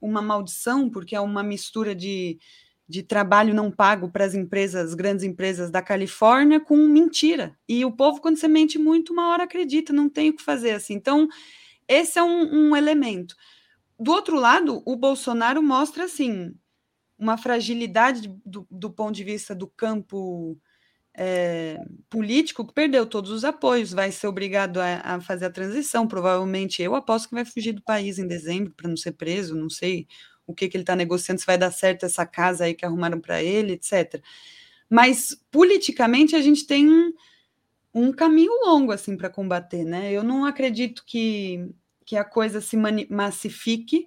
uma 0.00 0.20
maldição, 0.20 0.90
porque 0.90 1.14
é 1.14 1.20
uma 1.20 1.42
mistura 1.42 1.94
de 1.94 2.38
de 2.86 3.02
trabalho 3.02 3.54
não 3.54 3.70
pago 3.70 4.10
para 4.10 4.26
as 4.26 4.34
empresas, 4.34 4.92
grandes 4.92 5.24
empresas 5.24 5.70
da 5.70 5.80
Califórnia, 5.80 6.60
com 6.60 6.76
mentira. 6.76 7.56
E 7.66 7.82
o 7.82 7.90
povo, 7.90 8.20
quando 8.20 8.36
você 8.36 8.46
mente 8.46 8.78
muito, 8.78 9.12
uma 9.12 9.30
hora 9.30 9.44
acredita, 9.44 9.90
não 9.90 10.08
tem 10.08 10.28
o 10.30 10.36
que 10.36 10.42
fazer 10.42 10.72
assim. 10.72 10.92
Então, 10.92 11.26
esse 11.88 12.18
é 12.18 12.22
um, 12.22 12.70
um 12.70 12.76
elemento. 12.76 13.34
Do 13.98 14.12
outro 14.12 14.38
lado, 14.38 14.82
o 14.84 14.96
Bolsonaro 14.96 15.62
mostra 15.62 16.04
assim 16.04 16.54
uma 17.18 17.38
fragilidade 17.38 18.28
do, 18.44 18.66
do 18.70 18.90
ponto 18.90 19.14
de 19.14 19.24
vista 19.24 19.54
do 19.54 19.68
campo 19.68 20.58
é, 21.16 21.78
político 22.10 22.66
que 22.66 22.74
perdeu 22.74 23.06
todos 23.06 23.30
os 23.30 23.44
apoios, 23.44 23.92
vai 23.92 24.10
ser 24.10 24.26
obrigado 24.26 24.78
a, 24.78 25.00
a, 25.14 25.20
fazer 25.20 25.46
a 25.46 25.50
transição. 25.50 26.08
Provavelmente 26.08 26.82
eu 26.82 26.94
aposto 26.94 27.28
que 27.28 27.34
vai 27.34 27.44
fugir 27.44 27.72
do 27.72 27.82
país 27.82 28.18
em 28.18 28.26
dezembro 28.26 28.74
para 28.74 28.88
não 28.88 28.96
ser 28.96 29.12
preso, 29.12 29.54
não 29.54 29.70
sei 29.70 30.08
o 30.46 30.54
que, 30.54 30.68
que 30.68 30.76
ele 30.76 30.82
está 30.82 30.96
negociando, 30.96 31.40
se 31.40 31.46
vai 31.46 31.56
dar 31.56 31.70
certo 31.70 32.04
essa 32.04 32.26
casa 32.26 32.64
aí 32.64 32.74
que 32.74 32.84
arrumaram 32.84 33.20
para 33.20 33.42
ele, 33.42 33.74
etc. 33.74 34.22
Mas 34.90 35.36
politicamente 35.50 36.36
a 36.36 36.42
gente 36.42 36.66
tem 36.66 36.88
um, 37.94 38.12
caminho 38.12 38.52
longo 38.64 38.92
assim 38.92 39.16
para 39.16 39.30
combater, 39.30 39.84
né? 39.84 40.12
Eu 40.12 40.22
não 40.22 40.44
acredito 40.44 41.04
que, 41.06 41.68
que 42.04 42.16
a 42.16 42.24
coisa 42.24 42.60
se 42.60 42.76
massifique, 43.10 44.06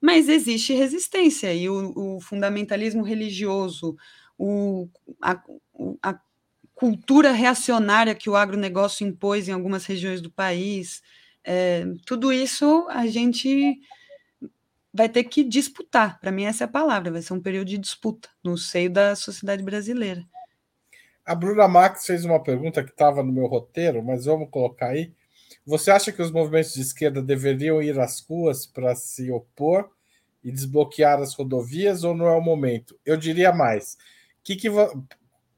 mas 0.00 0.28
existe 0.28 0.72
resistência 0.74 1.54
e 1.54 1.68
o, 1.68 2.16
o 2.16 2.20
fundamentalismo 2.20 3.02
religioso, 3.02 3.96
o, 4.38 4.88
a, 5.20 5.42
a 6.02 6.20
cultura 6.74 7.32
reacionária 7.32 8.14
que 8.14 8.28
o 8.28 8.36
agronegócio 8.36 9.06
impôs 9.06 9.48
em 9.48 9.52
algumas 9.52 9.86
regiões 9.86 10.20
do 10.20 10.30
país, 10.30 11.02
é, 11.44 11.84
tudo 12.04 12.32
isso 12.32 12.86
a 12.90 13.06
gente 13.06 13.78
vai 14.92 15.08
ter 15.08 15.24
que 15.24 15.42
disputar. 15.42 16.20
Para 16.20 16.30
mim, 16.32 16.44
essa 16.44 16.64
é 16.64 16.66
a 16.66 16.70
palavra, 16.70 17.10
vai 17.10 17.22
ser 17.22 17.32
um 17.32 17.40
período 17.40 17.68
de 17.68 17.78
disputa 17.78 18.28
no 18.42 18.58
seio 18.58 18.90
da 18.90 19.16
sociedade 19.16 19.62
brasileira. 19.62 20.26
A 21.24 21.34
Bruna 21.34 21.68
Max 21.68 22.06
fez 22.06 22.24
uma 22.24 22.42
pergunta 22.42 22.82
que 22.82 22.90
estava 22.90 23.22
no 23.22 23.32
meu 23.32 23.46
roteiro, 23.46 24.02
mas 24.02 24.24
vamos 24.24 24.50
colocar 24.50 24.88
aí. 24.88 25.12
Você 25.64 25.90
acha 25.90 26.10
que 26.10 26.20
os 26.20 26.32
movimentos 26.32 26.74
de 26.74 26.80
esquerda 26.80 27.22
deveriam 27.22 27.80
ir 27.80 27.98
às 28.00 28.20
ruas 28.20 28.66
para 28.66 28.94
se 28.96 29.30
opor 29.30 29.88
e 30.42 30.50
desbloquear 30.50 31.20
as 31.20 31.34
rodovias 31.34 32.02
ou 32.02 32.14
não 32.14 32.26
é 32.26 32.36
o 32.36 32.40
momento? 32.40 32.98
Eu 33.06 33.16
diria 33.16 33.52
mais. 33.52 33.96
Que 34.42 34.56
que 34.56 34.68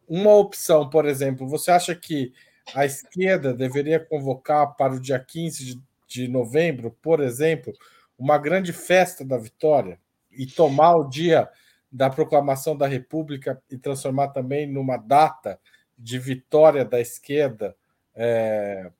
uma 0.06 0.34
opção, 0.34 0.90
por 0.90 1.06
exemplo, 1.06 1.48
você 1.48 1.70
acha 1.70 1.94
que 1.94 2.32
a 2.74 2.84
esquerda 2.84 3.54
deveria 3.54 3.98
convocar 3.98 4.74
para 4.76 4.94
o 4.94 5.00
dia 5.00 5.18
15 5.18 5.64
de, 5.64 5.82
de 6.06 6.28
novembro, 6.28 6.90
por 7.02 7.20
exemplo, 7.20 7.72
uma 8.18 8.38
grande 8.38 8.72
festa 8.72 9.24
da 9.24 9.38
vitória 9.38 9.98
e 10.30 10.46
tomar 10.46 10.96
o 10.96 11.08
dia 11.08 11.48
da 11.94 12.10
proclamação 12.10 12.76
da 12.76 12.88
República 12.88 13.62
e 13.70 13.78
transformar 13.78 14.28
também 14.28 14.66
numa 14.66 14.96
data 14.96 15.60
de 15.96 16.18
vitória 16.18 16.84
da 16.84 17.00
esquerda 17.00 17.76
é, 18.16 18.90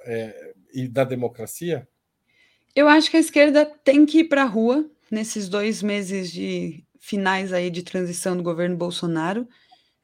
é, 0.00 0.54
e 0.74 0.86
da 0.86 1.04
democracia? 1.04 1.88
Eu 2.76 2.86
acho 2.86 3.10
que 3.10 3.16
a 3.16 3.20
esquerda 3.20 3.64
tem 3.82 4.04
que 4.04 4.18
ir 4.18 4.24
para 4.24 4.42
a 4.42 4.46
rua 4.46 4.86
nesses 5.10 5.48
dois 5.48 5.82
meses 5.82 6.30
de 6.30 6.84
finais 7.00 7.50
aí 7.50 7.70
de 7.70 7.82
transição 7.82 8.36
do 8.36 8.42
governo 8.42 8.76
Bolsonaro. 8.76 9.48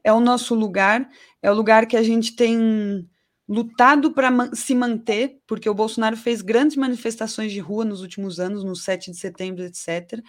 É 0.02 0.10
o 0.10 0.18
nosso 0.18 0.54
lugar, 0.54 1.06
é 1.42 1.50
o 1.50 1.54
lugar 1.54 1.86
que 1.86 1.96
a 1.96 2.02
gente 2.02 2.34
tem 2.34 3.06
lutado 3.46 4.12
para 4.12 4.30
se 4.54 4.74
manter, 4.74 5.42
porque 5.46 5.68
o 5.68 5.74
Bolsonaro 5.74 6.16
fez 6.16 6.40
grandes 6.40 6.74
manifestações 6.74 7.52
de 7.52 7.60
rua 7.60 7.84
nos 7.84 8.00
últimos 8.00 8.40
anos, 8.40 8.64
no 8.64 8.74
7 8.74 9.10
de 9.10 9.18
setembro, 9.18 9.62
etc. 9.62 10.24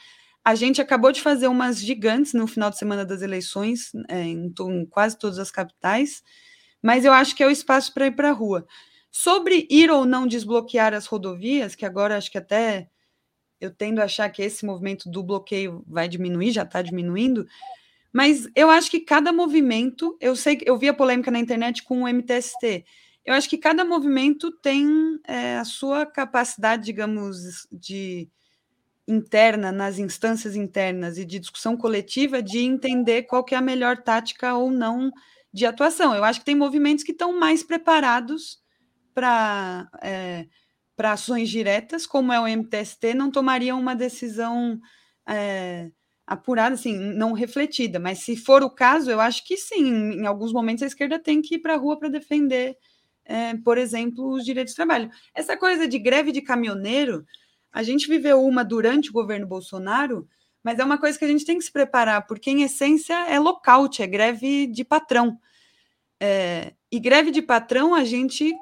A 0.45 0.53
gente 0.53 0.79
acabou 0.79 1.11
de 1.11 1.21
fazer 1.21 1.47
umas 1.47 1.79
gigantes 1.79 2.33
no 2.33 2.45
final 2.45 2.69
de 2.69 2.77
semana 2.77 3.03
das 3.03 3.23
eleições, 3.23 3.89
é, 4.07 4.21
em, 4.21 4.53
em, 4.59 4.85
quase 4.85 5.17
todas 5.17 5.39
as 5.39 5.49
capitais, 5.49 6.21
mas 6.83 7.03
eu 7.03 7.11
acho 7.11 7.35
que 7.35 7.41
é 7.41 7.47
o 7.47 7.51
espaço 7.51 7.91
para 7.91 8.05
ir 8.05 8.11
para 8.11 8.29
a 8.29 8.31
rua. 8.31 8.63
Sobre 9.09 9.65
ir 9.71 9.89
ou 9.89 10.05
não 10.05 10.27
desbloquear 10.27 10.93
as 10.93 11.07
rodovias, 11.07 11.73
que 11.73 11.83
agora 11.83 12.15
acho 12.15 12.29
que 12.29 12.37
até 12.37 12.87
eu 13.59 13.71
tendo 13.71 13.99
a 13.99 14.03
achar 14.03 14.29
que 14.29 14.43
esse 14.43 14.63
movimento 14.63 15.09
do 15.09 15.23
bloqueio 15.23 15.83
vai 15.87 16.07
diminuir, 16.07 16.51
já 16.51 16.61
está 16.61 16.83
diminuindo, 16.83 17.47
mas 18.13 18.47
eu 18.55 18.69
acho 18.69 18.91
que 18.91 18.99
cada 18.99 19.33
movimento, 19.33 20.15
eu 20.21 20.35
sei 20.35 20.59
eu 20.63 20.77
vi 20.77 20.87
a 20.87 20.93
polêmica 20.93 21.31
na 21.31 21.39
internet 21.39 21.81
com 21.83 22.03
o 22.03 22.07
MTST. 22.07 22.85
Eu 23.25 23.33
acho 23.33 23.49
que 23.49 23.57
cada 23.57 23.83
movimento 23.83 24.51
tem 24.61 24.87
é, 25.27 25.57
a 25.57 25.65
sua 25.65 26.05
capacidade, 26.05 26.85
digamos, 26.85 27.67
de 27.71 28.29
interna, 29.07 29.71
nas 29.71 29.99
instâncias 29.99 30.55
internas 30.55 31.17
e 31.17 31.25
de 31.25 31.39
discussão 31.39 31.77
coletiva, 31.77 32.41
de 32.41 32.59
entender 32.59 33.23
qual 33.23 33.43
que 33.43 33.53
é 33.53 33.57
a 33.57 33.61
melhor 33.61 33.97
tática 33.97 34.55
ou 34.55 34.71
não 34.71 35.11
de 35.53 35.65
atuação. 35.65 36.13
Eu 36.15 36.23
acho 36.23 36.39
que 36.39 36.45
tem 36.45 36.55
movimentos 36.55 37.03
que 37.03 37.11
estão 37.11 37.37
mais 37.39 37.63
preparados 37.63 38.59
para 39.13 39.89
é, 40.01 40.47
para 40.95 41.11
ações 41.11 41.49
diretas, 41.49 42.07
como 42.07 42.31
é 42.31 42.39
o 42.39 42.47
MTST, 42.47 43.13
não 43.13 43.29
tomariam 43.29 43.79
uma 43.79 43.95
decisão 43.95 44.79
é, 45.27 45.91
apurada, 46.25 46.75
assim, 46.75 46.97
não 46.97 47.33
refletida. 47.33 47.99
Mas 47.99 48.19
se 48.19 48.37
for 48.37 48.63
o 48.63 48.69
caso, 48.69 49.11
eu 49.11 49.19
acho 49.19 49.45
que 49.45 49.57
sim, 49.57 50.13
em 50.13 50.25
alguns 50.25 50.53
momentos 50.53 50.83
a 50.83 50.87
esquerda 50.87 51.19
tem 51.19 51.41
que 51.41 51.55
ir 51.55 51.59
para 51.59 51.73
a 51.73 51.77
rua 51.77 51.99
para 51.99 52.09
defender, 52.09 52.77
é, 53.25 53.55
por 53.57 53.77
exemplo, 53.77 54.31
os 54.31 54.45
direitos 54.45 54.71
de 54.71 54.77
trabalho. 54.77 55.09
Essa 55.33 55.57
coisa 55.57 55.87
de 55.87 55.99
greve 55.99 56.31
de 56.31 56.41
caminhoneiro, 56.41 57.25
a 57.75 57.83
gente 57.83 58.07
viveu 58.07 58.41
uma 58.41 58.63
durante 58.63 59.09
o 59.09 59.13
governo 59.13 59.45
Bolsonaro, 59.45 60.25
mas 60.63 60.79
é 60.79 60.83
uma 60.85 60.97
coisa 60.97 61.19
que 61.19 61.25
a 61.25 61.27
gente 61.27 61.43
tem 61.43 61.57
que 61.57 61.65
se 61.65 61.71
preparar, 61.71 62.25
porque 62.25 62.49
em 62.49 62.63
essência 62.63 63.13
é 63.29 63.37
lockout, 63.37 64.01
é 64.01 64.07
greve 64.07 64.65
de 64.65 64.85
patrão. 64.85 65.37
É, 66.17 66.73
e 66.89 67.01
greve 67.01 67.31
de 67.31 67.41
patrão, 67.41 67.93
a 67.93 68.05
gente 68.05 68.55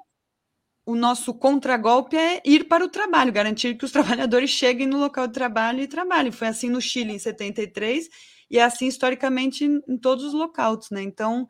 o 0.83 0.95
nosso 0.95 1.31
contragolpe 1.31 2.17
é 2.17 2.41
ir 2.43 2.67
para 2.67 2.83
o 2.83 2.89
trabalho, 2.89 3.31
garantir 3.31 3.77
que 3.77 3.85
os 3.85 3.91
trabalhadores 3.93 4.49
cheguem 4.49 4.87
no 4.87 4.97
local 4.97 5.27
de 5.27 5.33
trabalho 5.33 5.81
e 5.81 5.87
trabalhem. 5.87 6.31
Foi 6.31 6.47
assim 6.47 6.67
no 6.67 6.81
Chile 6.81 7.13
em 7.13 7.19
73 7.19 8.09
e 8.49 8.57
é 8.57 8.63
assim 8.63 8.87
historicamente 8.87 9.63
em 9.63 9.97
todos 9.97 10.25
os 10.25 10.33
lockouts, 10.33 10.89
né? 10.89 11.03
Então, 11.03 11.47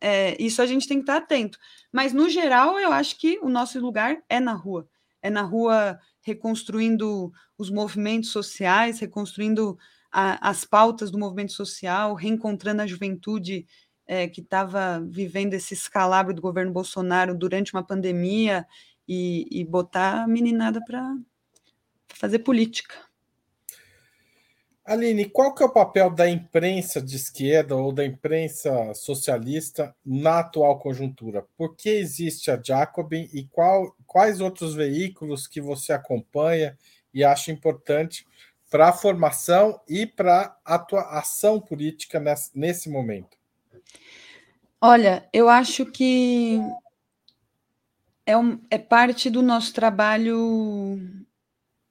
é, 0.00 0.40
isso 0.40 0.62
a 0.62 0.66
gente 0.66 0.86
tem 0.86 0.98
que 0.98 1.02
estar 1.02 1.16
atento. 1.16 1.58
Mas, 1.92 2.12
no 2.12 2.28
geral, 2.28 2.78
eu 2.78 2.92
acho 2.92 3.18
que 3.18 3.36
o 3.42 3.48
nosso 3.48 3.80
lugar 3.80 4.22
é 4.28 4.38
na 4.38 4.54
rua. 4.54 4.88
É 5.20 5.28
na 5.28 5.42
rua 5.42 5.98
reconstruindo 6.22 7.32
os 7.56 7.70
movimentos 7.70 8.30
sociais, 8.30 8.98
reconstruindo 8.98 9.78
a, 10.10 10.50
as 10.50 10.64
pautas 10.64 11.10
do 11.10 11.18
movimento 11.18 11.52
social, 11.52 12.14
reencontrando 12.14 12.82
a 12.82 12.86
juventude 12.86 13.66
é, 14.06 14.28
que 14.28 14.40
estava 14.40 15.00
vivendo 15.08 15.54
esse 15.54 15.74
escalabro 15.74 16.34
do 16.34 16.42
governo 16.42 16.72
Bolsonaro 16.72 17.36
durante 17.36 17.72
uma 17.72 17.86
pandemia 17.86 18.66
e, 19.06 19.46
e 19.50 19.64
botar 19.64 20.24
a 20.24 20.26
meninada 20.26 20.84
para 20.84 21.16
fazer 22.08 22.40
política. 22.40 22.94
Aline, 24.90 25.24
qual 25.26 25.54
que 25.54 25.62
é 25.62 25.66
o 25.66 25.72
papel 25.72 26.10
da 26.10 26.28
imprensa 26.28 27.00
de 27.00 27.14
esquerda 27.14 27.76
ou 27.76 27.92
da 27.92 28.04
imprensa 28.04 28.92
socialista 28.92 29.94
na 30.04 30.40
atual 30.40 30.80
conjuntura? 30.80 31.46
Por 31.56 31.76
que 31.76 31.88
existe 31.88 32.50
a 32.50 32.60
Jacobin 32.60 33.30
e 33.32 33.44
qual, 33.44 33.94
quais 34.04 34.40
outros 34.40 34.74
veículos 34.74 35.46
que 35.46 35.60
você 35.60 35.92
acompanha 35.92 36.76
e 37.14 37.22
acha 37.22 37.52
importante 37.52 38.26
para 38.68 38.88
a 38.88 38.92
formação 38.92 39.80
e 39.88 40.06
para 40.06 40.56
a 40.64 41.18
ação 41.20 41.60
política 41.60 42.18
nesse, 42.18 42.50
nesse 42.52 42.90
momento? 42.90 43.38
Olha, 44.80 45.24
eu 45.32 45.48
acho 45.48 45.86
que 45.86 46.60
é, 48.26 48.36
um, 48.36 48.58
é 48.68 48.76
parte 48.76 49.30
do 49.30 49.40
nosso 49.40 49.72
trabalho 49.72 50.98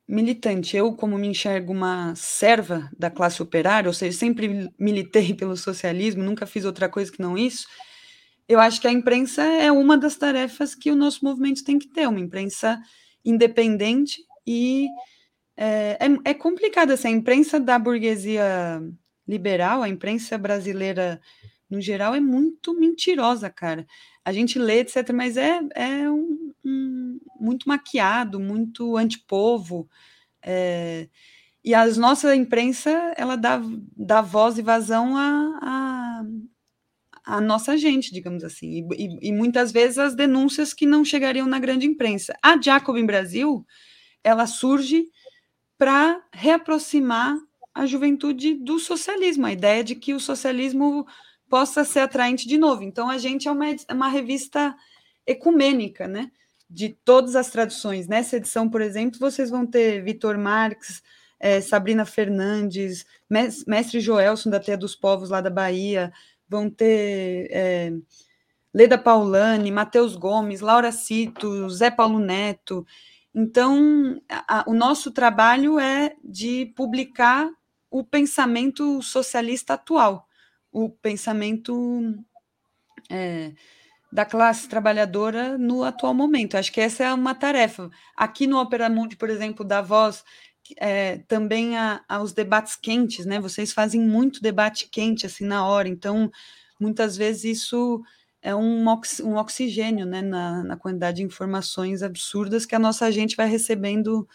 militante. 0.09 0.75
Eu, 0.75 0.93
como 0.93 1.19
me 1.19 1.27
enxergo 1.27 1.71
uma 1.71 2.15
serva 2.15 2.89
da 2.97 3.11
classe 3.11 3.43
operária, 3.43 3.87
ou 3.87 3.93
seja, 3.93 4.17
sempre 4.17 4.69
militei 4.79 5.33
pelo 5.35 5.55
socialismo, 5.55 6.23
nunca 6.23 6.47
fiz 6.47 6.65
outra 6.65 6.89
coisa 6.89 7.11
que 7.11 7.21
não 7.21 7.37
isso. 7.37 7.67
Eu 8.47 8.59
acho 8.59 8.81
que 8.81 8.87
a 8.87 8.91
imprensa 8.91 9.43
é 9.43 9.71
uma 9.71 9.95
das 9.95 10.15
tarefas 10.15 10.73
que 10.73 10.89
o 10.89 10.95
nosso 10.95 11.23
movimento 11.23 11.63
tem 11.63 11.77
que 11.77 11.87
ter, 11.87 12.07
uma 12.07 12.19
imprensa 12.19 12.81
independente 13.23 14.23
e 14.47 14.87
é, 15.55 15.97
é, 15.99 16.31
é 16.31 16.33
complicado 16.33 16.89
assim, 16.89 17.09
imprensa 17.09 17.59
da 17.59 17.77
burguesia 17.77 18.81
liberal, 19.27 19.83
a 19.83 19.89
imprensa 19.89 20.35
brasileira 20.37 21.21
no 21.69 21.79
geral, 21.79 22.15
é 22.15 22.19
muito 22.19 22.73
mentirosa, 22.73 23.47
cara. 23.47 23.85
A 24.29 24.33
gente 24.33 24.59
lê, 24.59 24.81
etc., 24.81 25.11
mas 25.11 25.37
é, 25.37 25.59
é 25.75 26.09
um, 26.09 26.53
um, 26.63 27.19
muito 27.39 27.67
maquiado, 27.67 28.39
muito 28.39 28.95
antipovo. 28.95 29.89
É, 30.41 31.07
e 31.63 31.73
a 31.73 31.85
nossa 31.95 32.35
imprensa, 32.35 32.89
ela 33.17 33.35
dá, 33.35 33.59
dá 33.97 34.21
voz 34.21 34.57
e 34.57 34.61
vazão 34.61 35.17
à, 35.17 35.59
à, 35.61 36.23
à 37.37 37.41
nossa 37.41 37.75
gente, 37.75 38.13
digamos 38.13 38.43
assim. 38.43 38.87
E, 38.91 39.05
e, 39.05 39.29
e, 39.29 39.31
muitas 39.31 39.71
vezes 39.71 39.97
as 39.97 40.15
denúncias 40.15 40.73
que 40.73 40.85
não 40.85 41.03
chegariam 41.03 41.47
na 41.47 41.59
grande 41.59 41.87
imprensa. 41.87 42.37
A 42.41 42.61
Jacob 42.61 42.97
em 42.97 43.05
Brasil, 43.05 43.65
ela 44.23 44.45
surge 44.45 45.07
para 45.75 46.21
reaproximar 46.31 47.35
a 47.73 47.85
juventude 47.87 48.53
do 48.53 48.77
socialismo, 48.77 49.47
a 49.47 49.51
ideia 49.51 49.83
de 49.83 49.95
que 49.95 50.13
o 50.13 50.19
socialismo 50.19 51.07
possa 51.49 51.83
ser 51.83 51.99
atraente 51.99 52.47
de 52.47 52.57
novo. 52.57 52.83
Então, 52.83 53.09
a 53.09 53.17
gente 53.17 53.47
é 53.47 53.51
uma, 53.51 53.65
uma 53.91 54.07
revista 54.07 54.75
ecumênica, 55.25 56.07
né? 56.07 56.31
De 56.69 56.89
todas 56.89 57.35
as 57.35 57.49
traduções. 57.49 58.07
Nessa 58.07 58.37
edição, 58.37 58.69
por 58.69 58.81
exemplo, 58.81 59.19
vocês 59.19 59.49
vão 59.49 59.65
ter 59.65 60.03
Vitor 60.03 60.37
Marques, 60.37 61.01
é, 61.39 61.59
Sabrina 61.59 62.05
Fernandes, 62.05 63.05
Mestre 63.67 63.99
Joelson 63.99 64.49
da 64.49 64.59
Teia 64.59 64.77
dos 64.77 64.95
Povos, 64.95 65.29
lá 65.29 65.41
da 65.41 65.49
Bahia, 65.49 66.11
vão 66.47 66.69
ter 66.69 67.47
é, 67.51 67.91
Leda 68.73 68.97
Paulani, 68.97 69.71
Matheus 69.71 70.15
Gomes, 70.15 70.61
Laura 70.61 70.91
Cito, 70.91 71.69
Zé 71.69 71.89
Paulo 71.89 72.19
Neto. 72.19 72.85
Então, 73.33 74.21
a, 74.29 74.63
o 74.67 74.73
nosso 74.73 75.11
trabalho 75.11 75.79
é 75.79 76.15
de 76.23 76.67
publicar 76.75 77.49
o 77.89 78.03
pensamento 78.03 79.01
socialista 79.01 79.73
atual 79.73 80.28
o 80.71 80.89
pensamento 80.89 82.15
é, 83.09 83.53
da 84.11 84.25
classe 84.25 84.67
trabalhadora 84.67 85.57
no 85.57 85.83
atual 85.83 86.13
momento. 86.13 86.55
Acho 86.55 86.71
que 86.71 86.81
essa 86.81 87.03
é 87.03 87.13
uma 87.13 87.35
tarefa. 87.35 87.89
Aqui 88.15 88.47
no 88.47 88.59
Opera 88.59 88.89
Mundi, 88.89 89.15
por 89.15 89.29
exemplo, 89.29 89.63
da 89.65 89.81
Voz, 89.81 90.23
é, 90.77 91.17
também 91.27 91.77
há, 91.77 92.03
há, 92.07 92.21
os 92.21 92.33
debates 92.33 92.75
quentes, 92.75 93.25
né? 93.25 93.39
Vocês 93.39 93.73
fazem 93.73 94.01
muito 94.01 94.41
debate 94.41 94.87
quente 94.89 95.25
assim 95.25 95.45
na 95.45 95.65
hora, 95.65 95.87
então 95.87 96.31
muitas 96.79 97.17
vezes 97.17 97.43
isso 97.43 98.03
é 98.41 98.55
um, 98.55 98.87
ox, 98.87 99.19
um 99.19 99.35
oxigênio 99.35 100.05
né? 100.05 100.21
na, 100.21 100.63
na, 100.63 100.77
quantidade 100.77 101.17
de 101.17 101.23
informações 101.23 102.01
absurdas 102.01 102.65
que 102.65 102.75
a 102.75 102.79
nossa 102.79 103.11
gente 103.11 103.35
vai 103.35 103.47
recebendo 103.47 104.27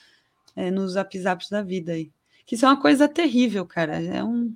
é, 0.54 0.70
nos 0.70 0.92
zap 0.92 1.18
da 1.50 1.62
vida 1.62 1.92
aí. 1.92 2.12
Que 2.44 2.54
isso 2.54 2.66
é 2.66 2.68
uma 2.68 2.80
coisa 2.80 3.08
terrível, 3.08 3.64
cara. 3.64 4.02
É 4.02 4.22
um, 4.22 4.54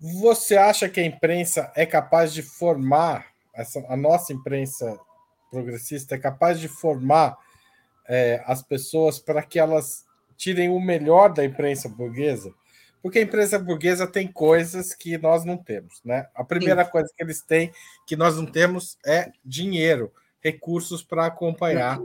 você 0.00 0.56
acha 0.56 0.88
que 0.88 1.00
a 1.00 1.04
imprensa 1.04 1.72
é 1.74 1.84
capaz 1.84 2.32
de 2.32 2.42
formar, 2.42 3.26
essa, 3.52 3.84
a 3.88 3.96
nossa 3.96 4.32
imprensa 4.32 4.98
progressista 5.50 6.14
é 6.14 6.18
capaz 6.18 6.60
de 6.60 6.68
formar 6.68 7.36
é, 8.08 8.42
as 8.46 8.62
pessoas 8.62 9.18
para 9.18 9.42
que 9.42 9.58
elas 9.58 10.04
tirem 10.36 10.68
o 10.68 10.80
melhor 10.80 11.32
da 11.32 11.44
imprensa 11.44 11.88
burguesa? 11.88 12.54
Porque 13.02 13.18
a 13.18 13.22
imprensa 13.22 13.58
burguesa 13.58 14.06
tem 14.06 14.30
coisas 14.30 14.94
que 14.94 15.16
nós 15.18 15.44
não 15.44 15.56
temos, 15.56 16.00
né? 16.04 16.28
A 16.34 16.44
primeira 16.44 16.84
Sim. 16.84 16.90
coisa 16.90 17.12
que 17.16 17.22
eles 17.22 17.42
têm 17.42 17.72
que 18.06 18.16
nós 18.16 18.36
não 18.36 18.46
temos 18.46 18.98
é 19.04 19.30
dinheiro, 19.44 20.12
recursos 20.40 21.02
para 21.02 21.26
acompanhar 21.26 22.00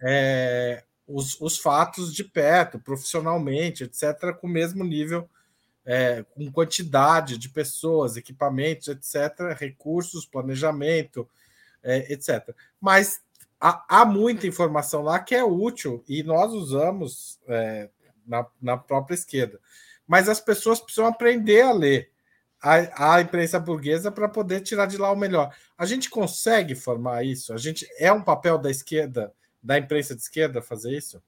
é, 0.00 0.82
os, 1.06 1.40
os 1.40 1.58
fatos 1.58 2.14
de 2.14 2.24
perto, 2.24 2.78
profissionalmente, 2.78 3.84
etc., 3.84 4.34
com 4.38 4.46
o 4.46 4.50
mesmo 4.50 4.84
nível 4.84 5.28
é, 5.88 6.22
com 6.34 6.52
quantidade 6.52 7.38
de 7.38 7.48
pessoas, 7.48 8.18
equipamentos, 8.18 8.88
etc., 8.88 9.56
recursos, 9.56 10.26
planejamento, 10.26 11.26
é, 11.82 12.12
etc. 12.12 12.54
Mas 12.78 13.22
há, 13.58 13.82
há, 13.88 14.04
muita 14.04 14.46
informação 14.46 15.00
lá 15.00 15.18
que 15.18 15.34
é 15.34 15.42
útil 15.42 16.04
e 16.06 16.22
nós 16.22 16.52
usamos 16.52 17.40
é, 17.48 17.88
na, 18.26 18.46
na, 18.60 18.76
própria 18.76 19.14
esquerda. 19.14 19.58
Mas 20.06 20.28
as 20.28 20.40
pessoas 20.40 20.78
precisam 20.78 21.06
aprender 21.06 21.62
a 21.62 21.72
ler 21.72 22.10
a, 22.60 23.14
a 23.14 23.20
imprensa 23.22 23.58
burguesa 23.58 24.12
para 24.12 24.28
poder 24.28 24.60
tirar 24.60 24.84
de 24.84 24.98
lá 24.98 25.10
o 25.10 25.16
melhor. 25.16 25.56
A 25.78 25.86
gente 25.86 26.10
consegue 26.10 26.74
formar 26.74 27.24
isso? 27.24 27.54
A 27.54 27.56
gente 27.56 27.88
é 27.98 28.12
um 28.12 28.20
papel 28.20 28.58
da 28.58 28.70
esquerda, 28.70 29.32
da 29.62 29.78
imprensa 29.78 30.14
de 30.14 30.20
esquerda, 30.20 30.60
fazer 30.60 30.94
isso? 30.94 31.22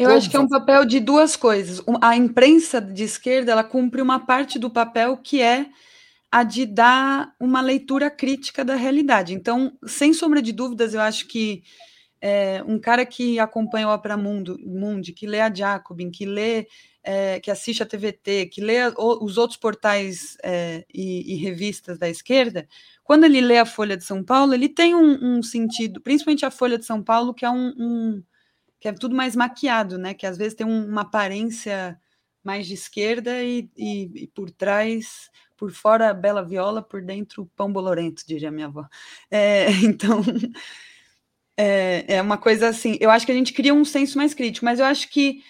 Eu 0.00 0.06
Como 0.06 0.16
acho 0.16 0.30
que 0.30 0.36
é 0.36 0.40
um 0.40 0.48
papel 0.48 0.86
de 0.86 0.98
duas 0.98 1.36
coisas. 1.36 1.82
A 2.00 2.16
imprensa 2.16 2.80
de 2.80 3.04
esquerda 3.04 3.52
ela 3.52 3.62
cumpre 3.62 4.00
uma 4.00 4.18
parte 4.18 4.58
do 4.58 4.70
papel 4.70 5.18
que 5.18 5.42
é 5.42 5.66
a 6.32 6.42
de 6.42 6.64
dar 6.64 7.34
uma 7.38 7.60
leitura 7.60 8.10
crítica 8.10 8.64
da 8.64 8.76
realidade. 8.76 9.34
Então, 9.34 9.76
sem 9.84 10.14
sombra 10.14 10.40
de 10.40 10.52
dúvidas, 10.52 10.94
eu 10.94 11.02
acho 11.02 11.28
que 11.28 11.62
é, 12.18 12.64
um 12.66 12.78
cara 12.78 13.04
que 13.04 13.38
acompanha 13.38 13.88
o 13.88 13.92
Opera 13.92 14.16
Mundo, 14.16 14.56
Mundi, 14.64 15.12
que 15.12 15.26
lê 15.26 15.38
a 15.38 15.52
Jacobin, 15.52 16.10
que 16.10 16.24
lê, 16.24 16.66
é, 17.04 17.38
que 17.38 17.50
assiste 17.50 17.82
a 17.82 17.86
TVT, 17.86 18.46
que 18.46 18.62
lê 18.62 18.80
a, 18.80 18.94
os 18.96 19.36
outros 19.36 19.58
portais 19.58 20.34
é, 20.42 20.82
e, 20.94 21.34
e, 21.34 21.36
revistas 21.36 21.98
da 21.98 22.08
esquerda, 22.08 22.66
quando 23.04 23.24
ele 23.24 23.42
lê 23.42 23.58
a 23.58 23.66
Folha 23.66 23.98
de 23.98 24.04
São 24.04 24.24
Paulo, 24.24 24.54
ele 24.54 24.68
tem 24.70 24.94
um, 24.94 25.36
um 25.36 25.42
sentido, 25.42 26.00
principalmente 26.00 26.46
a 26.46 26.50
Folha 26.50 26.78
de 26.78 26.86
São 26.86 27.02
Paulo, 27.02 27.34
que 27.34 27.44
é 27.44 27.50
um, 27.50 27.74
um 27.76 28.22
que 28.80 28.88
é 28.88 28.92
tudo 28.92 29.14
mais 29.14 29.36
maquiado, 29.36 29.98
né? 29.98 30.14
Que 30.14 30.26
às 30.26 30.36
vezes 30.36 30.54
tem 30.54 30.66
uma 30.66 31.02
aparência 31.02 32.00
mais 32.42 32.66
de 32.66 32.74
esquerda 32.74 33.42
e, 33.44 33.70
e, 33.76 34.10
e 34.22 34.26
por 34.28 34.50
trás 34.50 35.30
por 35.60 35.70
fora 35.70 36.14
bela 36.14 36.42
viola, 36.42 36.80
por 36.80 37.02
dentro 37.02 37.44
pão 37.54 37.70
bolorento, 37.70 38.24
diria 38.26 38.50
minha 38.50 38.66
avó. 38.66 38.88
É, 39.30 39.66
então, 39.84 40.22
é, 41.54 42.16
é 42.16 42.22
uma 42.22 42.38
coisa 42.38 42.68
assim. 42.68 42.96
Eu 42.98 43.10
acho 43.10 43.26
que 43.26 43.32
a 43.32 43.34
gente 43.34 43.52
cria 43.52 43.74
um 43.74 43.84
senso 43.84 44.16
mais 44.16 44.32
crítico, 44.32 44.64
mas 44.64 44.80
eu 44.80 44.86
acho 44.86 45.10
que 45.10 45.44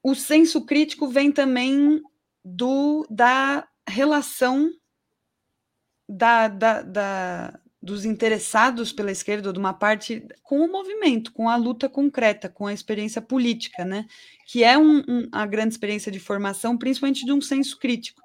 o 0.00 0.14
senso 0.14 0.64
crítico 0.64 1.08
vem 1.08 1.32
também 1.32 2.00
do 2.44 3.04
da 3.10 3.66
relação 3.88 4.70
da, 6.08 6.46
da, 6.46 6.82
da, 6.82 7.60
dos 7.86 8.04
interessados 8.04 8.92
pela 8.92 9.12
esquerda, 9.12 9.52
de 9.52 9.58
uma 9.58 9.72
parte 9.72 10.26
com 10.42 10.60
o 10.60 10.70
movimento, 10.70 11.32
com 11.32 11.48
a 11.48 11.56
luta 11.56 11.88
concreta, 11.88 12.48
com 12.48 12.66
a 12.66 12.72
experiência 12.72 13.22
política, 13.22 13.84
né? 13.84 14.06
Que 14.46 14.64
é 14.64 14.76
um, 14.76 14.98
um, 15.08 15.28
a 15.30 15.46
grande 15.46 15.72
experiência 15.72 16.10
de 16.10 16.18
formação, 16.18 16.76
principalmente 16.76 17.24
de 17.24 17.32
um 17.32 17.40
senso 17.40 17.78
crítico. 17.78 18.20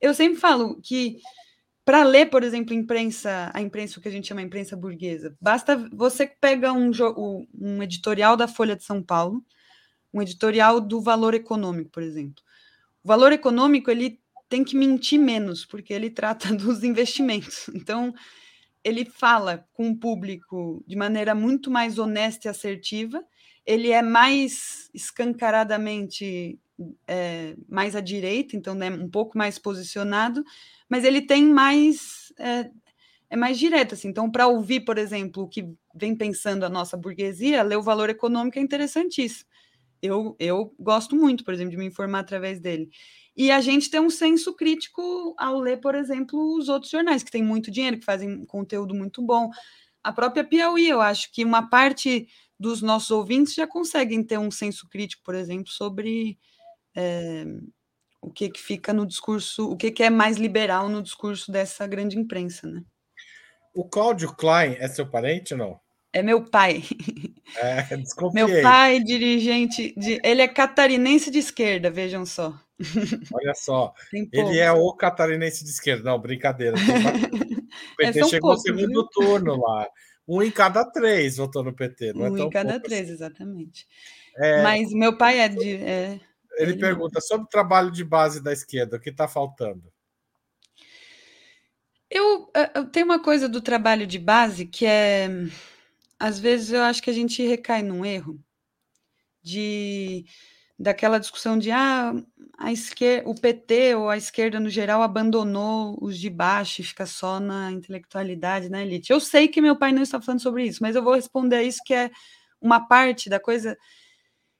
Eu 0.00 0.14
sempre 0.14 0.40
falo 0.40 0.80
que 0.80 1.18
para 1.84 2.02
ler, 2.02 2.30
por 2.30 2.42
exemplo, 2.42 2.74
imprensa, 2.74 3.50
a 3.52 3.60
imprensa, 3.60 3.98
o 3.98 4.02
que 4.02 4.08
a 4.08 4.10
gente 4.10 4.26
chama 4.26 4.40
de 4.40 4.46
imprensa 4.46 4.74
burguesa, 4.74 5.36
basta 5.38 5.76
você 5.92 6.26
pega 6.26 6.72
um, 6.72 6.90
um 7.60 7.82
editorial 7.82 8.38
da 8.38 8.48
Folha 8.48 8.74
de 8.74 8.84
São 8.84 9.02
Paulo, 9.02 9.44
um 10.12 10.22
editorial 10.22 10.80
do 10.80 11.02
Valor 11.02 11.34
Econômico, 11.34 11.90
por 11.90 12.02
exemplo. 12.02 12.42
O 13.02 13.08
Valor 13.08 13.32
Econômico 13.32 13.90
ele 13.90 14.18
tem 14.48 14.64
que 14.64 14.76
mentir 14.76 15.20
menos, 15.20 15.66
porque 15.66 15.92
ele 15.92 16.08
trata 16.08 16.48
dos 16.56 16.82
investimentos. 16.82 17.68
Então, 17.74 18.14
ele 18.84 19.04
fala 19.04 19.66
com 19.72 19.90
o 19.90 19.96
público 19.96 20.84
de 20.86 20.94
maneira 20.94 21.34
muito 21.34 21.70
mais 21.70 21.98
honesta 21.98 22.46
e 22.46 22.50
assertiva, 22.50 23.24
ele 23.66 23.90
é 23.90 24.02
mais 24.02 24.90
escancaradamente 24.92 26.58
é, 27.08 27.56
mais 27.68 27.96
à 27.96 28.00
direita, 28.00 28.56
então 28.56 28.74
né, 28.74 28.90
um 28.90 29.08
pouco 29.08 29.38
mais 29.38 29.58
posicionado, 29.58 30.44
mas 30.88 31.04
ele 31.04 31.22
tem 31.22 31.44
mais 31.46 32.32
é, 32.38 32.70
é 33.30 33.36
mais 33.36 33.58
direto, 33.58 33.94
assim. 33.94 34.08
Então, 34.08 34.30
para 34.30 34.46
ouvir, 34.46 34.80
por 34.80 34.98
exemplo, 34.98 35.42
o 35.44 35.48
que 35.48 35.68
vem 35.94 36.14
pensando 36.14 36.64
a 36.64 36.68
nossa 36.68 36.96
burguesia, 36.96 37.62
ler 37.62 37.76
o 37.76 37.82
valor 37.82 38.10
econômico 38.10 38.58
é 38.58 38.62
interessantíssimo. 38.62 39.48
Eu, 40.02 40.36
eu 40.38 40.74
gosto 40.78 41.16
muito, 41.16 41.44
por 41.44 41.54
exemplo, 41.54 41.70
de 41.70 41.76
me 41.76 41.86
informar 41.86 42.20
através 42.20 42.60
dele. 42.60 42.90
E 43.36 43.50
a 43.50 43.60
gente 43.60 43.90
tem 43.90 44.00
um 44.00 44.10
senso 44.10 44.54
crítico 44.54 45.34
ao 45.38 45.58
ler, 45.58 45.80
por 45.80 45.94
exemplo, 45.94 46.56
os 46.56 46.68
outros 46.68 46.90
jornais, 46.90 47.22
que 47.22 47.30
têm 47.30 47.42
muito 47.42 47.70
dinheiro, 47.70 47.98
que 47.98 48.04
fazem 48.04 48.44
conteúdo 48.44 48.94
muito 48.94 49.20
bom. 49.22 49.50
A 50.02 50.12
própria 50.12 50.44
Piauí, 50.44 50.88
eu 50.88 51.00
acho 51.00 51.32
que 51.32 51.44
uma 51.44 51.68
parte 51.68 52.28
dos 52.58 52.80
nossos 52.80 53.10
ouvintes 53.10 53.54
já 53.54 53.66
conseguem 53.66 54.22
ter 54.22 54.38
um 54.38 54.50
senso 54.50 54.88
crítico, 54.88 55.22
por 55.24 55.34
exemplo, 55.34 55.68
sobre 55.68 56.38
é, 56.94 57.44
o 58.20 58.30
que, 58.30 58.48
que 58.48 58.60
fica 58.60 58.92
no 58.92 59.06
discurso, 59.06 59.68
o 59.70 59.76
que, 59.76 59.90
que 59.90 60.02
é 60.02 60.10
mais 60.10 60.36
liberal 60.36 60.88
no 60.88 61.02
discurso 61.02 61.50
dessa 61.50 61.86
grande 61.86 62.18
imprensa, 62.18 62.66
né? 62.66 62.82
O 63.74 63.84
Cláudio 63.84 64.32
Klein 64.34 64.76
é 64.78 64.86
seu 64.86 65.10
parente 65.10 65.52
ou 65.52 65.58
não? 65.58 65.80
É 66.14 66.22
meu 66.22 66.44
pai. 66.44 66.82
É, 67.56 67.82
desconfiei. 67.98 68.46
Meu 68.46 68.62
pai, 68.62 69.00
dirigente, 69.00 69.92
de, 69.96 70.20
ele 70.24 70.42
é 70.42 70.48
catarinense 70.48 71.30
de 71.30 71.38
esquerda, 71.38 71.90
vejam 71.90 72.24
só. 72.24 72.54
Olha 73.32 73.54
só, 73.54 73.92
ele 74.12 74.58
é 74.58 74.70
o 74.72 74.92
catarinense 74.94 75.64
de 75.64 75.70
esquerda. 75.70 76.10
Não, 76.10 76.18
brincadeira. 76.18 76.76
O 77.74 77.96
PT 77.96 78.20
é 78.20 78.24
chegou 78.24 78.52
no 78.52 78.58
segundo 78.58 78.86
viu? 78.86 79.08
turno 79.08 79.60
lá. 79.60 79.88
Um 80.28 80.40
em 80.40 80.50
cada 80.50 80.84
três 80.84 81.38
votou 81.38 81.64
no 81.64 81.74
PT. 81.74 82.12
Não 82.12 82.26
é 82.26 82.30
um 82.30 82.36
é 82.36 82.40
em 82.42 82.50
cada 82.50 82.78
três, 82.78 83.02
assim. 83.02 83.12
exatamente. 83.12 83.84
É... 84.36 84.62
Mas 84.62 84.92
meu 84.92 85.18
pai 85.18 85.40
é 85.40 85.48
de. 85.48 85.74
É 85.74 86.20
ele, 86.56 86.72
ele 86.72 86.78
pergunta 86.78 87.20
sobre 87.20 87.46
o 87.46 87.48
trabalho 87.48 87.90
de 87.90 88.04
base 88.04 88.40
da 88.40 88.52
esquerda, 88.52 88.96
o 88.96 89.00
que 89.00 89.10
está 89.10 89.26
faltando? 89.26 89.92
Eu, 92.08 92.48
eh, 92.54 92.70
eu 92.76 92.86
tenho 92.86 93.06
uma 93.06 93.20
coisa 93.20 93.48
do 93.48 93.60
trabalho 93.60 94.06
de 94.06 94.18
base 94.18 94.66
que 94.66 94.86
é. 94.86 95.28
Às 96.18 96.38
vezes 96.38 96.70
eu 96.70 96.82
acho 96.82 97.02
que 97.02 97.10
a 97.10 97.14
gente 97.14 97.42
recai 97.46 97.82
num 97.82 98.04
erro 98.04 98.38
de 99.42 100.24
daquela 100.76 101.20
discussão 101.20 101.56
de 101.56 101.70
ah, 101.70 102.12
a 102.58 102.72
esquerda, 102.72 103.28
o 103.28 103.34
PT 103.34 103.94
ou 103.94 104.08
a 104.08 104.16
esquerda 104.16 104.58
no 104.58 104.68
geral 104.68 105.02
abandonou 105.02 105.96
os 106.00 106.18
de 106.18 106.28
baixo 106.28 106.80
e 106.80 106.84
fica 106.84 107.06
só 107.06 107.38
na 107.38 107.70
intelectualidade, 107.70 108.68
na 108.68 108.82
elite. 108.82 109.12
Eu 109.12 109.20
sei 109.20 109.46
que 109.46 109.60
meu 109.60 109.76
pai 109.76 109.92
não 109.92 110.02
está 110.02 110.20
falando 110.20 110.42
sobre 110.42 110.64
isso, 110.64 110.82
mas 110.82 110.96
eu 110.96 111.02
vou 111.02 111.14
responder 111.14 111.56
a 111.56 111.62
isso 111.62 111.80
que 111.84 111.94
é 111.94 112.10
uma 112.60 112.88
parte 112.88 113.30
da 113.30 113.38
coisa 113.38 113.76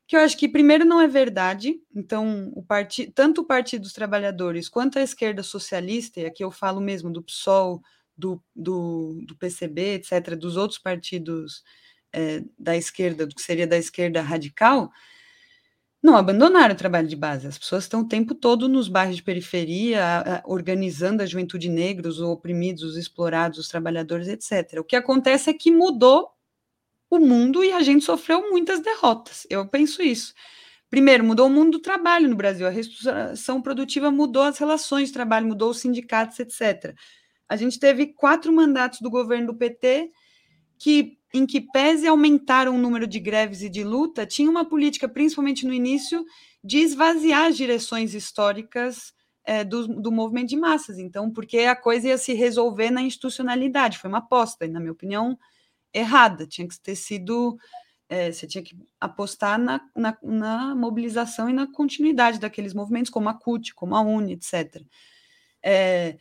que 0.07 0.16
eu 0.16 0.20
acho 0.20 0.36
que 0.36 0.48
primeiro 0.48 0.84
não 0.84 1.00
é 1.00 1.09
verdade. 1.09 1.80
Então, 1.94 2.52
o 2.55 2.62
part... 2.62 3.11
tanto 3.14 3.40
o 3.40 3.46
Partido 3.46 3.82
dos 3.82 3.92
Trabalhadores 3.92 4.68
quanto 4.68 4.98
a 4.98 5.02
esquerda 5.02 5.42
socialista, 5.42 6.20
e 6.20 6.26
aqui 6.26 6.44
eu 6.44 6.50
falo 6.50 6.80
mesmo 6.80 7.11
do 7.11 7.22
PSOL, 7.22 7.82
do, 8.17 8.43
do, 8.55 9.21
do 9.27 9.37
PCB, 9.37 9.95
etc., 9.95 10.37
dos 10.37 10.57
outros 10.57 10.79
partidos 10.79 11.62
é, 12.12 12.43
da 12.59 12.77
esquerda, 12.77 13.27
do 13.27 13.35
que 13.35 13.43
seria 13.43 13.67
da 13.67 13.77
esquerda 13.77 14.23
radical, 14.23 14.91
não 16.03 16.17
abandonaram 16.17 16.75
o 16.75 16.79
trabalho 16.79 17.09
de 17.09 17.17
base. 17.17 17.47
As 17.47 17.57
pessoas 17.57 17.85
estão 17.85 18.01
o 18.03 18.09
tempo 18.09 18.35
todo 18.35 18.69
nos 18.69 18.89
bairros 18.89 19.17
de 19.17 19.23
periferia, 19.23 20.43
organizando 20.45 21.23
a 21.23 21.27
juventude 21.27 21.71
negra, 21.71 22.09
os 22.09 22.21
oprimidos, 22.21 22.83
os 22.83 22.97
explorados, 22.99 23.59
os 23.59 23.69
trabalhadores, 23.69 24.29
etc. 24.29 24.79
O 24.81 24.85
que 24.85 24.97
acontece 24.97 25.49
é 25.49 25.55
que 25.55 25.71
mudou 25.71 26.29
o 27.09 27.19
mundo 27.19 27.65
e 27.65 27.73
a 27.73 27.83
gente 27.83 28.05
sofreu 28.05 28.51
muitas 28.51 28.81
derrotas. 28.81 29.47
Eu 29.49 29.67
penso 29.67 30.03
isso. 30.03 30.35
Primeiro, 30.91 31.25
mudou 31.25 31.47
o 31.47 31.51
mundo 31.51 31.79
do 31.79 31.81
trabalho 31.81 32.29
no 32.29 32.37
Brasil, 32.37 32.67
a 32.67 32.71
reestruturação 32.71 33.61
produtiva 33.62 34.11
mudou 34.11 34.43
as 34.43 34.59
relações 34.59 35.09
de 35.09 35.15
trabalho, 35.15 35.47
mudou 35.47 35.71
os 35.71 35.81
sindicatos, 35.81 36.39
etc. 36.39 36.95
A 37.49 37.57
gente 37.57 37.78
teve 37.78 38.07
quatro 38.07 38.53
mandatos 38.53 39.01
do 39.01 39.11
governo 39.11 39.49
do 39.49 39.55
PT 39.55 40.11
que, 40.78 41.18
em 41.32 41.47
que 41.47 41.61
pese 41.61 42.07
aumentaram 42.07 42.74
o 42.74 42.78
número 42.78 43.07
de 43.07 43.20
greves 43.20 43.62
e 43.62 43.68
de 43.68 43.84
luta, 43.84 44.26
tinha 44.26 44.51
uma 44.51 44.64
política, 44.64 45.09
principalmente 45.09 45.66
no 45.66 45.72
início, 45.72 46.24
de 46.62 46.78
esvaziar 46.78 47.47
as 47.47 47.57
direções 47.57 48.14
históricas 48.14 49.12
é, 49.45 49.62
do, 49.62 49.86
do 49.86 50.11
movimento 50.11 50.49
de 50.49 50.57
massas. 50.57 50.99
Então, 50.99 51.30
porque 51.30 51.59
a 51.59 51.76
coisa 51.76 52.09
ia 52.09 52.18
se 52.18 52.32
resolver 52.32 52.90
na 52.90 53.03
institucionalidade, 53.03 53.99
foi 53.99 54.09
uma 54.09 54.18
aposta, 54.18 54.64
e, 54.64 54.68
na 54.68 54.80
minha 54.80 54.92
opinião, 54.92 55.38
errada, 55.92 56.47
tinha 56.47 56.66
que 56.66 56.80
ter 56.80 56.97
sido. 56.97 57.57
É, 58.09 58.30
você 58.30 58.47
tinha 58.47 58.62
que 58.62 58.76
apostar 59.01 59.59
na, 59.59 59.80
na, 59.97 60.16
na, 60.22 60.74
mobilização 60.74 61.49
e 61.49 61.55
na 61.55 61.66
continuidade 61.66 62.38
daqueles 62.38 62.74
movimentos, 62.74 63.11
como 63.11 63.28
a 63.28 63.34
CUT, 63.34 63.74
como 63.74 63.97
a 63.97 64.03
UNE, 64.03 64.34
etc. 64.34 64.82
É, 65.62 66.18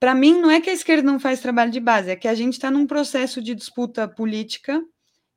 Para 0.00 0.14
mim, 0.14 0.40
não 0.40 0.50
é 0.50 0.62
que 0.62 0.70
a 0.70 0.72
esquerda 0.72 1.02
não 1.02 1.20
faz 1.20 1.40
trabalho 1.40 1.70
de 1.70 1.78
base, 1.78 2.10
é 2.10 2.16
que 2.16 2.26
a 2.26 2.34
gente 2.34 2.54
está 2.54 2.70
num 2.70 2.86
processo 2.86 3.42
de 3.42 3.54
disputa 3.54 4.08
política 4.08 4.82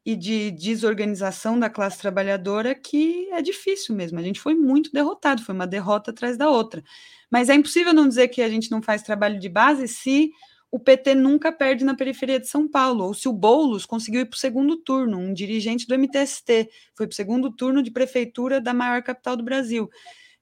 e 0.05 0.15
de 0.15 0.51
desorganização 0.51 1.59
da 1.59 1.69
classe 1.69 1.99
trabalhadora 1.99 2.73
que 2.73 3.29
é 3.31 3.41
difícil 3.41 3.93
mesmo. 3.93 4.19
A 4.19 4.23
gente 4.23 4.39
foi 4.39 4.55
muito 4.55 4.89
derrotado, 4.93 5.43
foi 5.43 5.53
uma 5.53 5.67
derrota 5.67 6.11
atrás 6.11 6.37
da 6.37 6.49
outra. 6.49 6.81
Mas 7.29 7.49
é 7.49 7.55
impossível 7.55 7.93
não 7.93 8.07
dizer 8.07 8.29
que 8.29 8.41
a 8.41 8.47
gente 8.47 8.71
não 8.71 8.81
faz 8.81 9.01
trabalho 9.03 9.37
de 9.37 9.49
base 9.49 9.85
se 9.85 10.31
o 10.71 10.79
PT 10.79 11.13
nunca 11.13 11.51
perde 11.51 11.83
na 11.83 11.93
periferia 11.93 12.39
de 12.39 12.47
São 12.47 12.67
Paulo, 12.67 13.05
ou 13.05 13.13
se 13.13 13.27
o 13.27 13.33
Boulos 13.33 13.85
conseguiu 13.85 14.21
ir 14.21 14.25
para 14.25 14.37
o 14.37 14.39
segundo 14.39 14.77
turno, 14.77 15.19
um 15.19 15.33
dirigente 15.33 15.85
do 15.85 15.93
MTST, 15.93 16.69
foi 16.95 17.05
para 17.05 17.13
o 17.13 17.15
segundo 17.15 17.51
turno 17.51 17.83
de 17.83 17.91
prefeitura 17.91 18.61
da 18.61 18.73
maior 18.73 19.03
capital 19.03 19.35
do 19.35 19.43
Brasil. 19.43 19.89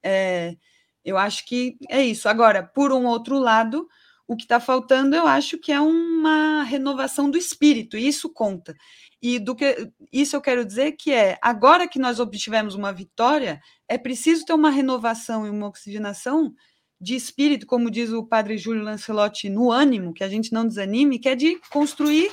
É, 0.02 0.56
eu 1.04 1.18
acho 1.18 1.46
que 1.46 1.76
é 1.90 2.04
isso. 2.04 2.30
Agora, 2.30 2.64
por 2.64 2.94
um 2.94 3.06
outro 3.08 3.40
lado, 3.40 3.88
o 4.32 4.38
que 4.38 4.44
está 4.44 4.62
faltando, 4.62 5.14
eu 5.14 5.28
acho 5.28 5.58
que 5.58 5.74
é 5.74 5.82
uma 5.82 6.64
renovação 6.64 7.30
do 7.30 7.38
espírito, 7.38 7.98
e 7.98 8.08
isso 8.08 8.30
conta. 8.30 8.74
E 9.22 9.38
do 9.38 9.54
que 9.54 9.92
isso 10.10 10.38
eu 10.38 10.42
quero 10.42 10.64
dizer 10.64 10.94
que 10.94 11.12
é 11.12 11.38
agora 11.42 11.86
que 11.86 12.00
nós 12.00 12.18
obtivemos 12.18 12.74
uma 12.74 12.94
vitória, 12.94 13.60
é 13.90 13.98
preciso 13.98 14.46
ter 14.46 14.54
uma 14.54 14.70
renovação 14.70 15.46
e 15.46 15.50
uma 15.50 15.68
oxigenação 15.68 16.54
de 17.00 17.14
espírito, 17.14 17.68
como 17.68 17.92
diz 17.92 18.12
o 18.12 18.24
padre 18.24 18.58
Júlio 18.58 18.84
Lancelotti, 18.84 19.50
no 19.50 19.70
ânimo, 19.70 20.14
que 20.14 20.24
a 20.24 20.30
gente 20.30 20.54
não 20.54 20.66
desanime, 20.66 21.20
que 21.20 21.28
é 21.28 21.36
de 21.36 21.60
construir 21.70 22.32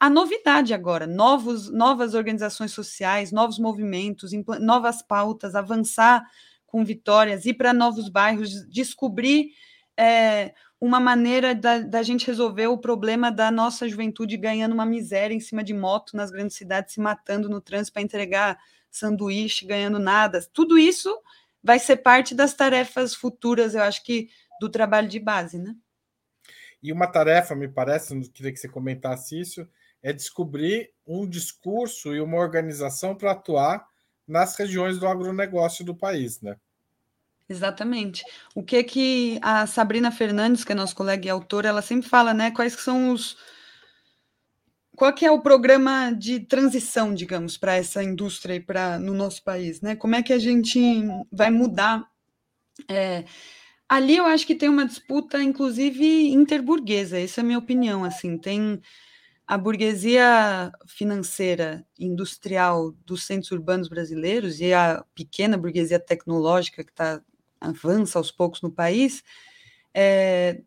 a 0.00 0.08
novidade 0.08 0.72
agora, 0.72 1.06
novos, 1.06 1.70
novas 1.70 2.14
organizações 2.14 2.72
sociais, 2.72 3.32
novos 3.32 3.58
movimentos, 3.58 4.30
novas 4.60 5.02
pautas, 5.02 5.54
avançar 5.54 6.24
com 6.66 6.82
vitórias, 6.86 7.44
ir 7.44 7.52
para 7.52 7.74
novos 7.74 8.08
bairros, 8.08 8.66
descobrir 8.70 9.50
é, 9.98 10.54
uma 10.80 11.00
maneira 11.00 11.54
da, 11.54 11.80
da, 11.80 12.02
gente 12.04 12.26
resolver 12.26 12.68
o 12.68 12.78
problema 12.78 13.32
da 13.32 13.50
nossa 13.50 13.88
juventude 13.88 14.36
ganhando 14.36 14.72
uma 14.72 14.86
miséria 14.86 15.34
em 15.34 15.40
cima 15.40 15.64
de 15.64 15.74
moto 15.74 16.16
nas 16.16 16.30
grandes 16.30 16.56
cidades, 16.56 16.94
se 16.94 17.00
matando 17.00 17.48
no 17.48 17.60
trânsito 17.60 17.94
para 17.94 18.02
entregar 18.02 18.58
sanduíche, 18.88 19.66
ganhando 19.66 19.98
nada. 19.98 20.40
Tudo 20.52 20.78
isso 20.78 21.12
vai 21.62 21.80
ser 21.80 21.96
parte 21.96 22.32
das 22.32 22.54
tarefas 22.54 23.12
futuras, 23.12 23.74
eu 23.74 23.82
acho 23.82 24.04
que, 24.04 24.28
do 24.60 24.68
trabalho 24.68 25.08
de 25.08 25.18
base, 25.18 25.58
né? 25.58 25.74
E 26.80 26.92
uma 26.92 27.08
tarefa, 27.08 27.56
me 27.56 27.66
parece, 27.66 28.14
não 28.14 28.22
queria 28.22 28.52
que 28.52 28.58
você 28.58 28.68
comentasse 28.68 29.38
isso, 29.38 29.68
é 30.00 30.12
descobrir 30.12 30.92
um 31.04 31.28
discurso 31.28 32.14
e 32.14 32.20
uma 32.20 32.36
organização 32.36 33.16
para 33.16 33.32
atuar 33.32 33.84
nas 34.28 34.54
regiões 34.56 34.96
do 34.96 35.08
agronegócio 35.08 35.84
do 35.84 35.96
país, 35.96 36.40
né? 36.40 36.56
Exatamente. 37.48 38.22
O 38.54 38.62
que 38.62 38.82
que 38.84 39.38
a 39.42 39.66
Sabrina 39.66 40.10
Fernandes, 40.10 40.64
que 40.64 40.72
é 40.72 40.74
nossa 40.74 40.94
colega 40.94 41.26
e 41.26 41.30
autora, 41.30 41.68
ela 41.68 41.82
sempre 41.82 42.08
fala, 42.08 42.34
né? 42.34 42.50
Quais 42.50 42.74
são 42.74 43.12
os 43.12 43.36
qual 44.94 45.12
que 45.12 45.24
é 45.24 45.30
o 45.30 45.40
programa 45.40 46.10
de 46.10 46.40
transição, 46.40 47.14
digamos, 47.14 47.56
para 47.56 47.76
essa 47.76 48.02
indústria 48.02 48.54
e 48.54 48.60
para 48.60 48.98
no 48.98 49.14
nosso 49.14 49.44
país, 49.44 49.80
né? 49.80 49.94
Como 49.94 50.16
é 50.16 50.22
que 50.24 50.32
a 50.32 50.38
gente 50.40 50.80
vai 51.30 51.50
mudar? 51.50 52.04
É, 52.90 53.24
ali 53.88 54.16
eu 54.16 54.26
acho 54.26 54.46
que 54.46 54.56
tem 54.56 54.68
uma 54.68 54.86
disputa, 54.86 55.42
inclusive 55.42 56.30
interburguesa. 56.30 57.18
Essa 57.18 57.40
é 57.40 57.42
a 57.42 57.44
minha 57.44 57.58
opinião. 57.58 58.04
Assim, 58.04 58.36
tem 58.36 58.80
a 59.46 59.56
burguesia 59.56 60.72
financeira 60.86 61.86
industrial 61.98 62.92
dos 63.06 63.24
centros 63.24 63.52
urbanos 63.52 63.88
brasileiros 63.88 64.60
e 64.60 64.74
a 64.74 65.04
pequena 65.14 65.56
burguesia 65.56 66.00
tecnológica 66.00 66.84
que 66.84 66.92
tá, 66.92 67.22
avança 67.60 68.18
aos 68.18 68.30
poucos 68.30 68.62
no 68.62 68.70
país 68.70 69.22
é, 69.94 70.60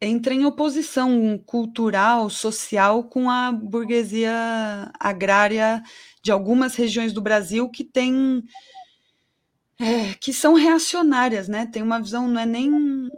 entra 0.00 0.34
em 0.34 0.44
oposição 0.44 1.38
cultural, 1.44 2.28
social 2.28 3.04
com 3.04 3.30
a 3.30 3.50
burguesia 3.52 4.90
agrária 4.98 5.82
de 6.22 6.30
algumas 6.30 6.74
regiões 6.74 7.12
do 7.12 7.22
Brasil 7.22 7.68
que 7.68 7.84
tem 7.84 8.42
é, 9.78 10.14
que 10.14 10.32
são 10.32 10.54
reacionárias, 10.54 11.48
né? 11.48 11.66
Tem 11.66 11.82
uma 11.82 12.00
visão, 12.00 12.28
não 12.28 12.40
é 12.40 12.46
nem 12.46 13.10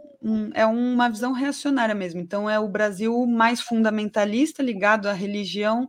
é 0.54 0.66
uma 0.66 1.08
visão 1.08 1.32
reacionária 1.32 1.94
mesmo. 1.94 2.20
Então, 2.20 2.50
é 2.50 2.58
o 2.58 2.68
Brasil 2.68 3.24
mais 3.26 3.60
fundamentalista, 3.60 4.62
ligado 4.62 5.08
à 5.08 5.12
religião. 5.12 5.88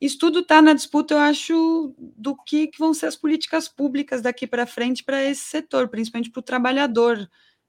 Isso 0.00 0.18
tudo 0.18 0.40
está 0.40 0.60
na 0.60 0.74
disputa, 0.74 1.14
eu 1.14 1.18
acho, 1.18 1.94
do 1.98 2.36
que, 2.36 2.66
que, 2.66 2.78
vão 2.78 2.92
ser 2.92 3.06
as 3.06 3.16
políticas 3.16 3.66
públicas 3.66 4.20
daqui 4.20 4.46
para 4.46 4.66
frente 4.66 5.02
para 5.02 5.22
esse 5.24 5.42
setor, 5.42 5.88
principalmente 5.88 6.30
para 6.30 6.40
o 6.40 6.42
trabalhador 6.42 7.28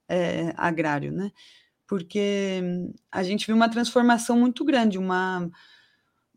é, 0.10 0.54
agrário, 0.58 1.12
né? 1.12 1.32
Porque 1.88 2.62
a 3.10 3.24
gente 3.24 3.46
viu 3.48 3.56
uma 3.56 3.70
transformação 3.70 4.38
muito 4.38 4.66
grande, 4.66 4.98
uma, 4.98 5.50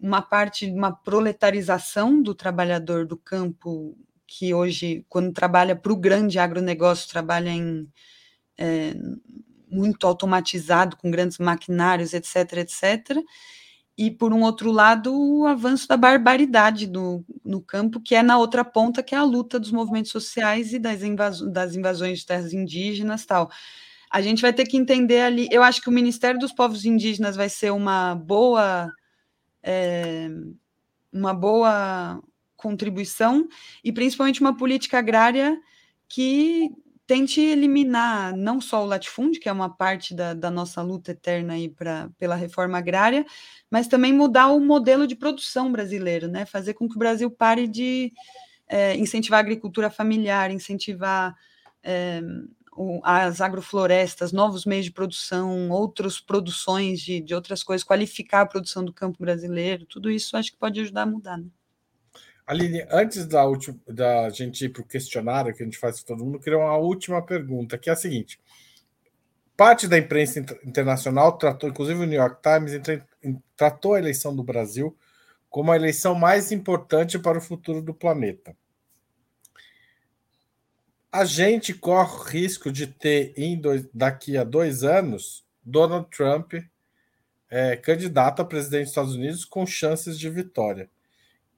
uma 0.00 0.22
parte, 0.22 0.66
uma 0.66 0.92
proletarização 0.92 2.22
do 2.22 2.34
trabalhador 2.36 3.04
do 3.04 3.16
campo, 3.16 3.96
que 4.28 4.54
hoje, 4.54 5.04
quando 5.08 5.32
trabalha 5.32 5.74
para 5.74 5.92
o 5.92 5.96
grande 5.96 6.38
agronegócio, 6.38 7.10
trabalha 7.10 7.50
em 7.50 7.88
é, 8.56 8.94
muito 9.68 10.06
automatizado, 10.06 10.96
com 10.96 11.10
grandes 11.10 11.38
maquinários, 11.38 12.14
etc., 12.14 12.58
etc., 12.58 13.24
e, 14.00 14.10
por 14.10 14.32
um 14.32 14.40
outro 14.40 14.72
lado, 14.72 15.12
o 15.14 15.46
avanço 15.46 15.86
da 15.86 15.94
barbaridade 15.94 16.86
do, 16.86 17.22
no 17.44 17.60
campo, 17.60 18.00
que 18.00 18.14
é 18.14 18.22
na 18.22 18.38
outra 18.38 18.64
ponta, 18.64 19.02
que 19.02 19.14
é 19.14 19.18
a 19.18 19.22
luta 19.22 19.60
dos 19.60 19.70
movimentos 19.70 20.10
sociais 20.10 20.72
e 20.72 20.78
das, 20.78 21.02
invaso, 21.02 21.46
das 21.52 21.76
invasões 21.76 22.20
de 22.20 22.24
terras 22.24 22.54
indígenas 22.54 23.26
tal. 23.26 23.50
A 24.10 24.22
gente 24.22 24.40
vai 24.40 24.54
ter 24.54 24.64
que 24.64 24.78
entender 24.78 25.20
ali. 25.20 25.48
Eu 25.52 25.62
acho 25.62 25.82
que 25.82 25.90
o 25.90 25.92
Ministério 25.92 26.40
dos 26.40 26.50
Povos 26.50 26.86
Indígenas 26.86 27.36
vai 27.36 27.50
ser 27.50 27.72
uma 27.72 28.14
boa. 28.14 28.90
É, 29.62 30.30
uma 31.12 31.34
boa 31.34 32.22
contribuição 32.56 33.46
e 33.84 33.92
principalmente 33.92 34.40
uma 34.40 34.56
política 34.56 34.98
agrária 34.98 35.60
que 36.08 36.70
tente 37.10 37.40
eliminar 37.40 38.36
não 38.36 38.60
só 38.60 38.84
o 38.84 38.86
latifúndio, 38.86 39.40
que 39.40 39.48
é 39.48 39.52
uma 39.52 39.68
parte 39.68 40.14
da, 40.14 40.32
da 40.32 40.48
nossa 40.48 40.80
luta 40.80 41.10
eterna 41.10 41.54
aí 41.54 41.68
pra, 41.68 42.08
pela 42.16 42.36
reforma 42.36 42.78
agrária, 42.78 43.26
mas 43.68 43.88
também 43.88 44.12
mudar 44.12 44.46
o 44.46 44.60
modelo 44.60 45.08
de 45.08 45.16
produção 45.16 45.72
brasileiro, 45.72 46.28
né? 46.28 46.46
Fazer 46.46 46.74
com 46.74 46.88
que 46.88 46.94
o 46.94 46.98
Brasil 47.00 47.28
pare 47.28 47.66
de 47.66 48.12
é, 48.68 48.94
incentivar 48.96 49.38
a 49.38 49.40
agricultura 49.40 49.90
familiar, 49.90 50.52
incentivar 50.52 51.34
é, 51.82 52.22
o, 52.76 53.00
as 53.02 53.40
agroflorestas, 53.40 54.30
novos 54.30 54.64
meios 54.64 54.84
de 54.84 54.92
produção, 54.92 55.68
outras 55.68 56.20
produções 56.20 57.00
de, 57.00 57.20
de 57.20 57.34
outras 57.34 57.64
coisas, 57.64 57.82
qualificar 57.82 58.42
a 58.42 58.46
produção 58.46 58.84
do 58.84 58.92
campo 58.92 59.18
brasileiro, 59.18 59.84
tudo 59.84 60.12
isso 60.12 60.36
acho 60.36 60.52
que 60.52 60.58
pode 60.58 60.78
ajudar 60.80 61.02
a 61.02 61.06
mudar, 61.06 61.38
né? 61.38 61.48
Aline, 62.50 62.84
antes 62.90 63.26
da, 63.26 63.44
última, 63.44 63.78
da 63.86 64.28
gente 64.28 64.64
ir 64.64 64.70
para 64.70 64.82
o 64.82 64.84
questionário 64.84 65.54
que 65.54 65.62
a 65.62 65.64
gente 65.64 65.78
faz 65.78 66.00
com 66.00 66.06
todo 66.08 66.24
mundo, 66.24 66.34
eu 66.34 66.40
queria 66.40 66.58
uma 66.58 66.76
última 66.76 67.22
pergunta, 67.22 67.78
que 67.78 67.88
é 67.88 67.92
a 67.92 67.96
seguinte. 67.96 68.40
Parte 69.56 69.86
da 69.86 69.96
imprensa 69.96 70.40
internacional 70.64 71.38
tratou, 71.38 71.70
inclusive 71.70 72.00
o 72.00 72.06
New 72.06 72.18
York 72.18 72.42
Times, 72.42 72.72
tratou 73.56 73.94
a 73.94 74.00
eleição 74.00 74.34
do 74.34 74.42
Brasil 74.42 74.98
como 75.48 75.70
a 75.70 75.76
eleição 75.76 76.12
mais 76.12 76.50
importante 76.50 77.20
para 77.20 77.38
o 77.38 77.40
futuro 77.40 77.80
do 77.80 77.94
planeta. 77.94 78.56
A 81.12 81.24
gente 81.24 81.72
corre 81.72 82.40
risco 82.40 82.72
de 82.72 82.88
ter, 82.88 83.32
dois, 83.60 83.88
daqui 83.94 84.36
a 84.36 84.42
dois 84.42 84.82
anos, 84.82 85.44
Donald 85.64 86.08
Trump 86.10 86.54
é, 87.48 87.76
candidato 87.76 88.42
a 88.42 88.44
presidente 88.44 88.82
dos 88.82 88.90
Estados 88.90 89.14
Unidos 89.14 89.44
com 89.44 89.64
chances 89.64 90.18
de 90.18 90.28
vitória. 90.28 90.90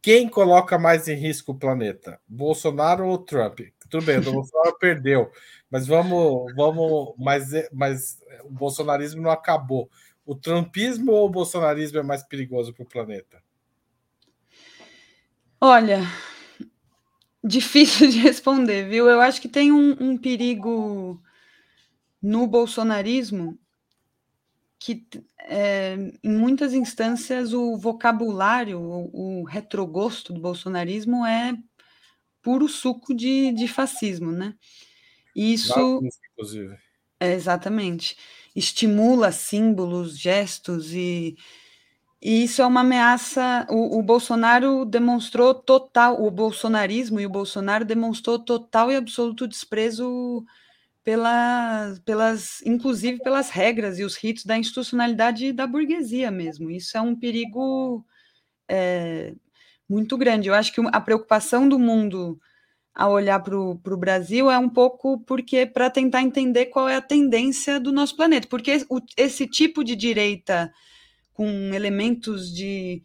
Quem 0.02 0.28
coloca 0.28 0.76
mais 0.76 1.06
em 1.06 1.14
risco 1.14 1.52
o 1.52 1.58
planeta? 1.58 2.20
Bolsonaro 2.26 3.06
ou 3.06 3.16
Trump? 3.16 3.60
Tudo 3.88 4.04
bem, 4.04 4.18
o 4.18 4.32
Bolsonaro 4.32 4.76
perdeu, 4.80 5.30
mas 5.70 5.86
vamos, 5.86 6.52
vamos, 6.56 7.14
mas, 7.16 7.52
mas 7.72 8.18
o 8.42 8.50
bolsonarismo 8.50 9.22
não 9.22 9.30
acabou. 9.30 9.88
O 10.26 10.34
trumpismo 10.34 11.12
ou 11.12 11.26
o 11.26 11.30
bolsonarismo 11.30 12.00
é 12.00 12.02
mais 12.02 12.24
perigoso 12.24 12.74
para 12.74 12.82
o 12.82 12.88
planeta? 12.88 13.40
Olha, 15.60 16.00
difícil 17.44 18.10
de 18.10 18.18
responder, 18.18 18.88
viu? 18.88 19.08
Eu 19.08 19.20
acho 19.20 19.40
que 19.40 19.48
tem 19.48 19.70
um, 19.70 19.96
um 20.00 20.18
perigo 20.18 21.22
no 22.20 22.46
bolsonarismo 22.48 23.56
que 24.84 25.06
é, 25.38 25.96
em 26.24 26.36
muitas 26.36 26.74
instâncias 26.74 27.52
o 27.52 27.76
vocabulário, 27.76 28.80
o, 28.80 29.42
o, 29.42 29.44
retrogosto 29.44 30.32
do 30.32 30.40
bolsonarismo 30.40 31.24
é 31.24 31.56
puro 32.42 32.66
suco 32.66 33.14
de, 33.14 33.52
de 33.52 33.68
fascismo, 33.68 34.32
né? 34.32 34.56
Isso, 35.36 36.02
inclusive. 36.32 36.76
É, 37.20 37.32
exatamente, 37.32 38.16
estimula 38.56 39.30
símbolos, 39.30 40.18
gestos 40.18 40.92
e, 40.92 41.36
e 42.20 42.42
isso 42.42 42.60
é 42.60 42.66
uma 42.66 42.80
ameaça. 42.80 43.64
O, 43.70 44.00
o 44.00 44.02
Bolsonaro 44.02 44.84
demonstrou 44.84 45.54
total, 45.54 46.20
o 46.20 46.28
bolsonarismo 46.28 47.20
e 47.20 47.26
o 47.26 47.30
Bolsonaro 47.30 47.84
demonstrou 47.84 48.36
total 48.36 48.90
e 48.90 48.96
absoluto 48.96 49.46
desprezo 49.46 50.44
pela, 51.04 51.94
pelas, 52.04 52.62
inclusive 52.62 53.18
pelas 53.22 53.50
regras 53.50 53.98
e 53.98 54.04
os 54.04 54.16
ritos 54.16 54.44
da 54.44 54.56
institucionalidade 54.56 55.52
da 55.52 55.66
burguesia 55.66 56.30
mesmo. 56.30 56.70
Isso 56.70 56.96
é 56.96 57.00
um 57.00 57.16
perigo 57.16 58.04
é, 58.68 59.34
muito 59.88 60.16
grande. 60.16 60.48
Eu 60.48 60.54
acho 60.54 60.72
que 60.72 60.80
a 60.92 61.00
preocupação 61.00 61.68
do 61.68 61.78
mundo 61.78 62.38
a 62.94 63.08
olhar 63.08 63.40
para 63.40 63.58
o 63.58 63.96
Brasil 63.96 64.50
é 64.50 64.58
um 64.58 64.68
pouco 64.68 65.18
porque 65.20 65.64
para 65.64 65.90
tentar 65.90 66.22
entender 66.22 66.66
qual 66.66 66.88
é 66.88 66.96
a 66.96 67.02
tendência 67.02 67.80
do 67.80 67.90
nosso 67.90 68.14
planeta, 68.16 68.46
porque 68.48 68.84
o, 68.88 69.00
esse 69.16 69.46
tipo 69.46 69.82
de 69.82 69.96
direita 69.96 70.70
com 71.32 71.48
elementos 71.72 72.52
de, 72.52 73.02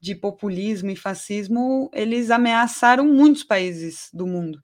de 0.00 0.14
populismo 0.14 0.90
e 0.90 0.96
fascismo, 0.96 1.90
eles 1.92 2.30
ameaçaram 2.30 3.06
muitos 3.06 3.44
países 3.44 4.08
do 4.12 4.26
mundo. 4.26 4.58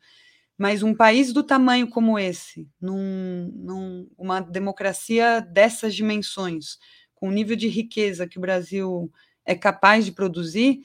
Mas 0.63 0.81
um 0.81 0.95
país 0.95 1.33
do 1.33 1.43
tamanho 1.43 1.89
como 1.89 2.17
esse, 2.17 2.69
num, 2.81 3.53
num, 3.53 4.09
uma 4.17 4.39
democracia 4.39 5.41
dessas 5.41 5.93
dimensões, 5.93 6.79
com 7.17 7.27
o 7.27 7.33
nível 7.33 7.57
de 7.57 7.67
riqueza 7.67 8.29
que 8.29 8.39
o 8.39 8.41
Brasil 8.41 9.13
é 9.45 9.57
capaz 9.57 10.05
de 10.05 10.13
produzir, 10.13 10.85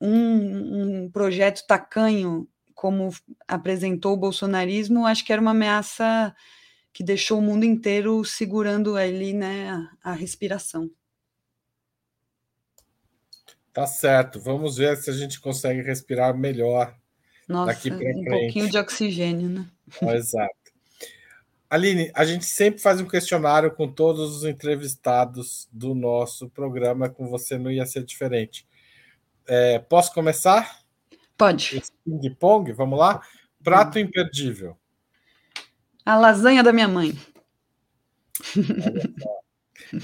um, 0.00 1.02
um 1.04 1.10
projeto 1.10 1.66
tacanho 1.66 2.48
como 2.74 3.10
apresentou 3.46 4.14
o 4.14 4.16
bolsonarismo, 4.16 5.04
acho 5.04 5.22
que 5.22 5.34
era 5.34 5.42
uma 5.42 5.50
ameaça 5.50 6.34
que 6.90 7.04
deixou 7.04 7.40
o 7.40 7.42
mundo 7.42 7.66
inteiro 7.66 8.24
segurando 8.24 8.96
ali 8.96 9.34
né, 9.34 9.68
a, 10.02 10.12
a 10.12 10.12
respiração. 10.14 10.90
Tá 13.70 13.86
certo. 13.86 14.40
Vamos 14.40 14.78
ver 14.78 14.96
se 14.96 15.10
a 15.10 15.12
gente 15.12 15.38
consegue 15.38 15.82
respirar 15.82 16.34
melhor 16.34 16.98
nossa, 17.50 17.72
daqui 17.72 17.90
para 17.90 17.98
um 17.98 18.00
frente. 18.00 18.28
pouquinho 18.28 18.70
de 18.70 18.78
oxigênio, 18.78 19.48
né? 19.48 19.66
exato. 20.16 20.54
Aline, 21.68 22.10
a 22.14 22.24
gente 22.24 22.44
sempre 22.44 22.80
faz 22.80 23.00
um 23.00 23.06
questionário 23.06 23.70
com 23.70 23.86
todos 23.86 24.36
os 24.36 24.44
entrevistados 24.44 25.68
do 25.70 25.94
nosso 25.94 26.48
programa, 26.48 27.08
com 27.08 27.28
você 27.28 27.56
não 27.56 27.70
ia 27.70 27.86
ser 27.86 28.04
diferente. 28.04 28.66
É, 29.46 29.78
posso 29.78 30.12
começar? 30.12 30.80
Pode. 31.36 31.82
Ping-pong, 32.04 32.72
vamos 32.72 32.98
lá? 32.98 33.22
Prato 33.62 33.98
hum. 33.98 34.02
imperdível. 34.02 34.76
A 36.04 36.16
lasanha 36.16 36.62
da 36.62 36.72
minha 36.72 36.88
mãe. 36.88 37.16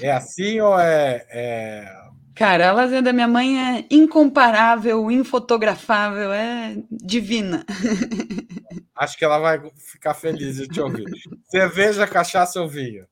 É 0.01 0.11
assim 0.11 0.59
ou 0.59 0.77
é, 0.79 1.25
é, 1.29 2.06
Cara, 2.37 2.69
a 2.69 2.71
lasanha 2.71 3.01
da 3.01 3.11
minha 3.11 3.27
mãe 3.27 3.59
é 3.59 3.85
incomparável, 3.89 5.09
infotografável, 5.09 6.31
é 6.31 6.77
divina. 6.91 7.65
Acho 8.95 9.17
que 9.17 9.25
ela 9.25 9.39
vai 9.39 9.71
ficar 9.75 10.13
feliz 10.13 10.57
de 10.57 10.67
te 10.67 10.79
ouvir. 10.79 11.05
Cerveja, 11.49 12.05
cachaça 12.05 12.61
ou 12.61 12.69
vinho? 12.69 13.07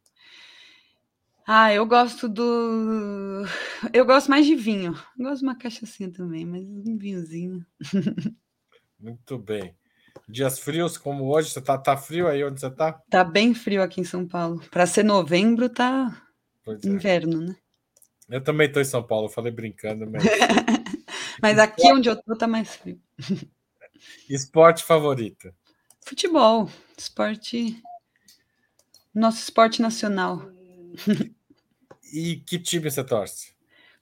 Ah, 1.48 1.74
eu 1.74 1.86
gosto 1.88 2.30
do. 2.30 3.46
Eu 3.92 4.06
gosto 4.06 4.30
mais 4.30 4.46
de 4.46 4.56
vinho. 4.56 4.96
Eu 5.18 5.26
gosto 5.26 5.40
de 5.40 5.48
uma 5.48 5.56
cachaçinha 5.56 6.12
também, 6.12 6.46
mas 6.46 6.64
um 6.64 6.98
vinhozinho. 6.98 7.66
Muito 9.00 9.40
bem. 9.40 9.76
Dias 10.30 10.60
frios 10.60 10.98
como 10.98 11.26
hoje, 11.26 11.50
você 11.50 11.62
tá, 11.62 11.78
tá 11.78 11.98
frio 11.98 12.28
aí 12.28 12.44
onde 12.44 12.60
você 12.60 12.70
tá? 12.70 12.94
Tá 13.10 13.24
bem 13.24 13.54
frio 13.54 13.82
aqui 13.82 14.02
em 14.02 14.06
São 14.06 14.28
Paulo. 14.28 14.62
Para 14.72 14.86
ser 14.86 15.04
novembro, 15.04 15.68
tá 15.68 16.20
é. 16.68 16.88
inverno, 16.88 17.42
né? 17.42 17.56
Eu 18.30 18.42
também 18.42 18.68
estou 18.68 18.82
em 18.82 18.86
São 18.86 19.04
Paulo, 19.04 19.30
falei 19.30 19.52
brincando, 19.52 20.10
mas. 20.10 20.24
mas 21.42 21.60
aqui 21.60 21.92
onde 21.92 22.10
eu 22.10 22.14
estou 22.14 22.38
tá 22.38 22.48
mais 22.48 22.76
frio. 22.76 23.00
Esporte 24.30 24.84
favorito? 24.84 25.54
Futebol. 26.02 26.70
Esporte. 26.98 27.82
Nosso 29.14 29.40
esporte 29.40 29.82
nacional. 29.82 30.52
E 32.14 32.38
que 32.38 32.60
time 32.60 32.90
você 32.90 33.04
torce? 33.04 33.54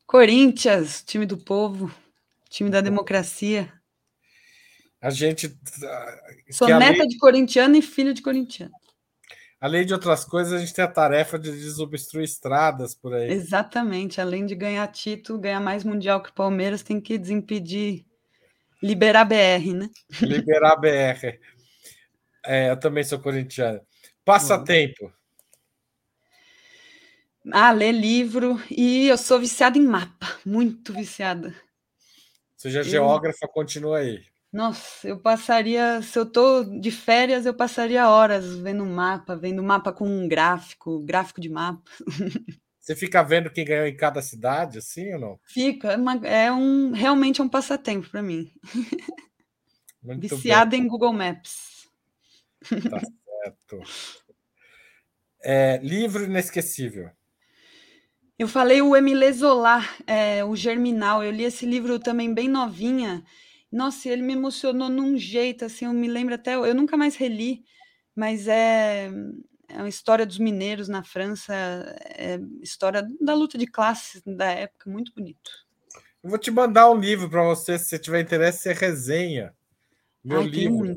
Corinthians, 0.05 1.03
time 1.03 1.25
do 1.25 1.37
povo, 1.37 1.93
time 2.49 2.69
da 2.69 2.81
democracia. 2.81 3.71
A 5.01 5.09
gente. 5.09 5.57
Sou 6.51 6.67
neta 6.67 7.07
de 7.07 7.17
corintiano 7.17 7.75
e 7.75 7.81
filho 7.81 8.13
de 8.13 8.21
corintiano. 8.21 8.73
Além 9.63 9.85
de 9.85 9.93
outras 9.93 10.25
coisas, 10.25 10.51
a 10.51 10.57
gente 10.57 10.73
tem 10.73 10.83
a 10.83 10.89
tarefa 10.89 11.39
de 11.39 11.49
desobstruir 11.49 12.25
estradas 12.25 12.93
por 12.93 13.13
aí. 13.13 13.31
Exatamente. 13.31 14.19
Além 14.19 14.45
de 14.45 14.55
ganhar 14.55 14.85
título, 14.87 15.39
ganhar 15.39 15.61
mais 15.61 15.85
mundial 15.85 16.21
que 16.21 16.31
o 16.31 16.33
Palmeiras, 16.33 16.83
tem 16.83 16.99
que 16.99 17.17
desimpedir, 17.17 18.05
liberar 18.81 19.21
a 19.21 19.23
BR, 19.23 19.73
né? 19.73 19.89
Liberar 20.21 20.73
a 20.73 20.75
BR. 20.75 21.39
É, 22.45 22.71
eu 22.71 22.77
também 22.77 23.05
sou 23.05 23.17
corintiano. 23.19 23.79
Passatempo. 24.25 25.13
Ah, 27.49 27.71
ler 27.71 27.93
livro. 27.93 28.61
E 28.69 29.07
eu 29.07 29.17
sou 29.17 29.39
viciada 29.39 29.77
em 29.77 29.87
mapa. 29.87 30.27
Muito 30.45 30.91
viciada. 30.91 31.55
Seja 32.57 32.79
eu... 32.79 32.83
geógrafa, 32.83 33.47
continua 33.47 33.99
aí. 33.99 34.25
Nossa, 34.53 35.07
eu 35.07 35.19
passaria, 35.19 35.99
se 36.03 36.17
eu 36.19 36.27
tô 36.27 36.63
de 36.63 36.91
férias, 36.91 37.43
eu 37.47 37.55
passaria 37.55 38.07
horas 38.07 38.55
vendo 38.59 38.83
um 38.83 38.93
mapa, 38.93 39.35
vendo 39.35 39.63
mapa 39.63 39.91
com 39.91 40.07
um 40.07 40.27
gráfico, 40.27 40.99
gráfico 40.99 41.41
de 41.41 41.49
mapa. 41.49 41.89
Você 42.79 42.95
fica 42.95 43.23
vendo 43.23 43.49
quem 43.49 43.65
ganhou 43.65 43.87
em 43.87 43.97
cada 43.97 44.21
cidade, 44.21 44.77
assim 44.77 45.11
ou 45.13 45.19
não? 45.19 45.39
Fica, 45.43 45.97
é, 46.23 46.45
é 46.45 46.51
um 46.51 46.91
realmente 46.91 47.41
é 47.41 47.43
um 47.43 47.49
passatempo 47.49 48.07
para 48.11 48.21
mim. 48.21 48.51
Muito 50.03 50.19
Viciada 50.19 50.71
bem. 50.71 50.81
em 50.81 50.87
Google 50.87 51.13
Maps. 51.13 51.87
Tá 52.69 52.99
certo. 53.41 53.81
É, 55.41 55.79
livro 55.81 56.25
inesquecível. 56.25 57.09
Eu 58.37 58.47
falei 58.47 58.83
o 58.83 58.95
Emile 58.95 59.31
Zola, 59.31 59.81
é, 60.05 60.45
o 60.45 60.55
Germinal. 60.55 61.23
Eu 61.23 61.31
li 61.31 61.43
esse 61.43 61.65
livro 61.65 61.97
também 61.97 62.31
bem 62.31 62.47
novinha 62.47 63.23
nossa, 63.73 64.07
ele 64.07 64.21
me 64.21 64.33
emocionou 64.33 64.87
num 64.87 65.17
jeito, 65.17 65.65
assim, 65.65 65.85
eu 65.85 65.93
me 65.93 66.07
lembro 66.07 66.35
até, 66.35 66.53
eu 66.53 66.75
nunca 66.75 66.95
mais 66.95 67.15
reli, 67.15 67.65
mas 68.15 68.47
é, 68.47 69.09
é 69.67 69.77
uma 69.77 69.89
história 69.89 70.27
dos 70.27 70.37
mineiros 70.37 70.87
na 70.87 71.03
França, 71.03 71.53
é 72.15 72.39
história 72.61 73.05
da 73.19 73.33
luta 73.33 73.57
de 73.57 73.65
classes 73.65 74.21
da 74.23 74.45
época, 74.45 74.91
muito 74.91 75.11
bonito. 75.15 75.49
Eu 76.23 76.29
vou 76.29 76.37
te 76.37 76.51
mandar 76.51 76.89
um 76.91 76.99
livro 76.99 77.27
para 77.27 77.43
você, 77.43 77.79
se 77.79 77.85
você 77.85 77.97
tiver 77.97 78.21
interesse, 78.21 78.59
você 78.59 78.73
resenha. 78.73 79.55
Meu 80.23 80.41
Ai, 80.41 80.47
livro. 80.47 80.95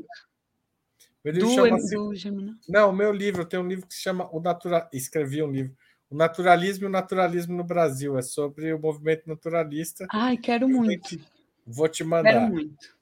Meu 1.25 1.33
livro 1.33 1.49
do, 1.49 1.55
chama 1.55 1.77
do 1.77 2.59
Não, 2.69 2.93
meu 2.93 3.11
livro, 3.11 3.41
eu 3.41 3.45
tenho 3.45 3.63
um 3.63 3.67
livro 3.67 3.87
que 3.87 3.93
se 3.95 4.01
chama 4.01 4.29
O 4.31 4.39
Natural. 4.39 4.87
Escrevi 4.93 5.41
um 5.43 5.51
livro. 5.51 5.75
O 6.09 6.15
Naturalismo 6.15 6.85
e 6.85 6.87
o 6.87 6.91
Naturalismo 6.91 7.57
no 7.57 7.63
Brasil. 7.65 8.17
É 8.17 8.21
sobre 8.21 8.71
o 8.71 8.79
movimento 8.79 9.27
naturalista. 9.27 10.07
Ai, 10.09 10.37
quero 10.37 10.69
muito. 10.69 11.19
Vou 11.67 11.89
te 11.89 12.03
mandar. 12.03 12.31
Quero 12.31 12.53
muito. 12.53 12.95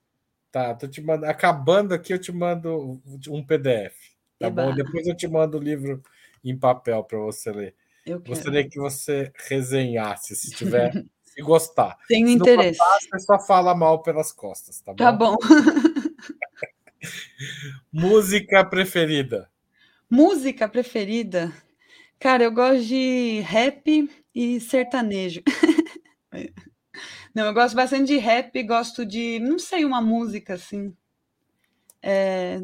Tá, 0.52 0.74
tô 0.74 0.88
te 0.88 1.02
mandando. 1.02 1.32
Acabando 1.32 1.94
aqui, 1.94 2.14
eu 2.14 2.20
te 2.20 2.32
mando 2.32 3.00
um 3.30 3.46
PDF. 3.46 3.96
Tá 4.40 4.48
Eba. 4.48 4.64
bom? 4.64 4.74
Depois 4.74 5.06
eu 5.06 5.16
te 5.16 5.28
mando 5.28 5.58
o 5.58 5.62
livro 5.62 6.02
em 6.44 6.58
papel 6.58 7.04
para 7.04 7.20
você 7.20 7.52
ler. 7.52 7.76
Eu 8.06 8.20
Gostaria 8.20 8.68
que 8.68 8.80
você 8.80 9.32
resenhasse, 9.48 10.36
se 10.36 10.56
tiver, 10.56 10.92
se 11.24 11.42
gostar. 11.42 11.98
Tenho 12.08 12.28
se 12.28 12.36
interesse. 12.36 12.80
Gostar, 12.80 13.00
você 13.00 13.20
só 13.20 13.40
fala 13.40 13.76
mal 13.76 14.02
pelas 14.02 14.32
costas, 14.32 14.82
tá 14.82 14.94
bom? 14.94 14.98
Tá 14.98 15.12
bom. 15.12 15.36
Música 17.92 18.64
preferida. 18.64 19.50
Música 20.10 20.68
preferida? 20.68 21.52
Cara, 22.20 22.44
eu 22.44 22.52
gosto 22.52 22.86
de 22.86 23.42
rap 23.42 24.10
e 24.34 24.60
sertanejo. 24.60 25.42
Não, 27.36 27.46
eu 27.46 27.54
gosto 27.54 27.76
bastante 27.76 28.08
de 28.08 28.18
rap, 28.18 28.64
gosto 28.64 29.06
de, 29.06 29.40
não 29.40 29.60
sei, 29.60 29.84
uma 29.84 30.02
música 30.02 30.54
assim. 30.54 30.96
É... 32.02 32.62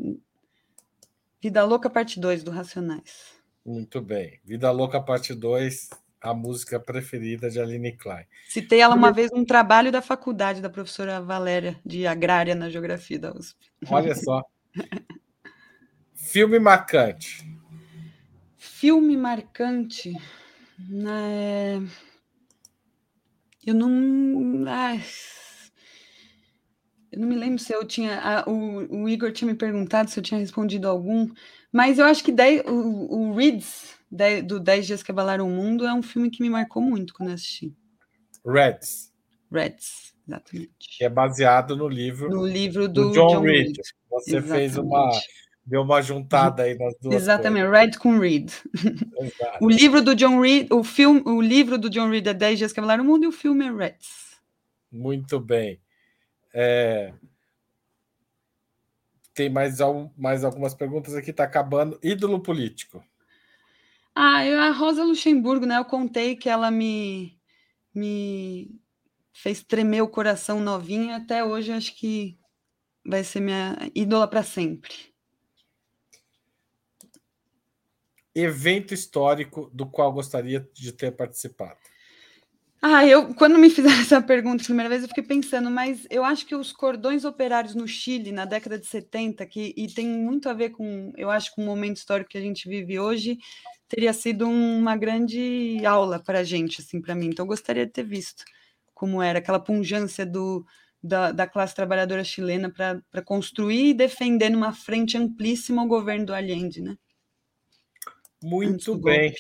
Vida 1.42 1.66
Louca 1.66 1.90
Parte 1.90 2.18
2 2.18 2.42
do 2.42 2.52
Racionais. 2.52 3.36
Muito 3.66 4.00
bem. 4.00 4.40
Vida 4.46 4.72
Louca 4.72 5.02
Parte 5.02 5.34
2, 5.34 5.90
a 6.22 6.34
música 6.34 6.80
preferida 6.80 7.50
de 7.50 7.60
Aline 7.60 7.92
Klein. 7.98 8.26
Citei 8.48 8.80
ela 8.80 8.96
uma 8.96 9.12
vez 9.12 9.30
num 9.32 9.44
trabalho 9.44 9.92
da 9.92 10.02
faculdade 10.02 10.62
da 10.62 10.70
professora 10.70 11.20
Valéria, 11.20 11.78
de 11.86 12.08
Agrária 12.08 12.56
na 12.56 12.70
Geografia 12.70 13.20
da 13.20 13.34
USP. 13.34 13.58
Olha 13.90 14.16
só. 14.16 14.42
Filme 16.16 16.60
marcante. 16.60 17.46
Filme 18.56 19.18
marcante. 19.18 20.14
É... 21.06 21.82
Eu 23.66 23.76
não. 23.76 24.66
Ai, 24.68 25.02
eu 27.12 27.20
não 27.20 27.28
me 27.28 27.36
lembro 27.36 27.60
se 27.60 27.74
eu 27.74 27.86
tinha. 27.86 28.20
A, 28.20 28.50
o, 28.50 29.04
o, 29.04 29.10
Igor 29.10 29.32
tinha 29.32 29.52
me 29.52 29.58
perguntado 29.58 30.10
se 30.10 30.18
eu 30.18 30.24
tinha 30.24 30.40
respondido 30.40 30.88
algum, 30.88 31.30
mas 31.72 32.00
eu 32.00 32.06
acho 32.06 32.24
que 32.24 32.32
dez, 32.32 32.62
o, 32.66 32.72
o 32.72 33.36
Reeds, 33.36 33.96
do 34.46 34.60
10 34.60 34.88
Dias 34.88 35.04
que 35.04 35.12
Abalaram 35.12 35.48
o 35.48 35.52
Mundo, 35.52 35.86
é 35.86 35.94
um 35.94 36.02
filme 36.02 36.30
que 36.30 36.42
me 36.42 36.50
marcou 36.50 36.82
muito 36.82 37.14
quando 37.14 37.30
eu 37.30 37.36
assisti. 37.36 37.76
Reds. 38.46 39.12
Reds, 39.52 40.14
exatamente. 40.28 40.72
Que 40.80 41.04
é 41.04 41.10
baseado 41.10 41.76
no 41.76 41.88
livro. 41.88 42.30
No 42.30 42.48
livro 42.48 42.88
do, 42.88 43.10
do 43.10 43.12
John, 43.12 43.28
John 43.28 43.42
Reed. 43.42 43.68
Reed. 43.68 43.78
Você 44.10 44.38
exatamente. 44.38 44.58
fez 44.58 44.78
uma 44.78 45.12
Deu 45.66 45.84
uma 45.84 46.02
juntada 46.02 46.64
aí 46.64 46.78
nas 46.78 46.96
duas. 47.00 47.16
Exatamente, 47.16 47.68
coisas. 47.68 47.80
Red 47.80 47.98
com 48.00 48.18
Reed. 48.18 48.52
o 49.62 49.70
livro 49.70 50.02
do 50.02 50.16
John 50.16 50.42
Reed, 50.42 50.72
o 50.72 50.84
filme, 50.84 51.22
o 51.26 51.42
livro 51.42 51.78
do 51.78 51.90
John 51.90 52.10
Reed 52.10 52.28
é 52.28 52.34
10 52.34 52.58
dias 52.58 52.74
que 52.74 52.80
avalaram 52.80 53.04
o 53.04 53.08
mundo 53.08 53.26
e 53.26 53.28
o 53.28 53.32
filme 53.32 53.66
é 53.66 53.72
Reds. 53.72 54.38
Muito 54.92 55.40
bem. 55.40 55.80
É... 56.54 57.14
Tem 59.34 59.50
mais, 59.50 59.78
mais 60.18 60.44
algumas 60.44 60.74
perguntas 60.74 61.16
aqui, 61.16 61.32
tá 61.32 61.44
acabando. 61.44 61.98
Ídolo 62.04 62.42
político. 62.42 63.04
Ah, 64.14 64.46
eu, 64.46 64.60
a 64.60 64.72
Rosa 64.72 65.04
Luxemburgo, 65.04 65.66
né? 65.66 65.78
Eu 65.78 65.86
contei 65.86 66.36
que 66.36 66.50
ela 66.50 66.70
me, 66.70 67.40
me 67.94 68.78
fez 69.32 69.64
tremer 69.64 70.02
o 70.02 70.10
coração 70.10 70.60
novinha. 70.60 71.16
Até 71.18 71.44
hoje, 71.44 71.72
acho 71.72 71.96
que 71.96 72.38
vai 73.06 73.24
ser 73.24 73.40
minha 73.40 73.78
ídola 73.96 74.28
para 74.28 74.44
sempre. 74.44 75.11
Evento 78.34 78.94
histórico 78.94 79.70
do 79.74 79.86
qual 79.86 80.12
gostaria 80.12 80.68
de 80.74 80.92
ter 80.92 81.12
participado? 81.12 81.78
Ah, 82.82 83.06
eu 83.06 83.36
quando 83.36 83.60
me 83.60 83.70
fizeram 83.70 84.00
essa 84.02 84.22
pergunta 84.22 84.64
a 84.64 84.66
primeira 84.66 84.90
vez, 84.90 85.04
eu 85.04 85.08
fiquei 85.08 85.24
pensando, 85.24 85.70
mas 85.70 86.08
eu 86.10 86.24
acho 86.24 86.46
que 86.46 86.56
os 86.56 86.74
cordões 86.74 87.24
operários 87.24 87.76
no 87.76 87.88
Chile 87.88 88.32
na 88.32 88.46
década 88.46 88.80
de 88.80 88.88
70, 88.88 89.46
que 89.46 89.74
e 89.78 89.88
tem 89.88 90.08
muito 90.08 90.50
a 90.50 90.54
ver 90.54 90.72
com, 90.72 91.14
eu 91.16 91.30
acho, 91.30 91.54
com 91.54 91.62
o 91.62 91.66
momento 91.66 91.98
histórico 91.98 92.32
que 92.32 92.38
a 92.38 92.42
gente 92.42 92.68
vive 92.68 93.00
hoje, 93.00 93.38
teria 93.88 94.14
sido 94.14 94.48
uma 94.48 94.96
grande 94.98 95.86
aula 95.86 96.20
para 96.20 96.40
a 96.40 96.44
gente, 96.44 96.82
assim, 96.82 97.02
para 97.02 97.14
mim. 97.14 97.28
Então, 97.28 97.44
eu 97.44 97.48
gostaria 97.48 97.86
de 97.86 97.92
ter 97.92 98.04
visto 98.04 98.44
como 98.94 99.22
era 99.22 99.40
aquela 99.40 99.60
punjância 99.60 100.26
do, 100.26 100.66
da, 101.04 101.32
da 101.32 101.48
classe 101.48 101.76
trabalhadora 101.76 102.24
chilena 102.24 102.72
para 102.72 103.22
construir 103.24 103.90
e 103.90 103.94
defender 103.94 104.50
numa 104.50 104.74
frente 104.74 105.18
amplíssima 105.18 105.84
o 105.84 105.88
governo 105.88 106.28
do 106.28 106.34
Allende, 106.34 106.82
né? 106.82 106.98
Muito 108.44 108.98
bem. 108.98 109.34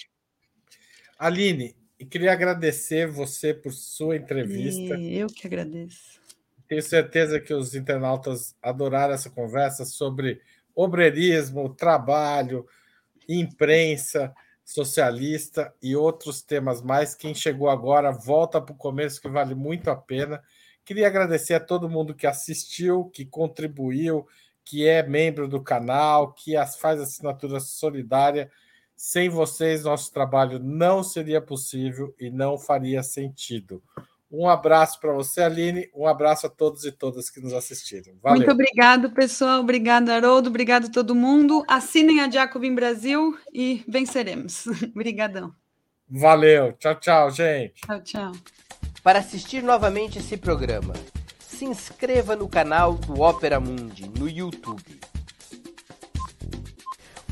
Aline, 1.18 1.76
queria 2.10 2.32
agradecer 2.32 3.08
você 3.08 3.54
por 3.54 3.72
sua 3.74 4.16
entrevista. 4.16 4.98
E 4.98 5.18
eu 5.18 5.28
que 5.28 5.48
agradeço. 5.48 6.20
Tenho 6.68 6.82
certeza 6.82 7.40
que 7.40 7.54
os 7.54 7.76
internautas 7.76 8.56
adoraram 8.62 9.14
essa 9.14 9.30
conversa 9.30 9.86
sobre 9.86 10.42
obreirismo, 10.74 11.74
trabalho, 11.74 12.66
imprensa 13.28 14.34
socialista 14.64 15.74
e 15.82 15.96
outros 15.96 16.42
temas 16.42 16.82
mais. 16.82 17.14
Quem 17.14 17.36
chegou 17.36 17.70
agora, 17.70 18.12
volta 18.12 18.62
para 18.62 18.74
o 18.74 18.78
começo, 18.78 19.22
que 19.22 19.28
vale 19.28 19.54
muito 19.54 19.90
a 19.90 19.96
pena. 19.96 20.42
Queria 20.86 21.08
agradecer 21.08 21.54
a 21.54 21.60
todo 21.60 21.90
mundo 21.90 22.16
que 22.16 22.26
assistiu, 22.26 23.06
que 23.06 23.26
contribuiu, 23.26 24.26
que 24.64 24.88
é 24.88 25.04
membro 25.04 25.48
do 25.48 25.62
canal, 25.62 26.34
que 26.34 26.54
faz 26.80 27.00
assinatura 27.00 27.60
solidária. 27.60 28.50
Sem 29.04 29.30
vocês, 29.30 29.84
nosso 29.84 30.14
trabalho 30.14 30.60
não 30.60 31.02
seria 31.02 31.42
possível 31.42 32.14
e 32.20 32.30
não 32.30 32.56
faria 32.56 33.02
sentido. 33.02 33.82
Um 34.32 34.48
abraço 34.48 35.00
para 35.00 35.12
você, 35.12 35.42
Aline. 35.42 35.90
Um 35.96 36.06
abraço 36.06 36.46
a 36.46 36.50
todos 36.52 36.86
e 36.86 36.92
todas 36.92 37.28
que 37.28 37.42
nos 37.42 37.52
assistiram. 37.52 38.14
Valeu. 38.22 38.38
Muito 38.38 38.52
obrigado, 38.52 39.10
pessoal. 39.10 39.62
Obrigado, 39.62 40.10
Haroldo. 40.10 40.50
Obrigado 40.50 40.86
a 40.86 40.92
todo 40.92 41.16
mundo. 41.16 41.66
Assinem 41.68 42.22
a 42.22 42.30
Jacobin 42.30 42.76
Brasil 42.76 43.36
e 43.52 43.84
venceremos. 43.88 44.68
Obrigadão. 44.96 45.52
Valeu. 46.08 46.72
Tchau, 46.74 46.94
tchau, 47.00 47.32
gente. 47.32 47.82
Tchau, 47.82 48.02
tchau. 48.04 48.32
Para 49.04 49.18
assistir 49.18 49.64
novamente 49.64 50.20
esse 50.20 50.38
programa, 50.38 50.94
se 51.40 51.66
inscreva 51.66 52.36
no 52.36 52.48
canal 52.48 52.94
do 52.94 53.20
Opera 53.20 53.60
Mundi 53.60 54.08
no 54.08 54.30
YouTube. 54.30 55.02